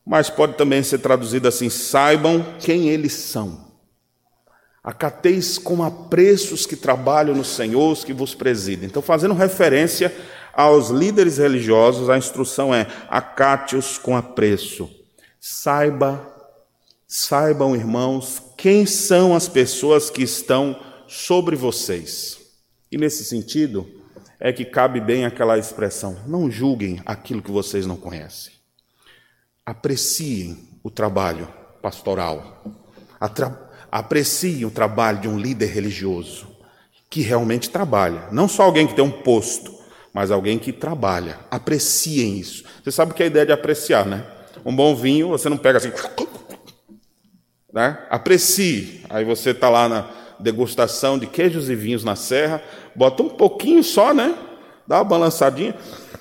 Mas 0.06 0.28
pode 0.28 0.54
também 0.54 0.82
ser 0.82 0.98
traduzido 0.98 1.48
assim: 1.48 1.70
saibam 1.70 2.44
quem 2.58 2.88
eles 2.90 3.14
são. 3.14 3.70
Acateis 4.84 5.56
com 5.56 5.82
apreços 5.82 6.66
que 6.66 6.76
trabalham 6.76 7.34
no 7.34 7.44
Senhor, 7.44 7.92
os 7.92 8.04
que 8.04 8.12
vos 8.12 8.34
presidem. 8.34 8.86
Então, 8.86 9.00
fazendo 9.00 9.34
referência 9.34 10.14
aos 10.52 10.88
líderes 10.90 11.38
religiosos, 11.38 12.10
a 12.10 12.18
instrução 12.18 12.74
é: 12.74 12.86
acate-os 13.08 13.96
com 13.96 14.14
apreço. 14.14 14.90
Saiba 15.38 16.39
Saibam, 17.12 17.74
irmãos, 17.74 18.40
quem 18.56 18.86
são 18.86 19.34
as 19.34 19.48
pessoas 19.48 20.08
que 20.08 20.22
estão 20.22 20.78
sobre 21.08 21.56
vocês. 21.56 22.38
E 22.88 22.96
nesse 22.96 23.24
sentido, 23.24 23.84
é 24.38 24.52
que 24.52 24.64
cabe 24.64 25.00
bem 25.00 25.24
aquela 25.24 25.58
expressão: 25.58 26.16
não 26.24 26.48
julguem 26.48 27.02
aquilo 27.04 27.42
que 27.42 27.50
vocês 27.50 27.84
não 27.84 27.96
conhecem. 27.96 28.52
Apreciem 29.66 30.56
o 30.84 30.88
trabalho 30.90 31.48
pastoral. 31.82 32.62
Apreciem 33.90 34.64
o 34.64 34.70
trabalho 34.70 35.18
de 35.18 35.26
um 35.26 35.36
líder 35.36 35.66
religioso 35.66 36.46
que 37.10 37.22
realmente 37.22 37.70
trabalha. 37.70 38.28
Não 38.30 38.46
só 38.46 38.62
alguém 38.62 38.86
que 38.86 38.94
tem 38.94 39.04
um 39.04 39.10
posto, 39.10 39.74
mas 40.14 40.30
alguém 40.30 40.60
que 40.60 40.72
trabalha. 40.72 41.40
Apreciem 41.50 42.38
isso. 42.38 42.62
Você 42.84 42.92
sabe 42.92 43.14
que 43.14 43.22
é 43.24 43.26
a 43.26 43.30
ideia 43.30 43.46
de 43.46 43.52
apreciar, 43.52 44.06
né? 44.06 44.24
Um 44.64 44.74
bom 44.74 44.94
vinho, 44.94 45.30
você 45.30 45.48
não 45.48 45.58
pega 45.58 45.78
assim 45.78 45.90
né? 47.72 47.98
Aprecie. 48.10 49.04
Aí 49.08 49.24
você 49.24 49.50
está 49.50 49.68
lá 49.68 49.88
na 49.88 50.10
degustação 50.38 51.18
de 51.18 51.26
queijos 51.26 51.68
e 51.68 51.74
vinhos 51.74 52.02
na 52.02 52.16
serra, 52.16 52.62
bota 52.94 53.22
um 53.22 53.28
pouquinho 53.28 53.84
só, 53.84 54.14
né? 54.14 54.34
Dá 54.86 54.96
uma 54.96 55.04
balançadinha, 55.04 55.74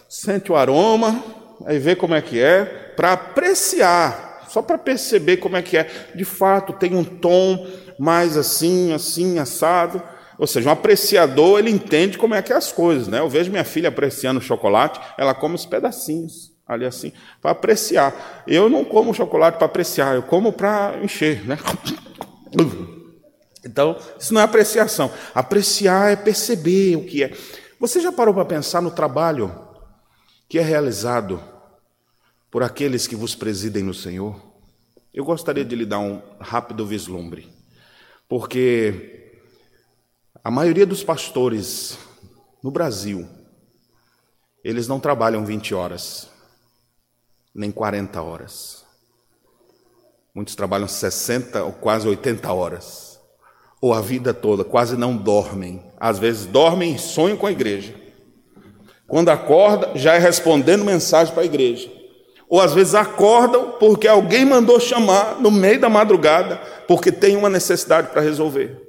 sente 0.08 0.52
o 0.52 0.56
aroma, 0.56 1.24
aí 1.66 1.80
vê 1.80 1.96
como 1.96 2.14
é 2.14 2.22
que 2.22 2.40
é, 2.40 2.66
para 2.96 3.14
apreciar, 3.14 4.46
só 4.50 4.62
para 4.62 4.78
perceber 4.78 5.38
como 5.38 5.56
é 5.56 5.62
que 5.62 5.78
é. 5.78 5.90
De 6.14 6.26
fato, 6.26 6.74
tem 6.74 6.96
um 6.96 7.04
tom 7.04 7.66
mais 7.98 8.38
assim, 8.38 8.94
assim, 8.94 9.40
assado. 9.40 10.02
Ou 10.38 10.48
seja, 10.48 10.70
um 10.70 10.72
apreciador, 10.72 11.60
ele 11.60 11.70
entende 11.70 12.18
como 12.18 12.34
é 12.34 12.42
que 12.42 12.54
é 12.54 12.56
as 12.56 12.72
coisas, 12.72 13.08
né? 13.08 13.20
Eu 13.20 13.30
vejo 13.30 13.52
minha 13.52 13.66
filha 13.66 13.90
apreciando 13.90 14.40
chocolate, 14.40 15.00
ela 15.18 15.34
come 15.34 15.56
os 15.56 15.66
pedacinhos 15.66 16.49
ali 16.70 16.86
assim, 16.86 17.12
para 17.42 17.50
apreciar. 17.50 18.44
Eu 18.46 18.70
não 18.70 18.86
como 18.86 19.12
chocolate 19.12 19.58
para 19.58 19.66
apreciar, 19.66 20.14
eu 20.14 20.22
como 20.22 20.54
para 20.54 21.00
encher, 21.04 21.44
né? 21.46 21.58
Então, 23.62 23.98
isso 24.18 24.34
não 24.34 24.40
é 24.40 24.46
apreciação. 24.46 25.12
Apreciar 25.36 26.14
é 26.14 26.16
perceber 26.16 26.96
o 26.96 27.06
que 27.06 27.26
é. 27.26 27.38
Você 27.78 28.00
já 28.00 28.10
parou 28.10 28.34
para 28.34 28.46
pensar 28.46 28.82
no 28.82 28.90
trabalho 28.90 29.54
que 30.48 30.58
é 30.58 30.62
realizado 30.62 31.44
por 32.50 32.64
aqueles 32.64 33.06
que 33.06 33.18
vos 33.18 33.36
presidem 33.36 33.84
no 33.84 33.94
Senhor? 33.94 34.42
Eu 35.14 35.26
gostaria 35.26 35.66
de 35.66 35.76
lhe 35.76 35.86
dar 35.86 36.00
um 36.00 36.22
rápido 36.40 36.86
vislumbre, 36.86 37.50
porque 38.30 39.42
a 40.42 40.50
maioria 40.50 40.86
dos 40.86 41.04
pastores 41.04 42.00
no 42.64 42.72
Brasil, 42.72 43.28
eles 44.64 44.88
não 44.88 45.02
trabalham 45.02 45.46
20 45.46 45.76
horas 45.76 46.29
nem 47.60 47.72
40 47.72 48.22
horas. 48.22 48.86
Muitos 50.34 50.56
trabalham 50.56 50.88
60 50.88 51.62
ou 51.66 51.74
quase 51.74 52.08
80 52.08 52.54
horas, 52.54 53.20
ou 53.82 53.94
a 53.94 54.00
vida 54.00 54.34
toda, 54.34 54.64
quase 54.64 54.96
não 54.96 55.18
dormem. 55.18 55.84
Às 56.00 56.18
vezes 56.18 56.46
dormem 56.46 56.96
e 56.96 57.00
sonham 57.00 57.36
com 57.36 57.46
a 57.46 57.52
igreja. 57.52 57.94
Quando 59.06 59.28
acorda, 59.28 59.92
já 59.96 60.14
é 60.14 60.18
respondendo 60.18 60.86
mensagem 60.86 61.34
para 61.34 61.44
a 61.44 61.46
igreja. 61.46 61.92
Ou 62.48 62.62
às 62.62 62.74
vezes 62.74 62.96
acordam 62.96 63.72
porque 63.72 64.08
alguém 64.08 64.46
mandou 64.46 64.80
chamar 64.80 65.42
no 65.42 65.52
meio 65.52 65.82
da 65.82 65.90
madrugada, 65.90 66.56
porque 66.88 67.12
tem 67.12 67.36
uma 67.36 67.50
necessidade 67.50 68.08
para 68.08 68.22
resolver. 68.22 68.88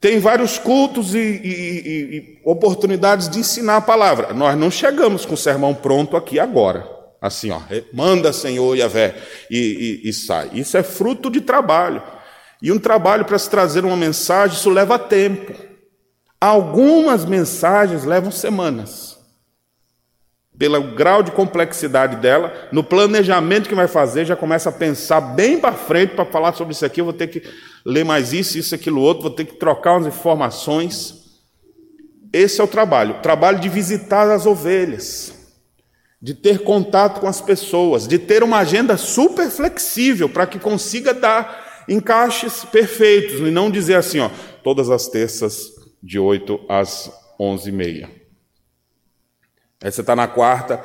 Tem 0.00 0.18
vários 0.18 0.58
cultos 0.58 1.14
e, 1.14 1.18
e, 1.18 2.16
e, 2.16 2.40
oportunidades 2.42 3.28
de 3.28 3.40
ensinar 3.40 3.76
a 3.76 3.82
palavra. 3.82 4.32
Nós 4.32 4.56
não 4.56 4.70
chegamos 4.70 5.26
com 5.26 5.34
o 5.34 5.36
sermão 5.36 5.74
pronto 5.74 6.16
aqui 6.16 6.40
agora 6.40 6.97
assim, 7.20 7.50
ó, 7.50 7.60
manda 7.92 8.32
Senhor 8.32 8.76
Yahvé 8.76 9.16
e, 9.50 10.02
e, 10.04 10.08
e 10.08 10.12
sai. 10.12 10.50
Isso 10.52 10.76
é 10.76 10.82
fruto 10.82 11.30
de 11.30 11.40
trabalho. 11.40 12.02
E 12.62 12.72
um 12.72 12.78
trabalho 12.78 13.24
para 13.24 13.38
se 13.38 13.48
trazer 13.48 13.84
uma 13.84 13.96
mensagem, 13.96 14.56
isso 14.56 14.70
leva 14.70 14.98
tempo. 14.98 15.54
Algumas 16.40 17.24
mensagens 17.24 18.04
levam 18.04 18.30
semanas. 18.30 19.16
Pelo 20.56 20.94
grau 20.94 21.22
de 21.22 21.30
complexidade 21.30 22.16
dela, 22.16 22.52
no 22.72 22.82
planejamento 22.82 23.68
que 23.68 23.76
vai 23.76 23.86
fazer, 23.86 24.24
já 24.24 24.34
começa 24.34 24.70
a 24.70 24.72
pensar 24.72 25.20
bem 25.20 25.60
para 25.60 25.72
frente 25.72 26.14
para 26.14 26.24
falar 26.24 26.52
sobre 26.54 26.72
isso 26.72 26.84
aqui. 26.84 27.00
Eu 27.00 27.04
vou 27.04 27.14
ter 27.14 27.28
que 27.28 27.42
ler 27.86 28.04
mais 28.04 28.32
isso, 28.32 28.58
isso, 28.58 28.74
aquilo, 28.74 29.00
outro, 29.00 29.22
vou 29.22 29.30
ter 29.30 29.44
que 29.44 29.54
trocar 29.54 29.92
umas 29.92 30.06
informações. 30.06 31.14
Esse 32.32 32.60
é 32.60 32.64
o 32.64 32.68
trabalho, 32.68 33.16
o 33.16 33.22
trabalho 33.22 33.60
de 33.60 33.68
visitar 33.68 34.28
as 34.30 34.46
ovelhas 34.46 35.37
de 36.20 36.34
ter 36.34 36.64
contato 36.64 37.20
com 37.20 37.28
as 37.28 37.40
pessoas, 37.40 38.08
de 38.08 38.18
ter 38.18 38.42
uma 38.42 38.58
agenda 38.58 38.96
super 38.96 39.48
flexível 39.48 40.28
para 40.28 40.46
que 40.46 40.58
consiga 40.58 41.14
dar 41.14 41.84
encaixes 41.88 42.64
perfeitos 42.64 43.38
e 43.38 43.50
não 43.50 43.70
dizer 43.70 43.94
assim, 43.94 44.18
ó, 44.18 44.28
todas 44.62 44.90
as 44.90 45.08
terças 45.08 45.72
de 46.02 46.18
8 46.18 46.60
às 46.68 47.10
11 47.38 47.68
e 47.68 47.72
meia. 47.72 48.10
Aí 49.82 49.92
você 49.92 50.00
está 50.00 50.16
na 50.16 50.26
quarta, 50.26 50.78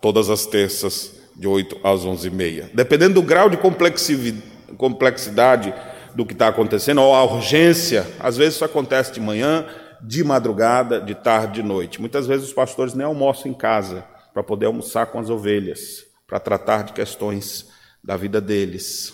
todas 0.00 0.30
as 0.30 0.46
terças 0.46 1.12
de 1.34 1.48
8 1.48 1.80
às 1.82 2.04
11h30. 2.04 2.70
Dependendo 2.72 3.14
do 3.14 3.22
grau 3.22 3.50
de 3.50 3.56
complexidade 3.56 5.74
do 6.14 6.24
que 6.24 6.32
está 6.32 6.48
acontecendo, 6.48 7.02
ou 7.02 7.14
a 7.14 7.24
urgência, 7.24 8.06
às 8.20 8.36
vezes 8.36 8.54
isso 8.54 8.64
acontece 8.64 9.12
de 9.12 9.20
manhã, 9.20 9.66
de 10.00 10.22
madrugada, 10.22 11.00
de 11.00 11.16
tarde, 11.16 11.60
de 11.60 11.66
noite. 11.66 12.00
Muitas 12.00 12.28
vezes 12.28 12.46
os 12.46 12.52
pastores 12.52 12.94
nem 12.94 13.04
almoçam 13.04 13.50
em 13.50 13.54
casa 13.54 14.04
para 14.38 14.44
poder 14.44 14.66
almoçar 14.66 15.06
com 15.06 15.18
as 15.18 15.28
ovelhas, 15.28 16.06
para 16.24 16.38
tratar 16.38 16.84
de 16.84 16.92
questões 16.92 17.70
da 18.04 18.16
vida 18.16 18.40
deles. 18.40 19.12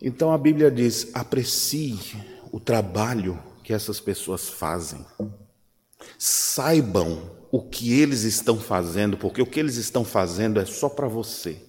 Então 0.00 0.32
a 0.32 0.38
Bíblia 0.38 0.70
diz: 0.70 1.10
aprecie 1.12 1.98
o 2.50 2.58
trabalho 2.58 3.38
que 3.62 3.74
essas 3.74 4.00
pessoas 4.00 4.48
fazem. 4.48 5.04
Saibam 6.16 7.30
o 7.50 7.60
que 7.60 7.92
eles 7.92 8.22
estão 8.22 8.58
fazendo, 8.58 9.18
porque 9.18 9.42
o 9.42 9.46
que 9.46 9.60
eles 9.60 9.76
estão 9.76 10.02
fazendo 10.02 10.58
é 10.58 10.64
só 10.64 10.88
para 10.88 11.06
você. 11.06 11.62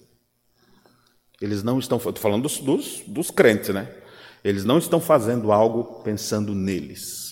Eles 1.38 1.62
não 1.62 1.78
estão, 1.78 1.98
estou 1.98 2.14
falando 2.14 2.44
dos, 2.44 2.60
dos, 2.60 3.02
dos 3.06 3.30
crentes, 3.30 3.74
né? 3.74 3.94
Eles 4.42 4.64
não 4.64 4.78
estão 4.78 5.00
fazendo 5.00 5.52
algo 5.52 6.02
pensando 6.02 6.54
neles, 6.54 7.23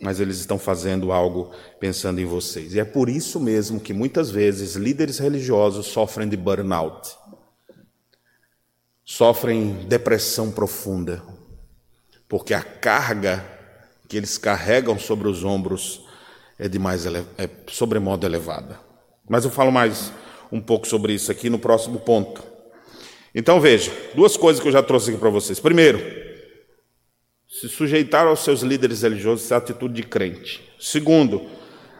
mas 0.00 0.20
eles 0.20 0.38
estão 0.38 0.58
fazendo 0.58 1.10
algo 1.10 1.50
pensando 1.80 2.20
em 2.20 2.24
vocês. 2.24 2.74
E 2.74 2.80
é 2.80 2.84
por 2.84 3.08
isso 3.08 3.40
mesmo 3.40 3.80
que 3.80 3.92
muitas 3.92 4.30
vezes 4.30 4.76
líderes 4.76 5.18
religiosos 5.18 5.86
sofrem 5.86 6.28
de 6.28 6.36
burnout, 6.36 7.16
sofrem 9.04 9.86
depressão 9.88 10.50
profunda, 10.50 11.22
porque 12.28 12.54
a 12.54 12.62
carga 12.62 13.44
que 14.06 14.16
eles 14.16 14.38
carregam 14.38 14.98
sobre 14.98 15.28
os 15.28 15.44
ombros 15.44 16.06
é 16.58 16.68
demais 16.68 17.04
é 17.06 17.48
sobremodo 17.68 18.26
elevada. 18.26 18.80
Mas 19.28 19.44
eu 19.44 19.50
falo 19.50 19.70
mais 19.70 20.12
um 20.50 20.60
pouco 20.60 20.86
sobre 20.86 21.12
isso 21.12 21.30
aqui 21.30 21.50
no 21.50 21.58
próximo 21.58 22.00
ponto. 22.00 22.42
Então 23.34 23.60
veja, 23.60 23.92
duas 24.14 24.36
coisas 24.36 24.60
que 24.60 24.68
eu 24.68 24.72
já 24.72 24.82
trouxe 24.82 25.10
aqui 25.10 25.18
para 25.18 25.28
vocês. 25.28 25.60
Primeiro, 25.60 26.27
se 27.60 27.68
sujeitar 27.68 28.26
aos 28.26 28.44
seus 28.44 28.62
líderes 28.62 29.02
religiosos 29.02 29.50
é 29.50 29.56
atitude 29.56 29.94
de 29.94 30.02
crente. 30.02 30.62
Segundo, 30.78 31.42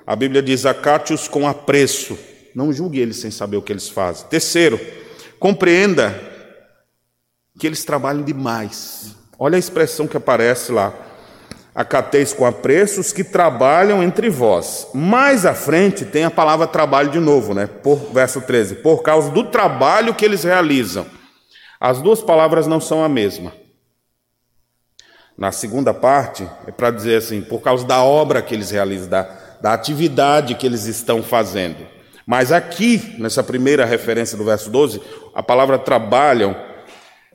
a 0.06 0.14
Bíblia 0.14 0.42
diz: 0.42 0.64
acate-os 0.66 1.26
com 1.26 1.48
apreço, 1.48 2.18
não 2.54 2.72
julgue 2.72 3.00
eles 3.00 3.16
sem 3.16 3.30
saber 3.30 3.56
o 3.56 3.62
que 3.62 3.72
eles 3.72 3.88
fazem. 3.88 4.28
Terceiro, 4.28 4.80
compreenda 5.38 6.20
que 7.58 7.66
eles 7.66 7.84
trabalham 7.84 8.22
demais. 8.22 9.16
Olha 9.38 9.56
a 9.56 9.58
expressão 9.58 10.06
que 10.06 10.16
aparece 10.16 10.72
lá 10.72 11.06
acateis 11.78 12.32
com 12.32 12.44
apreço 12.44 13.00
os 13.00 13.12
que 13.12 13.22
trabalham 13.22 14.02
entre 14.02 14.28
vós. 14.28 14.88
Mais 14.92 15.46
à 15.46 15.54
frente 15.54 16.04
tem 16.04 16.24
a 16.24 16.30
palavra 16.30 16.66
trabalho 16.66 17.08
de 17.08 17.20
novo, 17.20 17.54
né? 17.54 17.68
Por, 17.68 18.10
verso 18.12 18.40
13. 18.40 18.76
Por 18.76 19.00
causa 19.00 19.30
do 19.30 19.44
trabalho 19.44 20.12
que 20.12 20.24
eles 20.24 20.42
realizam. 20.42 21.06
As 21.78 22.02
duas 22.02 22.20
palavras 22.20 22.66
não 22.66 22.80
são 22.80 23.04
a 23.04 23.08
mesma. 23.08 23.52
Na 25.38 25.53
segunda 25.53 25.94
parte, 25.94 26.48
é 26.66 26.72
para 26.72 26.90
dizer 26.90 27.16
assim, 27.16 27.40
por 27.40 27.61
causa 27.61 27.87
da 27.87 28.03
obra 28.03 28.42
que 28.42 28.53
eles 28.53 28.72
realizam, 28.72 29.09
da, 29.09 29.22
da 29.61 29.72
atividade 29.72 30.57
que 30.57 30.66
eles 30.66 30.85
estão 30.87 31.22
fazendo. 31.22 31.87
Mas 32.27 32.51
aqui, 32.51 33.14
nessa 33.18 33.42
primeira 33.42 33.85
referência 33.85 34.37
do 34.37 34.44
verso 34.44 34.68
12, 34.68 35.01
a 35.33 35.42
palavra 35.42 35.79
trabalham 35.79 36.57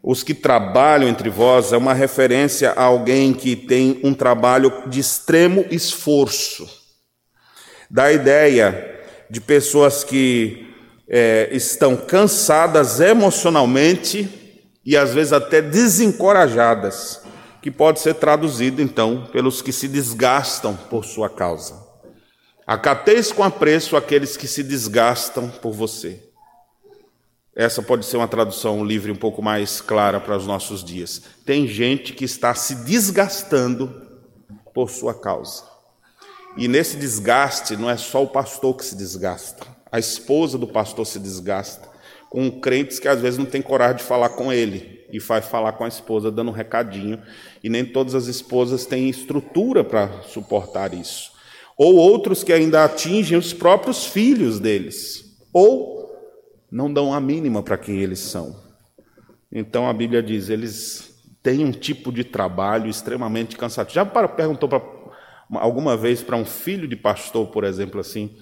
os 0.04 0.22
que 0.22 0.34
trabalham 0.34 1.08
entre 1.08 1.30
vós 1.30 1.72
é 1.72 1.78
uma 1.78 1.94
referência 1.94 2.72
a 2.72 2.84
alguém 2.84 3.34
que 3.34 3.56
tem 3.56 4.02
um 4.04 4.13
trabalho 4.13 4.84
de 4.88 5.00
extremo 5.00 5.66
esforço. 5.72 6.68
Da 7.89 8.12
ideia 8.12 9.00
de 9.30 9.39
pessoas 9.39 10.04
que 10.04 10.68
é, 11.08 11.48
estão 11.54 11.96
cansadas 11.96 13.00
emocionalmente 13.00 14.28
e 14.86 14.98
às 14.98 15.13
vezes 15.13 15.32
até 15.32 15.62
desencorajadas, 15.62 17.22
que 17.63 17.71
pode 17.71 18.02
ser 18.02 18.15
traduzido 18.15 18.82
então 18.82 19.26
pelos 19.32 19.62
que 19.62 19.71
se 19.71 19.88
desgastam 19.88 20.76
por 20.76 21.06
sua 21.06 21.30
causa. 21.30 21.82
Acateis 22.67 23.32
com 23.32 23.41
apreço 23.41 23.95
aqueles 23.95 24.36
que 24.36 24.49
se 24.49 24.62
desgastam 24.62 25.49
por 25.49 25.71
você. 25.71 26.21
Essa 27.56 27.82
pode 27.82 28.06
ser 28.06 28.17
uma 28.17 28.28
tradução 28.28 28.84
livre 28.84 29.13
um 29.13 29.15
pouco 29.15 29.41
mais 29.41 29.80
clara 29.80 30.19
para 30.19 30.36
os 30.36 30.45
nossos 30.45 30.84
dias. 30.84 31.21
Tem 31.45 31.65
gente 31.65 32.12
que 32.12 32.26
está 32.26 32.54
se 32.54 32.76
desgastando 32.84 34.12
por 34.73 34.89
sua 34.89 35.13
causa. 35.13 35.63
E 36.58 36.67
nesse 36.67 36.97
desgaste 36.97 37.78
não 37.78 37.89
é 37.89 37.95
só 37.95 38.23
o 38.23 38.28
pastor 38.28 38.76
que 38.76 38.84
se 38.84 38.95
desgasta, 38.97 39.65
a 39.89 39.97
esposa 39.97 40.58
do 40.58 40.67
pastor 40.67 41.08
se 41.08 41.17
desgasta, 41.17 41.88
com 42.30 42.60
crentes 42.60 42.99
que 42.99 43.08
às 43.08 43.21
vezes 43.21 43.39
não 43.39 43.45
tem 43.45 43.62
coragem 43.62 43.97
de 43.97 44.04
falar 44.04 44.30
com 44.30 44.52
ele 44.52 45.03
e 45.13 45.19
vai 45.19 45.41
falar 45.41 45.73
com 45.73 45.86
a 45.86 45.88
esposa 45.88 46.32
dando 46.32 46.49
um 46.49 46.54
recadinho, 46.54 47.21
e 47.63 47.69
nem 47.69 47.86
todas 47.86 48.15
as 48.15 48.26
esposas 48.26 48.86
têm 48.86 49.08
estrutura 49.08 49.84
para 49.84 50.23
suportar 50.23 50.93
isso. 50.93 51.32
Ou 51.78 51.95
outros 51.95 52.43
que 52.43 52.52
ainda 52.52 52.84
atingem 52.84 53.38
os 53.38 53.54
próprios 53.54 54.06
filhos 54.06 54.60
deles, 54.60 55.38
ou 55.54 56.12
não 56.71 56.91
dão 56.91 57.13
a 57.13 57.21
mínima 57.21 57.62
para 57.62 57.78
quem 57.78 57.99
eles 57.99 58.19
são. 58.19 58.60
Então 59.52 59.88
a 59.88 59.93
Bíblia 59.93 60.23
diz, 60.23 60.49
eles 60.49 61.23
têm 61.43 61.63
um 61.63 61.71
tipo 61.71 62.12
de 62.12 62.23
trabalho 62.23 62.89
extremamente 62.89 63.56
cansativo. 63.56 63.93
Já 63.93 64.06
perguntou 64.06 64.67
pra, 64.67 64.82
alguma 65.60 65.95
vez 65.95 66.23
para 66.23 66.36
um 66.36 66.45
filho 66.45 66.88
de 66.88 66.95
pastor, 66.95 67.47
por 67.47 67.63
exemplo, 67.63 67.99
assim, 67.99 68.36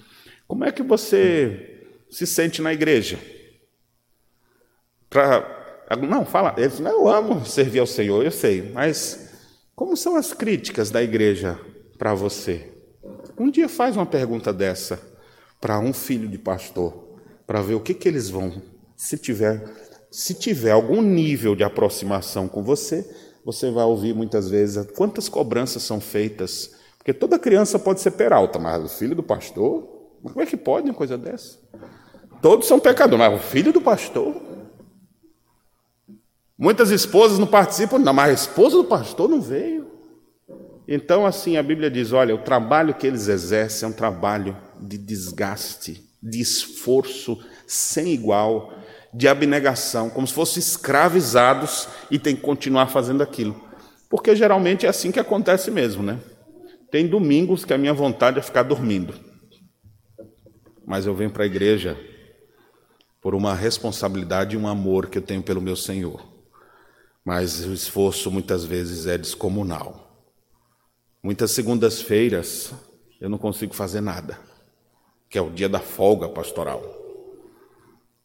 como 0.48 0.64
é 0.64 0.72
que 0.72 0.82
você 0.82 1.86
se 2.08 2.26
sente 2.26 2.62
na 2.62 2.72
igreja? 2.72 3.18
Pra, 5.10 5.61
não, 5.96 6.24
fala, 6.24 6.54
ele 6.56 6.72
eu 6.86 7.08
amo 7.08 7.44
servir 7.44 7.80
ao 7.80 7.86
Senhor, 7.86 8.24
eu 8.24 8.30
sei, 8.30 8.70
mas 8.72 9.30
como 9.74 9.96
são 9.96 10.16
as 10.16 10.32
críticas 10.32 10.90
da 10.90 11.02
igreja 11.02 11.58
para 11.98 12.14
você? 12.14 12.72
Um 13.38 13.50
dia 13.50 13.68
faz 13.68 13.96
uma 13.96 14.06
pergunta 14.06 14.52
dessa 14.52 15.00
para 15.60 15.78
um 15.78 15.92
filho 15.92 16.28
de 16.28 16.38
pastor 16.38 17.12
para 17.46 17.60
ver 17.62 17.74
o 17.74 17.80
que, 17.80 17.94
que 17.94 18.08
eles 18.08 18.28
vão. 18.28 18.62
Se 18.96 19.18
tiver, 19.18 19.64
se 20.10 20.34
tiver 20.34 20.70
algum 20.70 21.02
nível 21.02 21.54
de 21.54 21.64
aproximação 21.64 22.48
com 22.48 22.62
você, 22.62 23.08
você 23.44 23.70
vai 23.70 23.84
ouvir 23.84 24.14
muitas 24.14 24.48
vezes 24.48 24.86
quantas 24.94 25.28
cobranças 25.28 25.82
são 25.82 26.00
feitas. 26.00 26.72
Porque 26.98 27.12
toda 27.12 27.38
criança 27.38 27.78
pode 27.78 28.00
ser 28.00 28.12
peralta, 28.12 28.58
mas 28.58 28.84
o 28.84 28.88
filho 28.88 29.16
do 29.16 29.22
pastor, 29.22 29.82
como 30.22 30.40
é 30.40 30.46
que 30.46 30.56
pode 30.56 30.88
uma 30.88 30.94
coisa 30.94 31.18
dessa? 31.18 31.58
Todos 32.40 32.68
são 32.68 32.78
pecadores, 32.78 33.18
mas 33.18 33.40
o 33.40 33.42
filho 33.42 33.72
do 33.72 33.80
pastor. 33.80 34.51
Muitas 36.62 36.92
esposas 36.92 37.40
não 37.40 37.46
participam, 37.48 37.98
não, 37.98 38.12
mas 38.12 38.30
a 38.30 38.34
esposa 38.34 38.76
do 38.76 38.84
pastor 38.84 39.28
não 39.28 39.40
veio. 39.40 39.90
Então, 40.86 41.26
assim, 41.26 41.56
a 41.56 41.62
Bíblia 41.62 41.90
diz: 41.90 42.12
olha, 42.12 42.32
o 42.32 42.38
trabalho 42.38 42.94
que 42.94 43.04
eles 43.04 43.26
exercem 43.26 43.84
é 43.84 43.90
um 43.90 43.92
trabalho 43.92 44.56
de 44.80 44.96
desgaste 44.96 46.08
de 46.22 46.40
esforço 46.40 47.36
sem 47.66 48.12
igual, 48.12 48.72
de 49.12 49.26
abnegação, 49.26 50.08
como 50.08 50.24
se 50.24 50.32
fossem 50.32 50.60
escravizados 50.60 51.88
e 52.08 52.16
tem 52.16 52.36
que 52.36 52.42
continuar 52.42 52.86
fazendo 52.86 53.24
aquilo. 53.24 53.60
Porque 54.08 54.36
geralmente 54.36 54.86
é 54.86 54.88
assim 54.88 55.10
que 55.10 55.18
acontece 55.18 55.68
mesmo, 55.68 56.00
né? 56.00 56.20
Tem 56.92 57.08
domingos 57.08 57.64
que 57.64 57.74
a 57.74 57.78
minha 57.78 57.92
vontade 57.92 58.38
é 58.38 58.42
ficar 58.42 58.62
dormindo. 58.62 59.14
Mas 60.86 61.06
eu 61.06 61.14
venho 61.14 61.30
para 61.32 61.42
a 61.42 61.46
igreja 61.46 61.98
por 63.20 63.34
uma 63.34 63.52
responsabilidade 63.52 64.54
e 64.54 64.58
um 64.58 64.68
amor 64.68 65.08
que 65.08 65.18
eu 65.18 65.22
tenho 65.22 65.42
pelo 65.42 65.60
meu 65.60 65.74
Senhor. 65.74 66.31
Mas 67.24 67.64
o 67.64 67.72
esforço 67.72 68.30
muitas 68.30 68.64
vezes 68.64 69.06
é 69.06 69.16
descomunal. 69.16 70.26
Muitas 71.22 71.52
segundas-feiras 71.52 72.72
eu 73.20 73.28
não 73.28 73.38
consigo 73.38 73.74
fazer 73.74 74.00
nada 74.00 74.52
que 75.32 75.38
é 75.38 75.40
o 75.40 75.48
dia 75.48 75.66
da 75.66 75.80
folga 75.80 76.28
pastoral. 76.28 76.82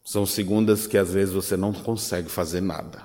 São 0.03 0.25
segundas 0.25 0.85
que 0.85 0.97
às 0.97 1.13
vezes 1.13 1.33
você 1.33 1.55
não 1.55 1.71
consegue 1.71 2.27
fazer 2.27 2.59
nada. 2.59 3.01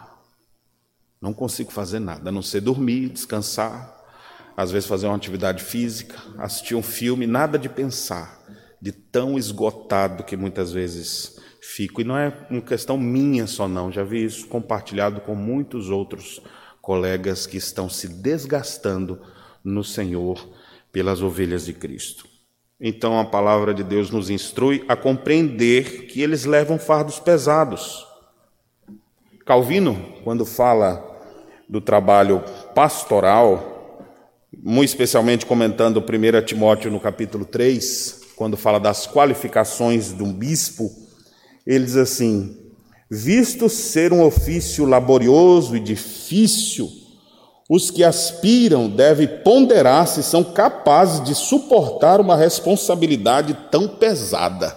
Não 1.21 1.33
consigo 1.33 1.71
fazer 1.71 2.01
nada, 2.01 2.29
a 2.29 2.33
não 2.33 2.43
ser 2.43 2.63
dormir, 2.63 3.11
descansar, 3.11 3.97
às 4.57 4.73
vezes 4.73 4.89
fazer 4.89 5.07
uma 5.07 5.15
atividade 5.15 5.63
física, 5.63 6.21
assistir 6.37 6.75
um 6.75 6.83
filme, 6.83 7.29
nada 7.29 7.57
de 7.57 7.69
pensar, 7.69 8.43
de 8.81 8.91
tão 8.91 9.39
esgotado 9.39 10.25
que 10.25 10.37
muitas 10.37 10.73
vezes 10.73 11.39
fico. 11.63 12.01
E 12.01 12.05
não 12.05 12.19
é 12.19 12.33
uma 12.51 12.61
questão 12.61 12.99
minha 12.99 13.47
só, 13.47 13.69
não, 13.69 13.91
já 13.91 14.03
vi 14.03 14.25
isso 14.25 14.49
compartilhado 14.49 15.21
com 15.21 15.35
muitos 15.35 15.89
outros 15.89 16.43
colegas 16.83 17.47
que 17.47 17.57
estão 17.57 17.89
se 17.89 18.09
desgastando 18.09 19.21
no 19.63 19.85
Senhor 19.85 20.45
pelas 20.91 21.23
ovelhas 21.23 21.65
de 21.65 21.73
Cristo. 21.73 22.27
Então 22.81 23.19
a 23.19 23.25
palavra 23.25 23.73
de 23.73 23.85
Deus 23.85 24.11
nos 24.11 24.29
instrui 24.29 24.85
a 24.89 24.97
compreender 24.97 26.07
que 26.07 26.21
eles 26.21 26.45
levam 26.45 26.81
fardos 26.81 27.21
pesados. 27.21 28.05
Calvino, 29.47 29.97
quando 30.25 30.45
fala 30.45 31.09
do 31.69 31.81
trabalho 31.81 32.43
pastoral, 32.75 34.05
muito 34.53 34.89
especialmente 34.89 35.47
comentando 35.47 36.01
1 36.01 36.45
Timóteo 36.45 36.91
no 36.91 36.99
capítulo 36.99 37.45
3, 37.45 38.33
quando 38.35 38.57
fala 38.57 38.81
das 38.81 39.07
qualificações 39.07 40.13
de 40.13 40.23
um 40.23 40.33
bispo, 40.33 41.02
ele 41.67 41.85
diz 41.85 41.97
assim: 41.97 42.57
visto 43.11 43.69
ser 43.69 44.13
um 44.13 44.25
ofício 44.25 44.85
laborioso 44.85 45.77
e 45.77 45.81
difícil, 45.81 46.91
os 47.69 47.91
que 47.91 48.05
aspiram 48.05 48.89
devem 48.89 49.27
ponderar 49.43 50.07
se 50.07 50.23
são 50.23 50.43
capazes 50.45 51.23
de 51.25 51.35
suportar 51.35 52.21
uma 52.21 52.37
responsabilidade 52.37 53.55
tão 53.71 53.89
pesada. 53.89 54.77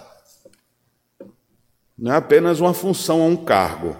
Não 1.98 2.12
é 2.12 2.16
apenas 2.16 2.60
uma 2.60 2.74
função 2.74 3.20
ou 3.20 3.28
um 3.28 3.36
cargo, 3.36 3.96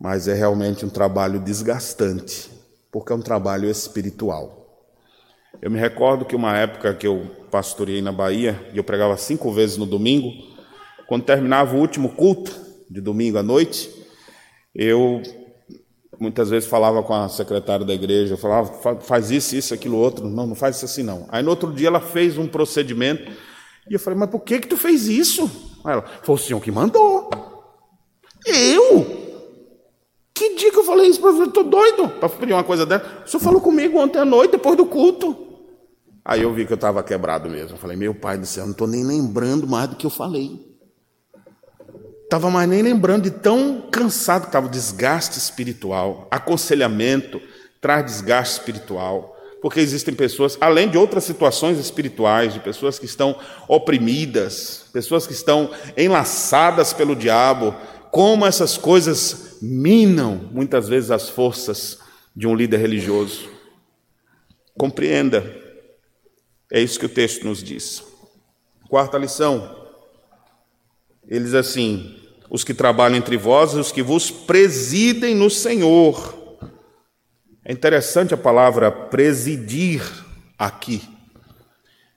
mas 0.00 0.26
é 0.28 0.34
realmente 0.34 0.84
um 0.84 0.88
trabalho 0.88 1.38
desgastante, 1.38 2.50
porque 2.90 3.12
é 3.12 3.16
um 3.16 3.22
trabalho 3.22 3.70
espiritual. 3.70 4.86
Eu 5.60 5.70
me 5.70 5.78
recordo 5.78 6.24
que 6.24 6.34
uma 6.34 6.56
época 6.56 6.94
que 6.94 7.06
eu 7.06 7.30
pastoreei 7.50 8.02
na 8.02 8.10
Bahia, 8.10 8.58
e 8.72 8.78
eu 8.78 8.84
pregava 8.84 9.16
cinco 9.16 9.52
vezes 9.52 9.76
no 9.76 9.86
domingo, 9.86 10.51
quando 11.06 11.24
terminava 11.24 11.76
o 11.76 11.80
último 11.80 12.10
culto, 12.10 12.54
de 12.90 13.00
domingo 13.00 13.38
à 13.38 13.42
noite, 13.42 13.90
eu 14.74 15.22
muitas 16.20 16.50
vezes 16.50 16.68
falava 16.68 17.02
com 17.02 17.14
a 17.14 17.28
secretária 17.28 17.84
da 17.84 17.94
igreja, 17.94 18.34
eu 18.34 18.38
falava, 18.38 19.00
faz 19.00 19.30
isso, 19.30 19.56
isso, 19.56 19.74
aquilo, 19.74 19.96
outro. 19.96 20.28
Não, 20.28 20.46
não 20.46 20.54
faz 20.54 20.76
isso 20.76 20.84
assim 20.84 21.02
não. 21.02 21.26
Aí 21.30 21.42
no 21.42 21.50
outro 21.50 21.72
dia 21.72 21.88
ela 21.88 22.00
fez 22.00 22.38
um 22.38 22.46
procedimento, 22.46 23.32
e 23.88 23.94
eu 23.94 23.98
falei, 23.98 24.18
mas 24.18 24.30
por 24.30 24.40
que 24.40 24.60
que 24.60 24.68
tu 24.68 24.76
fez 24.76 25.08
isso? 25.08 25.50
Aí 25.84 25.94
ela, 25.94 26.04
foi 26.22 26.34
o 26.34 26.38
senhor 26.38 26.60
que 26.60 26.70
mandou. 26.70 27.30
Eu? 28.46 29.22
Que 30.34 30.54
dia 30.54 30.70
que 30.70 30.78
eu 30.78 30.84
falei 30.84 31.08
isso 31.08 31.20
para 31.20 31.32
você? 31.32 31.48
Estou 31.48 31.64
doido 31.64 32.08
para 32.08 32.28
pedir 32.28 32.52
uma 32.52 32.64
coisa 32.64 32.86
dessa. 32.86 33.04
O 33.24 33.28
senhor 33.28 33.42
falou 33.42 33.60
comigo 33.60 33.98
ontem 33.98 34.18
à 34.18 34.24
noite, 34.24 34.52
depois 34.52 34.76
do 34.76 34.86
culto. 34.86 35.36
Aí 36.24 36.42
eu 36.42 36.52
vi 36.52 36.64
que 36.64 36.72
eu 36.72 36.76
estava 36.76 37.02
quebrado 37.02 37.48
mesmo. 37.48 37.72
Eu 37.72 37.78
falei, 37.78 37.96
meu 37.96 38.14
pai 38.14 38.38
do 38.38 38.46
céu, 38.46 38.64
não 38.64 38.72
estou 38.72 38.86
nem 38.86 39.04
lembrando 39.04 39.66
mais 39.66 39.88
do 39.88 39.96
que 39.96 40.06
eu 40.06 40.10
falei. 40.10 40.71
Estava 42.32 42.50
mais 42.50 42.66
nem 42.66 42.80
lembrando 42.80 43.24
de 43.24 43.30
tão 43.30 43.82
cansado 43.90 44.44
que 44.44 44.48
estava. 44.48 44.66
Desgaste 44.66 45.36
espiritual, 45.36 46.28
aconselhamento 46.30 47.38
traz 47.78 48.06
desgaste 48.06 48.58
espiritual. 48.58 49.36
Porque 49.60 49.78
existem 49.78 50.14
pessoas, 50.14 50.56
além 50.58 50.88
de 50.88 50.96
outras 50.96 51.24
situações 51.24 51.78
espirituais, 51.78 52.54
de 52.54 52.60
pessoas 52.60 52.98
que 52.98 53.04
estão 53.04 53.38
oprimidas, 53.68 54.86
pessoas 54.94 55.26
que 55.26 55.34
estão 55.34 55.70
enlaçadas 55.94 56.94
pelo 56.94 57.14
diabo, 57.14 57.74
como 58.10 58.46
essas 58.46 58.78
coisas 58.78 59.58
minam 59.60 60.48
muitas 60.50 60.88
vezes 60.88 61.10
as 61.10 61.28
forças 61.28 61.98
de 62.34 62.46
um 62.46 62.54
líder 62.54 62.78
religioso. 62.78 63.46
Compreenda, 64.78 65.54
é 66.72 66.80
isso 66.80 66.98
que 66.98 67.04
o 67.04 67.10
texto 67.10 67.44
nos 67.44 67.62
diz. 67.62 68.02
Quarta 68.88 69.18
lição, 69.18 69.82
ele 71.28 71.44
diz 71.44 71.54
assim: 71.54 72.21
os 72.52 72.62
que 72.62 72.74
trabalham 72.74 73.16
entre 73.16 73.38
vós 73.38 73.72
e 73.72 73.78
os 73.78 73.90
que 73.90 74.02
vos 74.02 74.30
presidem 74.30 75.34
no 75.34 75.48
Senhor. 75.48 76.34
É 77.64 77.72
interessante 77.72 78.34
a 78.34 78.36
palavra 78.36 78.92
presidir 78.92 80.02
aqui. 80.58 81.00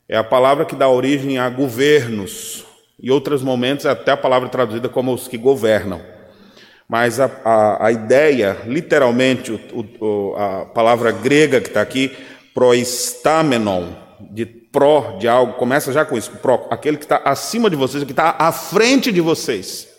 É 0.10 0.18
a 0.18 0.26
palavra 0.26 0.66
que 0.66 0.76
dá 0.76 0.90
origem 0.90 1.38
a 1.38 1.48
governos, 1.50 2.66
em 3.02 3.10
outros 3.10 3.42
momentos, 3.42 3.86
é 3.86 3.92
até 3.92 4.12
a 4.12 4.18
palavra 4.18 4.50
traduzida 4.50 4.90
como 4.90 5.14
os 5.14 5.26
que 5.26 5.38
governam. 5.38 6.02
Mas 6.86 7.18
a, 7.18 7.32
a, 7.46 7.86
a 7.86 7.92
ideia, 7.94 8.58
literalmente, 8.68 9.54
o, 9.54 10.06
o, 10.06 10.36
a 10.36 10.66
palavra 10.66 11.14
grega 11.14 11.62
que 11.62 11.70
está 11.70 11.82
aqui, 11.82 12.12
proestamenon, 12.54 13.94
de 14.20 14.46
pró, 14.46 15.16
de 15.18 15.30
algo, 15.30 15.54
começa 15.54 15.94
já 15.94 16.04
com 16.04 16.18
isso, 16.18 16.30
pró, 16.42 16.68
aquele 16.70 16.98
que 16.98 17.06
está 17.06 17.22
acima 17.24 17.70
de 17.70 17.78
vocês, 17.78 18.04
que 18.04 18.12
está 18.12 18.36
à 18.38 18.52
frente 18.52 19.14
de 19.14 19.22
vocês. 19.22 19.95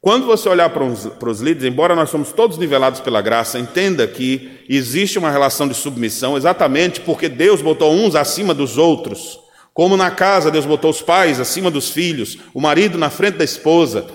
Quando 0.00 0.26
você 0.26 0.48
olhar 0.48 0.70
para 0.70 0.84
os, 0.84 1.06
para 1.06 1.28
os 1.28 1.40
líderes, 1.40 1.72
embora 1.72 1.96
nós 1.96 2.08
somos 2.08 2.30
todos 2.30 2.56
nivelados 2.56 3.00
pela 3.00 3.20
graça, 3.20 3.58
entenda 3.58 4.06
que 4.06 4.64
existe 4.68 5.18
uma 5.18 5.30
relação 5.30 5.66
de 5.66 5.74
submissão 5.74 6.36
exatamente 6.36 7.00
porque 7.00 7.28
Deus 7.28 7.60
botou 7.60 7.92
uns 7.92 8.14
acima 8.14 8.54
dos 8.54 8.78
outros. 8.78 9.40
Como 9.74 9.96
na 9.96 10.10
casa 10.10 10.52
Deus 10.52 10.64
botou 10.64 10.90
os 10.90 11.02
pais 11.02 11.40
acima 11.40 11.68
dos 11.70 11.90
filhos, 11.90 12.38
o 12.54 12.60
marido 12.60 12.96
na 12.96 13.10
frente 13.10 13.38
da 13.38 13.44
esposa. 13.44 14.06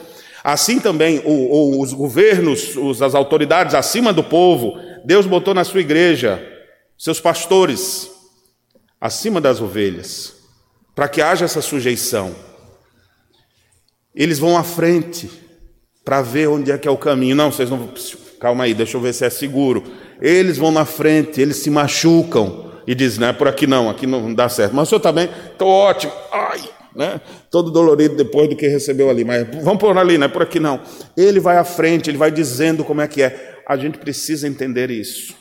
Assim 0.41 0.80
também 0.80 1.19
o, 1.26 1.32
o, 1.32 1.82
os 1.82 1.91
governos, 1.91 2.78
os, 2.78 3.02
as 3.02 3.13
autoridades 3.13 3.76
acima 3.76 4.13
do 4.13 4.24
povo, 4.24 4.80
Deus 5.04 5.26
botou 5.26 5.54
na 5.54 5.65
sua 5.65 5.82
igreja 5.82 6.41
seus 6.98 7.19
pastores 7.19 8.10
acima 9.02 9.41
das 9.41 9.60
ovelhas, 9.60 10.34
para 10.96 11.10
que 11.10 11.22
haja 11.22 11.43
essa 11.43 11.62
sujeição. 11.62 12.34
Eles 14.15 14.39
vão 14.39 14.58
à 14.58 14.63
frente 14.63 15.42
para 16.04 16.22
ver 16.22 16.48
onde 16.48 16.72
é 16.72 16.78
que 16.78 16.88
é 16.88 16.92
o 16.92 16.98
caminho. 16.98 17.36
Não, 17.36 17.52
vocês 17.52 17.70
não. 17.70 17.89
Calma 18.39 18.66
aí, 18.66 18.74
deixa 18.74 18.98
eu 18.98 19.02
ver 19.02 19.13
se 19.13 19.26
é 19.26 19.30
seguro. 19.30 19.84
Eles 20.22 20.58
vão 20.58 20.72
na 20.72 20.86
frente, 20.86 21.39
eles 21.39 21.58
se 21.58 21.70
machucam 21.70 22.72
e 22.86 22.94
diz, 22.94 23.18
não 23.18 23.28
é 23.28 23.34
por 23.34 23.48
aqui 23.48 23.66
não, 23.66 23.89
aqui 23.89 24.06
não 24.06 24.34
dá 24.34 24.50
certo. 24.50 24.76
Mas 24.76 24.88
o 24.88 24.89
senhor 24.89 24.98
está 24.98 25.12
bem? 25.12 25.30
Estou 25.52 25.68
ótimo. 25.68 26.12
Ai, 26.32 26.62
né? 26.96 27.22
Todo 27.50 27.72
dolorido 27.72 28.16
depois 28.16 28.50
do 28.50 28.56
que 28.56 28.68
recebeu 28.68 29.10
ali. 29.10 29.24
Mas 29.24 29.48
vamos 29.63 29.80
por 29.80 29.98
ali, 29.98 30.18
não 30.18 30.26
é 30.26 30.30
por 30.30 30.42
aqui 30.42 30.60
não. 30.60 30.82
Ele 31.16 31.39
vai 31.39 31.58
à 31.58 31.63
frente, 31.63 32.10
ele 32.10 32.18
vai 32.18 32.32
dizendo 32.32 32.84
como 32.84 33.02
é 33.02 33.08
que 33.08 33.22
é. 33.22 33.62
A 33.66 33.78
gente 33.78 33.98
precisa 33.98 34.48
entender 34.48 34.92
isso. 34.92 35.34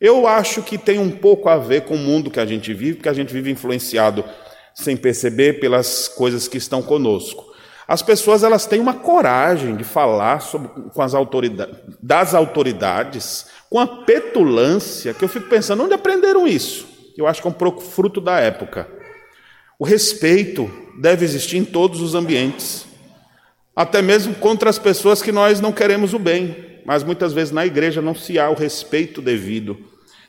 Eu 0.00 0.26
acho 0.26 0.62
que 0.62 0.78
tem 0.78 0.98
um 0.98 1.10
pouco 1.10 1.48
a 1.48 1.58
ver 1.58 1.82
com 1.82 1.94
o 1.94 1.98
mundo 1.98 2.30
que 2.30 2.40
a 2.40 2.46
gente 2.46 2.72
vive, 2.72 2.94
porque 2.94 3.08
a 3.08 3.12
gente 3.12 3.32
vive 3.32 3.50
influenciado 3.50 4.24
sem 4.74 4.96
perceber 4.96 5.60
pelas 5.60 6.06
coisas 6.06 6.46
que 6.46 6.56
estão 6.56 6.80
conosco. 6.80 7.47
As 7.88 8.02
pessoas 8.02 8.42
elas 8.42 8.66
têm 8.66 8.80
uma 8.80 8.92
coragem 8.92 9.74
de 9.74 9.82
falar 9.82 10.40
sobre, 10.40 10.68
com 10.92 11.00
as 11.00 11.14
autoridades, 11.14 11.74
das 12.02 12.34
autoridades 12.34 13.46
com 13.70 13.80
a 13.80 13.86
petulância 13.86 15.14
que 15.14 15.24
eu 15.24 15.28
fico 15.28 15.48
pensando, 15.48 15.84
onde 15.84 15.94
aprenderam 15.94 16.46
isso? 16.46 16.86
Eu 17.16 17.26
acho 17.26 17.40
que 17.40 17.48
é 17.48 17.50
um 17.50 17.54
pouco 17.54 17.80
fruto 17.80 18.20
da 18.20 18.38
época. 18.38 18.86
O 19.78 19.86
respeito 19.86 20.70
deve 21.00 21.24
existir 21.24 21.56
em 21.56 21.64
todos 21.64 22.02
os 22.02 22.14
ambientes, 22.14 22.86
até 23.74 24.02
mesmo 24.02 24.34
contra 24.34 24.68
as 24.68 24.78
pessoas 24.78 25.22
que 25.22 25.32
nós 25.32 25.58
não 25.58 25.72
queremos 25.72 26.12
o 26.12 26.18
bem, 26.18 26.82
mas 26.84 27.02
muitas 27.02 27.32
vezes 27.32 27.52
na 27.52 27.64
igreja 27.64 28.02
não 28.02 28.14
se 28.14 28.38
há 28.38 28.50
o 28.50 28.54
respeito 28.54 29.22
devido, 29.22 29.78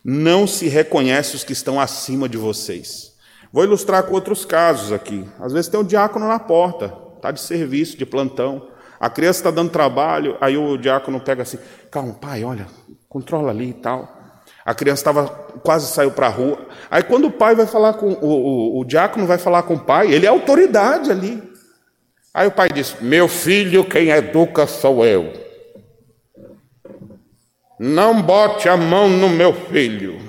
não 0.01 0.47
se 0.47 0.69
reconhece 0.69 1.35
os 1.35 1.43
que 1.43 1.51
estão 1.51 1.77
acima 1.79 2.29
de 2.29 2.37
vocês. 2.37 3.13
Vou 3.51 3.65
ilustrar 3.65 4.03
com 4.03 4.13
outros 4.13 4.45
casos 4.45 4.93
aqui. 4.93 5.25
Às 5.39 5.51
vezes 5.51 5.69
tem 5.69 5.79
um 5.79 5.83
diácono 5.83 6.27
na 6.27 6.39
porta, 6.39 7.08
está 7.19 7.31
de 7.31 7.41
serviço, 7.41 7.97
de 7.97 8.05
plantão. 8.05 8.67
A 8.99 9.09
criança 9.09 9.39
está 9.39 9.51
dando 9.51 9.69
trabalho, 9.69 10.37
aí 10.41 10.57
o 10.57 10.77
diácono 10.77 11.19
pega 11.19 11.43
assim: 11.43 11.59
calma, 11.91 12.13
pai, 12.13 12.43
olha, 12.43 12.65
controla 13.07 13.51
ali 13.51 13.69
e 13.69 13.73
tal. 13.73 14.17
A 14.65 14.73
criança 14.73 15.01
estava 15.01 15.27
quase 15.63 15.87
saiu 15.87 16.11
para 16.11 16.27
a 16.27 16.29
rua. 16.29 16.67
Aí 16.91 17.03
quando 17.03 17.25
o 17.25 17.31
pai 17.31 17.55
vai 17.55 17.65
falar 17.65 17.93
com 17.93 18.07
o, 18.07 18.25
o, 18.25 18.79
o 18.79 18.85
diácono 18.85 19.25
vai 19.25 19.37
falar 19.37 19.63
com 19.63 19.75
o 19.75 19.79
pai, 19.79 20.11
ele 20.11 20.25
é 20.25 20.29
autoridade 20.29 21.11
ali. 21.11 21.41
Aí 22.33 22.47
o 22.47 22.51
pai 22.51 22.69
diz: 22.69 22.95
Meu 23.01 23.27
filho, 23.27 23.83
quem 23.83 24.09
educa 24.09 24.67
sou 24.67 25.05
eu. 25.05 25.33
Não 27.79 28.21
bote 28.21 28.67
a 28.67 28.75
mão 28.75 29.09
no 29.09 29.29
meu 29.29 29.53
filho. 29.53 30.19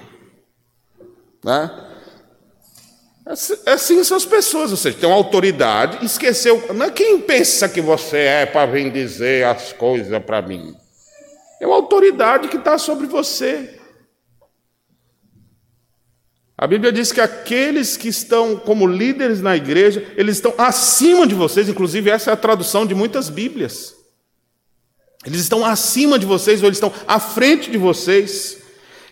Né? 1.44 1.89
Assim 3.26 4.02
são 4.02 4.16
as 4.16 4.24
pessoas, 4.24 4.70
ou 4.70 4.76
seja, 4.76 4.96
tem 4.98 5.08
uma 5.08 5.16
autoridade, 5.16 6.04
esqueceu. 6.04 6.72
Não 6.74 6.86
é 6.86 6.90
quem 6.90 7.20
pensa 7.20 7.68
que 7.68 7.80
você 7.80 8.16
é 8.16 8.46
para 8.46 8.66
vir 8.66 8.90
dizer 8.90 9.44
as 9.44 9.72
coisas 9.72 10.22
para 10.24 10.42
mim. 10.42 10.74
É 11.60 11.66
uma 11.66 11.76
autoridade 11.76 12.48
que 12.48 12.56
está 12.56 12.78
sobre 12.78 13.06
você. 13.06 13.78
A 16.56 16.66
Bíblia 16.66 16.92
diz 16.92 17.12
que 17.12 17.20
aqueles 17.20 17.96
que 17.96 18.08
estão 18.08 18.56
como 18.56 18.86
líderes 18.86 19.40
na 19.40 19.56
igreja, 19.56 20.06
eles 20.16 20.36
estão 20.36 20.54
acima 20.58 21.26
de 21.26 21.34
vocês, 21.34 21.68
inclusive 21.68 22.10
essa 22.10 22.30
é 22.30 22.34
a 22.34 22.36
tradução 22.36 22.84
de 22.84 22.94
muitas 22.94 23.30
Bíblias. 23.30 23.94
Eles 25.24 25.40
estão 25.40 25.64
acima 25.64 26.18
de 26.18 26.26
vocês, 26.26 26.60
ou 26.60 26.66
eles 26.66 26.76
estão 26.76 26.92
à 27.06 27.20
frente 27.20 27.70
de 27.70 27.78
vocês. 27.78 28.58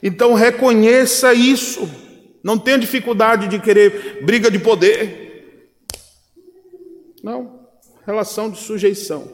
Então 0.02 0.34
reconheça 0.34 1.34
isso. 1.34 1.88
Não 2.42 2.58
tenha 2.58 2.78
dificuldade 2.78 3.48
de 3.48 3.58
querer 3.58 4.24
briga 4.24 4.50
de 4.50 4.58
poder. 4.58 5.60
Não. 7.22 7.58
Relação 8.06 8.50
de 8.50 8.58
sujeição. 8.58 9.32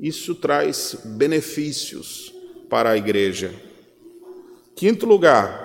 Isso 0.00 0.34
traz 0.34 0.96
benefícios 1.04 2.32
para 2.68 2.90
a 2.90 2.96
igreja. 2.96 3.54
Quinto 4.76 5.06
lugar, 5.06 5.64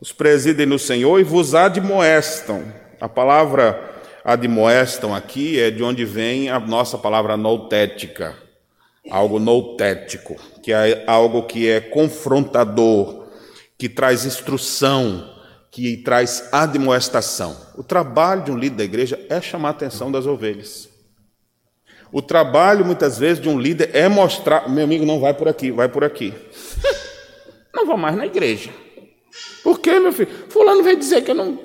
os 0.00 0.12
presidem 0.12 0.66
no 0.66 0.78
Senhor 0.78 1.18
e 1.20 1.24
vos 1.24 1.54
admoestam. 1.54 2.64
A 3.00 3.08
palavra 3.08 4.02
admoestam 4.24 5.14
aqui 5.14 5.60
é 5.60 5.70
de 5.70 5.82
onde 5.82 6.04
vem 6.04 6.48
a 6.48 6.58
nossa 6.58 6.96
palavra 6.96 7.36
noutética, 7.36 8.34
algo 9.10 9.38
noutético, 9.38 10.36
que 10.62 10.72
é 10.72 11.04
algo 11.06 11.42
que 11.44 11.68
é 11.68 11.80
confrontador, 11.80 13.23
que 13.78 13.88
traz 13.88 14.24
instrução, 14.24 15.34
que 15.70 15.96
traz 15.98 16.48
admoestação. 16.52 17.56
O 17.76 17.82
trabalho 17.82 18.44
de 18.44 18.50
um 18.52 18.56
líder 18.56 18.76
da 18.76 18.84
igreja 18.84 19.18
é 19.28 19.40
chamar 19.40 19.68
a 19.68 19.72
atenção 19.72 20.10
das 20.10 20.26
ovelhas. 20.26 20.88
O 22.12 22.22
trabalho, 22.22 22.84
muitas 22.84 23.18
vezes, 23.18 23.42
de 23.42 23.48
um 23.48 23.58
líder 23.58 23.90
é 23.92 24.08
mostrar: 24.08 24.68
meu 24.68 24.84
amigo, 24.84 25.04
não 25.04 25.18
vai 25.18 25.34
por 25.34 25.48
aqui, 25.48 25.72
vai 25.72 25.88
por 25.88 26.04
aqui. 26.04 26.32
não 27.74 27.86
vou 27.86 27.96
mais 27.96 28.16
na 28.16 28.24
igreja. 28.24 28.70
Por 29.64 29.80
quê, 29.80 29.98
meu 29.98 30.12
filho? 30.12 30.30
Fulano 30.48 30.82
veio 30.82 30.96
dizer 30.96 31.22
que 31.22 31.32
eu 31.32 31.34
não. 31.34 31.58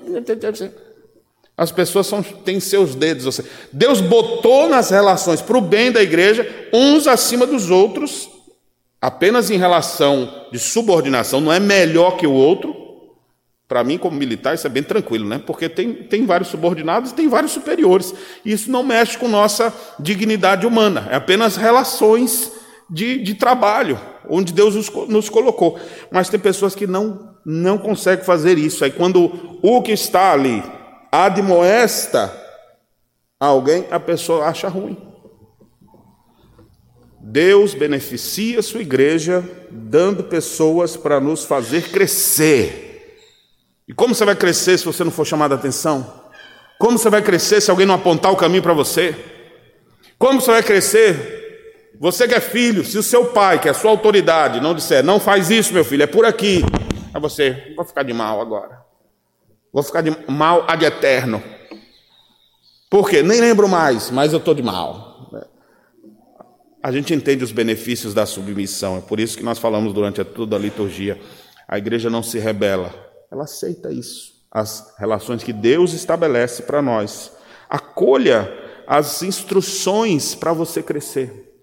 As 1.55 1.72
pessoas 1.72 2.07
são, 2.07 2.24
têm 2.24 2.60
seus 2.60 2.95
dedos. 2.95 3.36
Seja, 3.36 3.47
Deus 3.72 4.01
botou 4.01 4.68
nas 4.70 4.89
relações 4.89 5.41
para 5.41 5.57
o 5.57 5.62
bem 5.62 5.91
da 5.91 6.01
igreja, 6.01 6.49
uns 6.74 7.05
acima 7.05 7.45
dos 7.45 7.70
outros, 7.70 8.28
apenas 9.02 9.50
em 9.50 9.58
relação 9.58 10.47
de 10.52 10.60
subordinação, 10.60 11.39
não 11.39 11.54
é 11.54 11.60
melhor 11.60 12.18
que 12.18 12.28
o 12.28 12.34
outro, 12.34 12.76
para 13.68 13.84
mim, 13.84 13.97
como 13.97 14.18
militar, 14.18 14.56
isso 14.56 14.66
é 14.66 14.70
bem 14.70 14.84
tranquilo, 14.84 15.28
né? 15.28 15.41
Porque 15.45 15.70
tem, 15.70 15.93
tem 15.93 16.26
vários 16.26 16.50
subordinados 16.50 17.12
e 17.12 17.14
tem 17.14 17.30
vários 17.30 17.52
superiores. 17.52 18.14
Isso 18.43 18.72
não 18.72 18.84
mexe 18.84 19.18
com 19.18 19.28
nossa 19.28 19.74
dignidade 20.00 20.66
humana, 20.66 21.08
é 21.12 21.16
apenas 21.16 21.56
relações 21.56 22.52
de, 22.89 23.20
de 23.20 23.36
trabalho, 23.36 24.00
onde 24.28 24.52
Deus 24.52 24.76
nos, 24.76 24.89
nos 25.08 25.30
colocou. 25.30 25.80
Mas 26.12 26.30
tem 26.30 26.39
pessoas 26.39 26.74
que 26.74 26.88
não, 26.88 27.36
não 27.45 27.78
conseguem 27.78 28.26
fazer 28.26 28.58
isso. 28.58 28.84
Aí, 28.84 28.91
quando 28.91 29.60
o 29.62 29.82
que 29.82 29.91
está 29.91 30.34
ali 30.34 30.64
admoesta 31.12 32.36
alguém, 33.39 33.86
a 33.89 34.00
pessoa 34.00 34.45
acha 34.45 34.68
ruim. 34.68 35.09
Deus 37.32 37.76
beneficia 37.76 38.58
a 38.58 38.64
sua 38.64 38.82
igreja 38.82 39.48
dando 39.70 40.24
pessoas 40.24 40.98
para 40.98 41.20
nos 41.20 41.46
fazer 41.46 41.92
crescer. 41.92 43.20
E 43.88 43.94
como 43.94 44.16
você 44.16 44.26
vai 44.26 44.36
crescer 44.36 44.80
se 44.80 44.86
você 44.86 45.04
não 45.04 45.12
for 45.12 45.26
chamado 45.26 45.52
a 45.52 45.56
atenção? 45.56 46.24
Como 46.80 46.98
você 46.98 47.08
vai 47.08 47.22
crescer 47.22 47.62
se 47.62 47.70
alguém 47.70 47.86
não 47.86 47.94
apontar 47.94 48.32
o 48.32 48.36
caminho 48.36 48.64
para 48.64 48.74
você? 48.74 49.16
Como 50.18 50.42
você 50.42 50.50
vai 50.50 50.64
crescer? 50.64 51.92
Você 52.00 52.28
que 52.28 52.34
é 52.34 52.40
filho, 52.40 52.84
se 52.84 52.98
o 52.98 53.04
seu 53.04 53.26
pai, 53.28 53.60
que 53.60 53.68
é 53.68 53.72
a 53.72 53.76
sua 53.76 53.92
autoridade, 53.92 54.60
não 54.60 54.74
disser, 54.74 55.04
não 55.04 55.20
faz 55.20 55.52
isso, 55.52 55.72
meu 55.72 55.86
filho, 55.86 56.02
é 56.02 56.08
por 56.08 56.26
aqui. 56.26 56.64
Aí 57.14 57.22
você, 57.22 57.74
vou 57.76 57.86
ficar 57.86 58.02
de 58.02 58.14
mal 58.14 58.42
agora. 58.42 58.82
Vou 59.72 59.84
ficar 59.84 60.02
de 60.02 60.18
mal 60.28 60.66
ad 60.68 60.84
eterno. 60.84 61.44
Por 62.90 63.08
quê? 63.08 63.22
Nem 63.22 63.40
lembro 63.40 63.70
mais, 63.70 64.10
mas 64.10 64.34
eu 64.34 64.40
estou 64.40 64.56
de 64.56 64.64
mal. 64.64 65.09
A 66.82 66.92
gente 66.92 67.14
entende 67.14 67.44
os 67.44 67.52
benefícios 67.52 68.14
da 68.14 68.26
submissão, 68.26 68.98
é 68.98 69.02
por 69.02 69.20
isso 69.20 69.38
que 69.38 69.44
nós 69.44 69.60
falamos 69.60 69.94
durante 69.94 70.24
toda 70.24 70.56
a 70.56 70.60
liturgia. 70.60 71.20
A 71.68 71.78
igreja 71.78 72.10
não 72.10 72.24
se 72.24 72.40
rebela, 72.40 72.94
ela 73.30 73.44
aceita 73.44 73.92
isso, 73.92 74.34
as 74.50 74.96
relações 74.98 75.44
que 75.44 75.52
Deus 75.52 75.94
estabelece 75.94 76.64
para 76.64 76.82
nós. 76.82 77.34
Acolha 77.70 78.52
as 78.88 79.22
instruções 79.22 80.34
para 80.34 80.54
você 80.54 80.82
crescer. 80.82 81.54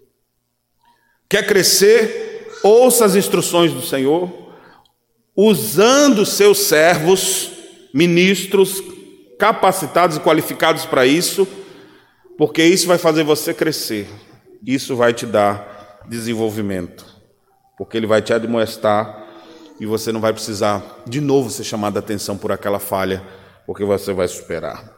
Quer 1.27 1.45
crescer? 1.45 2.55
Ouça 2.63 3.03
as 3.03 3.15
instruções 3.15 3.73
do 3.73 3.81
Senhor, 3.81 4.31
usando 5.35 6.25
seus 6.25 6.59
servos, 6.59 7.51
ministros, 7.93 8.81
capacitados 9.37 10.17
e 10.17 10.19
qualificados 10.19 10.85
para 10.85 11.05
isso, 11.05 11.47
porque 12.37 12.63
isso 12.63 12.87
vai 12.87 12.97
fazer 12.97 13.23
você 13.23 13.53
crescer. 13.53 14.07
Isso 14.65 14.95
vai 14.95 15.13
te 15.13 15.25
dar 15.25 16.05
desenvolvimento, 16.07 17.05
porque 17.77 17.97
ele 17.97 18.07
vai 18.07 18.21
te 18.21 18.33
admoestar 18.33 19.25
e 19.79 19.85
você 19.85 20.11
não 20.11 20.19
vai 20.19 20.33
precisar 20.33 21.03
de 21.05 21.21
novo 21.21 21.49
ser 21.49 21.63
chamado 21.63 21.97
a 21.97 21.99
atenção 21.99 22.37
por 22.37 22.51
aquela 22.51 22.79
falha, 22.79 23.23
porque 23.65 23.83
você 23.83 24.13
vai 24.13 24.27
superar. 24.27 24.91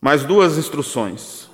Mais 0.00 0.24
duas 0.24 0.56
instruções. 0.56 1.50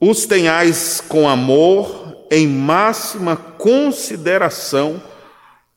Os 0.00 0.26
tenhais 0.26 1.00
com 1.00 1.28
amor 1.28 2.26
em 2.30 2.46
máxima 2.46 3.36
consideração 3.36 5.02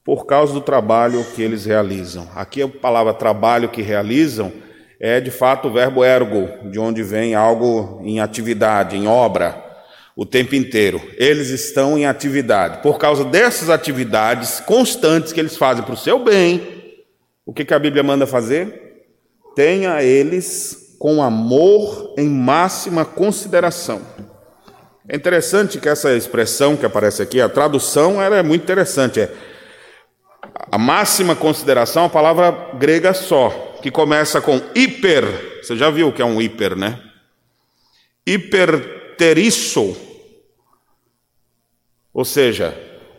por 0.03 0.26
causa 0.26 0.53
do 0.53 0.61
trabalho 0.61 1.24
que 1.34 1.41
eles 1.41 1.65
realizam. 1.65 2.30
Aqui 2.36 2.61
a 2.61 2.67
palavra 2.67 3.13
trabalho 3.13 3.69
que 3.69 3.82
realizam 3.82 4.51
é 5.06 5.20
de 5.20 5.30
fato 5.30 5.68
o 5.68 5.74
verbo 5.74 6.01
ergo, 6.01 6.70
de 6.70 6.80
onde 6.80 7.04
vem 7.04 7.36
algo 7.36 7.99
em 8.06 8.22
atividade, 8.22 8.95
em 8.95 9.06
obra 9.06 9.62
o 10.16 10.26
tempo 10.26 10.56
inteiro. 10.56 11.01
Eles 11.18 11.49
estão 11.49 11.97
em 11.97 12.06
atividade. 12.06 12.82
Por 12.82 12.97
causa 12.97 13.26
dessas 13.26 13.70
atividades 13.70 14.62
constantes 14.62 15.34
que 15.34 15.41
eles 15.41 15.58
fazem 15.58 15.84
para 15.84 15.93
o 15.93 15.97
seu 15.97 16.20
bem, 16.20 16.95
o 17.45 17.51
que, 17.51 17.66
que 17.66 17.74
a 17.74 17.80
Bíblia 17.80 18.01
manda 18.01 18.26
fazer? 18.26 19.04
Tenha 19.54 20.01
eles 20.01 20.95
com 20.97 21.22
amor 21.22 22.14
em 22.18 22.30
máxima 22.30 23.04
consideração. 23.04 24.01
É 25.10 25.18
interessante 25.18 25.82
que 25.82 25.89
essa 25.89 26.16
expressão 26.16 26.78
que 26.78 26.86
aparece 26.86 27.22
aqui, 27.22 27.41
a 27.41 27.49
tradução, 27.49 28.22
ela 28.22 28.38
é 28.38 28.41
muito 28.41 28.64
interessante. 28.64 29.20
É 29.20 29.30
a 30.72 30.78
máxima 30.78 31.36
consideração, 31.36 32.06
a 32.06 32.10
palavra 32.10 32.51
grega 32.76 33.14
só, 33.14 33.72
que 33.84 33.92
começa 33.92 34.42
com 34.42 34.62
hiper. 34.74 35.62
Você 35.62 35.76
já 35.76 35.90
viu 35.90 36.08
o 36.08 36.14
que 36.14 36.22
é 36.22 36.26
um 36.26 36.42
hiper, 36.42 36.74
né? 36.74 37.04
Hiper 38.26 39.04
isso, 39.38 39.96
Ou 42.14 42.26
seja, 42.26 42.78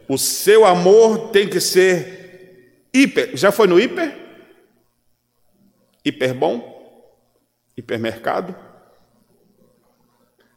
o 0.08 0.18
seu 0.18 0.64
amor 0.64 1.30
tem 1.30 1.48
que 1.48 1.60
ser 1.60 2.86
hiper. 2.92 3.36
Já 3.36 3.50
foi 3.50 3.66
no 3.66 3.78
hiper? 3.80 4.14
Hiper 6.04 6.34
bom? 6.34 6.72
Hipermercado? 7.76 8.54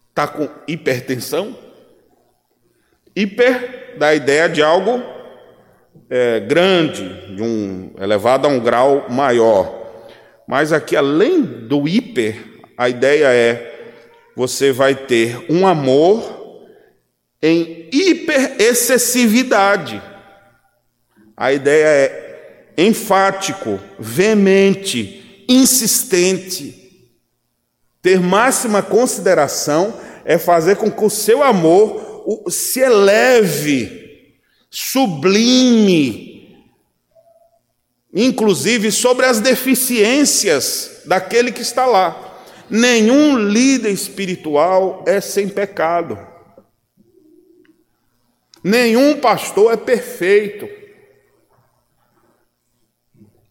Está 0.10 0.28
com 0.28 0.49
hipertensão? 0.68 1.58
Hiper 3.16 3.95
dá 3.97 4.08
a 4.08 4.16
ideia 4.16 4.47
de 4.47 4.62
algo 4.62 5.01
é, 6.10 6.39
grande, 6.41 7.36
de 7.36 7.41
um 7.41 7.93
elevado 7.99 8.47
a 8.47 8.49
um 8.49 8.60
grau 8.60 9.10
maior. 9.10 9.86
Mas 10.47 10.71
aqui, 10.71 10.95
além 10.95 11.41
do 11.41 11.87
hiper, 11.87 12.61
a 12.77 12.87
ideia 12.87 13.33
é 13.33 13.73
você 14.35 14.71
vai 14.71 14.93
ter 14.95 15.47
um 15.49 15.65
amor 15.67 16.37
em 17.41 17.89
hiperexcessividade. 17.91 19.99
A 21.35 21.51
ideia 21.51 21.87
é 21.87 22.73
enfático, 22.77 23.79
veemente, 23.99 25.43
insistente. 25.49 26.85
Ter 28.01 28.19
máxima 28.19 28.83
consideração 28.83 29.99
é 30.23 30.37
fazer 30.37 30.77
com 30.77 30.91
que 30.91 31.03
o 31.03 31.09
seu 31.09 31.43
amor 31.43 32.45
se 32.49 32.79
eleve, 32.79 34.37
sublime, 34.69 36.26
inclusive 38.18 38.91
sobre 38.91 39.28
as 39.28 39.39
deficiências 39.39 41.03
daquele 41.05 41.51
que 41.51 41.61
está 41.61 41.86
lá. 41.86 42.41
Nenhum 42.68 43.38
líder 43.38 43.91
espiritual 43.91 45.03
é 45.05 45.22
sem 45.22 45.47
pecado. 45.47 46.18
Nenhum 48.63 49.20
pastor 49.20 49.72
é 49.72 49.78
perfeito. 49.78 50.68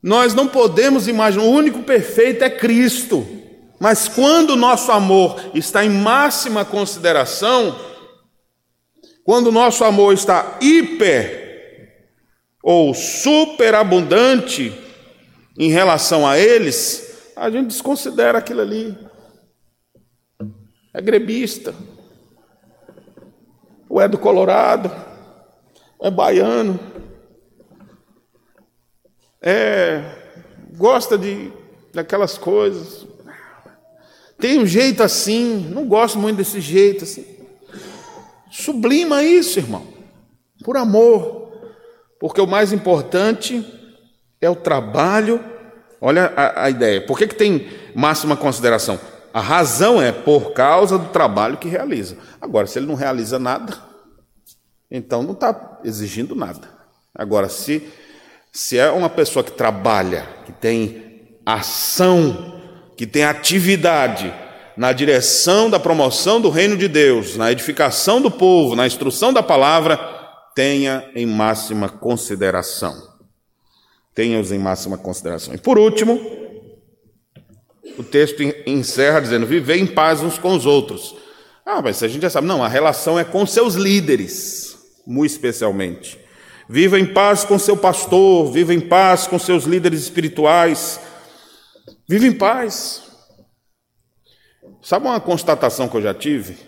Nós 0.03 0.35
não 0.35 0.49
podemos 0.49 1.07
imaginar, 1.07 1.45
o 1.45 1.51
único 1.51 1.85
perfeito 1.85 2.43
é 2.43 2.51
Cristo. 2.51 3.25
Mas 3.79 4.09
quando 4.09 4.51
o 4.51 4.57
nosso 4.57 4.91
amor 4.91 5.41
está 5.55 5.85
em 5.85 5.91
máxima 5.91 6.65
consideração, 6.65 7.79
quando 9.23 9.47
o 9.47 9.53
nosso 9.53 9.85
amor 9.85 10.13
está 10.13 10.59
hiper 10.61 11.46
ou 12.69 12.93
superabundante 12.93 14.77
em 15.57 15.71
relação 15.71 16.27
a 16.27 16.37
eles, 16.37 17.31
a 17.37 17.49
gente 17.49 17.69
desconsidera 17.69 18.39
aquilo 18.39 18.61
ali. 18.61 18.99
É 20.93 21.01
gremista, 21.01 21.73
ou 23.89 24.01
é 24.01 24.09
do 24.09 24.19
Colorado, 24.19 24.91
ou 25.97 26.09
é 26.09 26.11
baiano, 26.11 26.81
é, 29.41 30.03
gosta 30.77 31.17
de 31.17 31.53
daquelas 31.95 32.37
coisas. 32.37 33.07
Tem 34.41 34.59
um 34.59 34.67
jeito 34.67 35.05
assim, 35.05 35.71
não 35.73 35.87
gosto 35.87 36.19
muito 36.19 36.39
desse 36.39 36.61
jeito 36.61 37.05
assim. 37.05 37.25
Sublima 38.51 39.23
isso, 39.23 39.61
irmão, 39.61 39.87
por 40.65 40.77
amor, 40.77 41.46
porque 42.27 42.41
o 42.41 42.47
mais 42.47 42.73
importante 42.73 43.65
é 44.41 44.51
o 44.51 44.57
trabalho. 44.57 45.41
Olha 46.01 46.33
a, 46.37 46.65
a 46.65 46.71
ideia. 46.71 47.01
Por 47.07 47.17
que, 47.17 47.29
que 47.29 47.37
tem 47.37 47.69
máxima 47.95 48.37
consideração? 48.37 48.99
A 49.33 49.41
razão 49.41 50.03
é 50.03 50.11
por 50.11 50.53
causa 50.53 50.99
do 50.99 51.11
trabalho 51.11 51.57
que 51.57 51.69
realiza. 51.69 52.17
Agora, 52.41 52.67
se 52.67 52.81
ele 52.81 52.87
não 52.89 52.97
realiza 52.97 53.39
nada, 53.39 53.79
então 54.91 55.23
não 55.23 55.35
está 55.35 55.79
exigindo 55.85 56.35
nada. 56.35 56.69
Agora, 57.15 57.49
se 57.49 57.87
Se 58.57 58.79
é 58.79 58.91
uma 58.91 59.11
pessoa 59.11 59.45
que 59.45 59.53
trabalha, 59.53 60.27
que 60.47 60.53
tem 60.53 61.39
ação, 61.45 62.61
que 62.97 63.07
tem 63.07 63.23
atividade 63.23 64.35
na 64.77 64.93
direção 64.93 65.69
da 65.69 65.79
promoção 65.79 66.41
do 66.41 66.49
reino 66.49 66.75
de 66.75 66.89
Deus, 66.89 67.37
na 67.37 67.53
edificação 67.53 68.21
do 68.21 68.31
povo, 68.31 68.75
na 68.75 68.87
instrução 68.87 69.31
da 69.31 69.43
palavra, 69.43 70.16
tenha 70.57 71.09
em 71.15 71.27
máxima 71.27 71.87
consideração. 71.87 73.15
Tenha-os 74.15 74.51
em 74.51 74.59
máxima 74.59 74.97
consideração. 74.97 75.55
E 75.55 75.59
por 75.59 75.79
último, 75.79 76.19
o 77.99 78.03
texto 78.03 78.43
encerra 78.67 79.21
dizendo: 79.21 79.47
viver 79.47 79.77
em 79.77 79.87
paz 79.87 80.23
uns 80.23 80.39
com 80.39 80.57
os 80.57 80.65
outros. 80.65 81.15
Ah, 81.65 81.83
mas 81.83 82.03
a 82.03 82.09
gente 82.09 82.23
já 82.23 82.31
sabe, 82.31 82.47
não, 82.47 82.65
a 82.65 82.69
relação 82.69 83.19
é 83.19 83.25
com 83.25 83.45
seus 83.45 83.75
líderes, 83.75 84.79
muito 85.07 85.33
especialmente. 85.33 86.19
Viva 86.69 86.99
em 86.99 87.07
paz 87.07 87.45
com 87.45 87.59
seu 87.59 87.77
pastor, 87.77 88.51
viva 88.51 88.73
em 88.73 88.81
paz 88.81 89.27
com 89.27 89.39
seus 89.39 89.65
líderes 89.65 90.01
espirituais. 90.01 90.99
Viva 92.09 92.27
em 92.27 92.33
paz. 92.33 93.03
Sabe 94.81 95.07
uma 95.07 95.21
constatação 95.21 95.89
que 95.89 95.97
eu 95.97 96.03
já 96.03 96.15
tive 96.15 96.66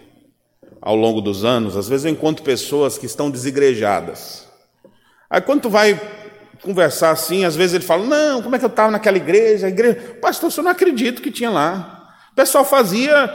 ao 0.80 0.96
longo 0.96 1.20
dos 1.20 1.44
anos? 1.44 1.76
Às 1.76 1.88
vezes 1.88 2.06
eu 2.06 2.12
encontro 2.12 2.44
pessoas 2.44 2.98
que 2.98 3.06
estão 3.06 3.30
desigrejadas. 3.30 4.46
Aí 5.30 5.40
quando 5.40 5.62
tu 5.62 5.70
vai 5.70 6.00
conversar 6.62 7.10
assim, 7.10 7.44
às 7.44 7.56
vezes 7.56 7.74
ele 7.74 7.84
fala: 7.84 8.04
Não, 8.04 8.42
como 8.42 8.56
é 8.56 8.58
que 8.58 8.64
eu 8.64 8.70
estava 8.70 8.90
naquela 8.90 9.16
igreja? 9.16 9.66
A 9.66 9.70
igreja, 9.70 10.18
pastor, 10.20 10.52
eu 10.56 10.62
não 10.62 10.70
acredito 10.70 11.22
que 11.22 11.30
tinha 11.30 11.50
lá. 11.50 12.08
O 12.32 12.34
pessoal 12.34 12.64
fazia 12.64 13.30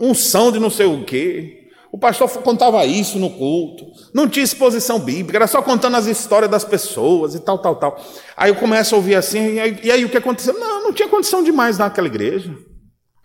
unção 0.00 0.50
de 0.50 0.58
não 0.58 0.70
sei 0.70 0.86
o 0.86 1.04
quê. 1.04 1.66
O 1.92 1.98
pastor 1.98 2.28
contava 2.42 2.84
isso 2.84 3.18
no 3.18 3.30
culto. 3.30 3.86
Não 4.12 4.28
tinha 4.28 4.44
exposição 4.44 4.98
bíblica, 4.98 5.38
era 5.38 5.46
só 5.46 5.62
contando 5.62 5.96
as 5.96 6.06
histórias 6.06 6.50
das 6.50 6.64
pessoas 6.64 7.34
e 7.34 7.40
tal, 7.40 7.58
tal, 7.58 7.76
tal. 7.76 8.04
Aí 8.36 8.50
eu 8.50 8.54
começo 8.54 8.94
a 8.94 8.98
ouvir 8.98 9.14
assim, 9.14 9.54
e 9.54 9.60
aí, 9.60 9.80
e 9.82 9.90
aí 9.90 10.04
o 10.04 10.08
que 10.08 10.16
aconteceu? 10.18 10.58
Não, 10.58 10.82
não 10.82 10.92
tinha 10.92 11.08
condição 11.08 11.42
demais 11.42 11.78
naquela 11.78 12.06
igreja. 12.06 12.54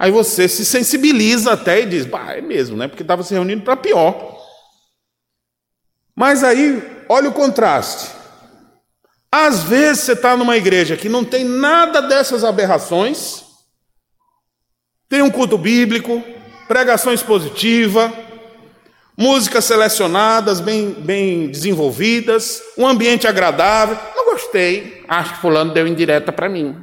Aí 0.01 0.09
você 0.09 0.47
se 0.47 0.65
sensibiliza 0.65 1.53
até 1.53 1.81
e 1.81 1.85
diz, 1.85 2.07
bah, 2.07 2.35
é 2.35 2.41
mesmo, 2.41 2.75
né? 2.75 2.87
Porque 2.87 3.03
estava 3.03 3.21
se 3.21 3.35
reunindo 3.35 3.61
para 3.61 3.75
pior. 3.77 4.35
Mas 6.15 6.43
aí, 6.43 6.81
olha 7.07 7.29
o 7.29 7.33
contraste. 7.33 8.09
Às 9.31 9.61
vezes 9.61 10.01
você 10.01 10.13
está 10.13 10.35
numa 10.35 10.57
igreja 10.57 10.97
que 10.97 11.07
não 11.07 11.23
tem 11.23 11.43
nada 11.43 12.01
dessas 12.01 12.43
aberrações, 12.43 13.43
tem 15.07 15.21
um 15.21 15.29
culto 15.29 15.55
bíblico, 15.55 16.23
pregação 16.67 17.13
expositiva, 17.13 18.11
músicas 19.15 19.65
selecionadas, 19.65 20.59
bem, 20.59 20.93
bem 20.93 21.47
desenvolvidas, 21.47 22.59
um 22.75 22.87
ambiente 22.87 23.27
agradável. 23.27 23.99
Não 24.15 24.25
gostei, 24.31 25.05
acho 25.07 25.35
que 25.35 25.41
fulano 25.41 25.75
deu 25.75 25.85
indireta 25.85 26.31
para 26.31 26.49
mim. 26.49 26.75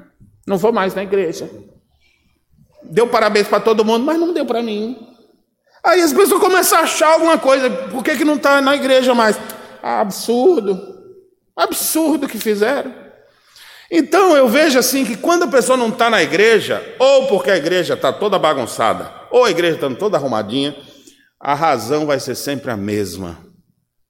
Não 0.47 0.57
vou 0.57 0.73
mais 0.73 0.95
na 0.95 1.03
igreja. 1.03 1.51
Deu 2.83 3.07
parabéns 3.09 3.49
para 3.49 3.61
todo 3.61 3.85
mundo, 3.85 4.05
mas 4.05 4.19
não 4.19 4.33
deu 4.33 4.47
para 4.47 4.63
mim. 4.63 4.97
Aí 5.85 6.01
as 6.01 6.13
pessoas 6.13 6.41
começam 6.41 6.79
a 6.79 6.83
achar 6.83 7.13
alguma 7.13 7.39
coisa, 7.39 7.71
por 7.71 8.03
que, 8.03 8.17
que 8.17 8.25
não 8.25 8.35
está 8.35 8.61
na 8.61 8.75
igreja 8.75 9.15
mais? 9.15 9.39
Ah, 9.83 10.01
absurdo. 10.01 10.79
Absurdo 11.57 12.29
que 12.29 12.39
fizeram. 12.39 12.95
Então 13.91 14.37
eu 14.37 14.49
vejo 14.49 14.79
assim 14.79 15.05
que 15.05 15.17
quando 15.17 15.45
a 15.45 15.49
pessoa 15.49 15.79
não 15.79 15.89
está 15.89 16.11
na 16.11 16.23
igreja, 16.23 16.83
ou 16.99 17.27
porque 17.27 17.51
a 17.51 17.57
igreja 17.57 17.95
está 17.95 18.13
toda 18.13 18.39
bagunçada, 18.39 19.11
ou 19.31 19.45
a 19.45 19.51
igreja 19.51 19.77
está 19.77 19.91
toda 19.95 20.17
arrumadinha, 20.17 20.77
a 21.41 21.55
razão 21.55 22.05
vai 22.05 22.21
ser 22.21 22.35
sempre 22.35 22.71
a 22.71 22.77
mesma. 22.77 23.39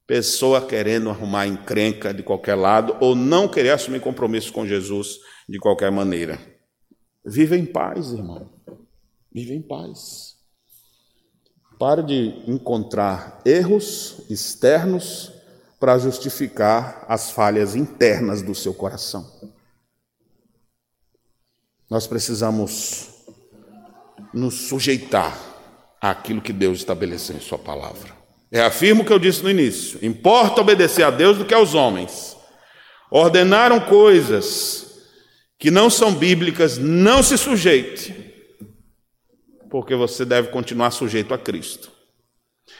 Pessoa 0.05 0.61
querendo 0.61 1.09
arrumar 1.09 1.47
encrenca 1.47 2.13
de 2.13 2.23
qualquer 2.23 2.55
lado, 2.55 2.97
ou 2.99 3.15
não 3.15 3.47
querer 3.47 3.69
assumir 3.69 4.01
compromisso 4.01 4.51
com 4.51 4.65
Jesus 4.65 5.19
de 5.47 5.59
qualquer 5.59 5.91
maneira. 5.91 6.39
Viva 7.29 7.55
em 7.55 7.65
paz, 7.65 8.11
irmão. 8.11 8.49
Viva 9.31 9.53
em 9.53 9.61
paz. 9.61 10.35
Pare 11.77 12.01
de 12.01 12.43
encontrar 12.47 13.39
erros 13.45 14.21
externos 14.31 15.31
para 15.79 15.99
justificar 15.99 17.05
as 17.07 17.29
falhas 17.29 17.75
internas 17.75 18.41
do 18.41 18.55
seu 18.55 18.73
coração. 18.73 19.31
Nós 21.87 22.07
precisamos 22.07 23.09
nos 24.33 24.67
sujeitar 24.67 25.37
àquilo 26.01 26.41
que 26.41 26.51
Deus 26.51 26.79
estabeleceu 26.79 27.35
em 27.35 27.41
Sua 27.41 27.59
palavra. 27.59 28.11
É 28.51 28.59
afirmo 28.61 29.03
o 29.03 29.05
que 29.05 29.13
eu 29.13 29.19
disse 29.19 29.43
no 29.43 29.51
início: 29.51 30.03
importa 30.03 30.61
obedecer 30.61 31.03
a 31.03 31.11
Deus 31.11 31.37
do 31.37 31.45
que 31.45 31.53
aos 31.53 31.75
homens. 31.75 32.35
Ordenaram 33.11 33.79
coisas 33.79 34.88
que 35.59 35.69
não 35.69 35.89
são 35.89 36.15
bíblicas, 36.15 36.77
não 36.77 37.21
se 37.21 37.37
sujeite, 37.37 38.15
porque 39.69 39.93
você 39.93 40.23
deve 40.23 40.47
continuar 40.47 40.91
sujeito 40.91 41.33
a 41.33 41.37
Cristo. 41.37 41.91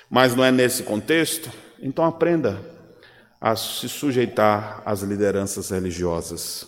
Mas 0.09 0.33
não 0.33 0.43
é 0.43 0.51
nesse 0.51 0.83
contexto? 0.83 1.51
Então 1.81 2.05
aprenda 2.05 2.59
a 3.39 3.55
se 3.55 3.89
sujeitar 3.89 4.81
às 4.85 5.01
lideranças 5.01 5.69
religiosas. 5.69 6.67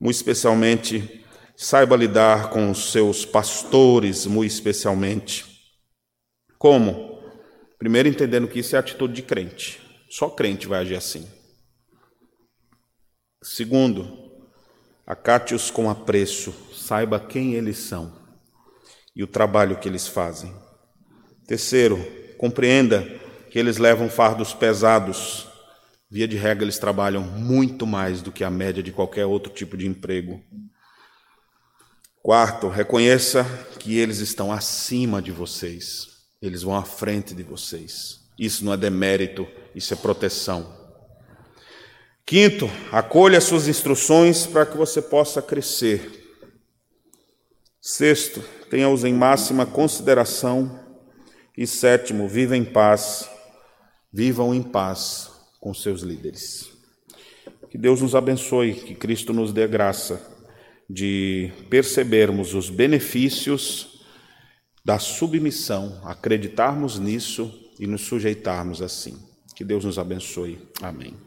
Muito 0.00 0.16
especialmente, 0.16 1.24
saiba 1.54 1.96
lidar 1.96 2.50
com 2.50 2.70
os 2.70 2.90
seus 2.90 3.24
pastores, 3.24 4.26
muito 4.26 4.50
especialmente. 4.50 5.44
Como? 6.58 7.20
Primeiro, 7.78 8.08
entendendo 8.08 8.48
que 8.48 8.60
isso 8.60 8.74
é 8.74 8.78
atitude 8.78 9.14
de 9.14 9.22
crente. 9.22 9.80
Só 10.08 10.30
crente 10.30 10.66
vai 10.66 10.80
agir 10.80 10.96
assim. 10.96 11.28
Segundo, 13.42 14.25
acate-os 15.06 15.70
com 15.70 15.88
apreço, 15.88 16.54
saiba 16.74 17.20
quem 17.20 17.54
eles 17.54 17.78
são 17.78 18.12
e 19.14 19.22
o 19.22 19.26
trabalho 19.26 19.78
que 19.78 19.88
eles 19.88 20.06
fazem. 20.06 20.52
Terceiro, 21.46 22.04
compreenda 22.36 23.02
que 23.50 23.58
eles 23.58 23.78
levam 23.78 24.10
fardos 24.10 24.52
pesados 24.52 25.46
Via 26.08 26.28
de 26.28 26.36
regra, 26.36 26.64
eles 26.64 26.78
trabalham 26.78 27.22
muito 27.22 27.84
mais 27.84 28.22
do 28.22 28.30
que 28.30 28.44
a 28.44 28.50
média 28.50 28.80
de 28.82 28.92
qualquer 28.92 29.26
outro 29.26 29.52
tipo 29.52 29.76
de 29.76 29.88
emprego. 29.88 30.40
Quarto, 32.22 32.68
reconheça 32.68 33.44
que 33.80 33.98
eles 33.98 34.18
estão 34.18 34.52
acima 34.52 35.20
de 35.20 35.32
vocês, 35.32 36.06
eles 36.40 36.62
vão 36.62 36.76
à 36.76 36.84
frente 36.84 37.34
de 37.34 37.42
vocês. 37.42 38.20
Isso 38.38 38.64
não 38.64 38.72
é 38.72 38.76
demérito, 38.76 39.48
isso 39.74 39.92
é 39.92 39.96
proteção. 39.96 40.85
Quinto, 42.26 42.68
acolha 42.90 43.40
suas 43.40 43.68
instruções 43.68 44.46
para 44.46 44.66
que 44.66 44.76
você 44.76 45.00
possa 45.00 45.40
crescer. 45.40 46.26
Sexto, 47.80 48.42
tenha-os 48.68 49.04
em 49.04 49.14
máxima 49.14 49.64
consideração. 49.64 50.84
E 51.56 51.66
sétimo, 51.68 52.28
viva 52.28 52.56
em 52.56 52.64
paz, 52.64 53.30
vivam 54.12 54.52
em 54.52 54.62
paz 54.62 55.30
com 55.60 55.72
seus 55.72 56.02
líderes. 56.02 56.68
Que 57.70 57.78
Deus 57.78 58.02
nos 58.02 58.14
abençoe, 58.14 58.74
que 58.74 58.94
Cristo 58.94 59.32
nos 59.32 59.52
dê 59.52 59.66
graça 59.66 60.20
de 60.90 61.52
percebermos 61.70 62.54
os 62.54 62.68
benefícios 62.68 64.04
da 64.84 64.98
submissão, 64.98 66.00
acreditarmos 66.04 66.98
nisso 66.98 67.52
e 67.78 67.86
nos 67.86 68.02
sujeitarmos 68.02 68.82
assim. 68.82 69.16
Que 69.54 69.64
Deus 69.64 69.84
nos 69.84 69.98
abençoe. 69.98 70.58
Amém. 70.82 71.25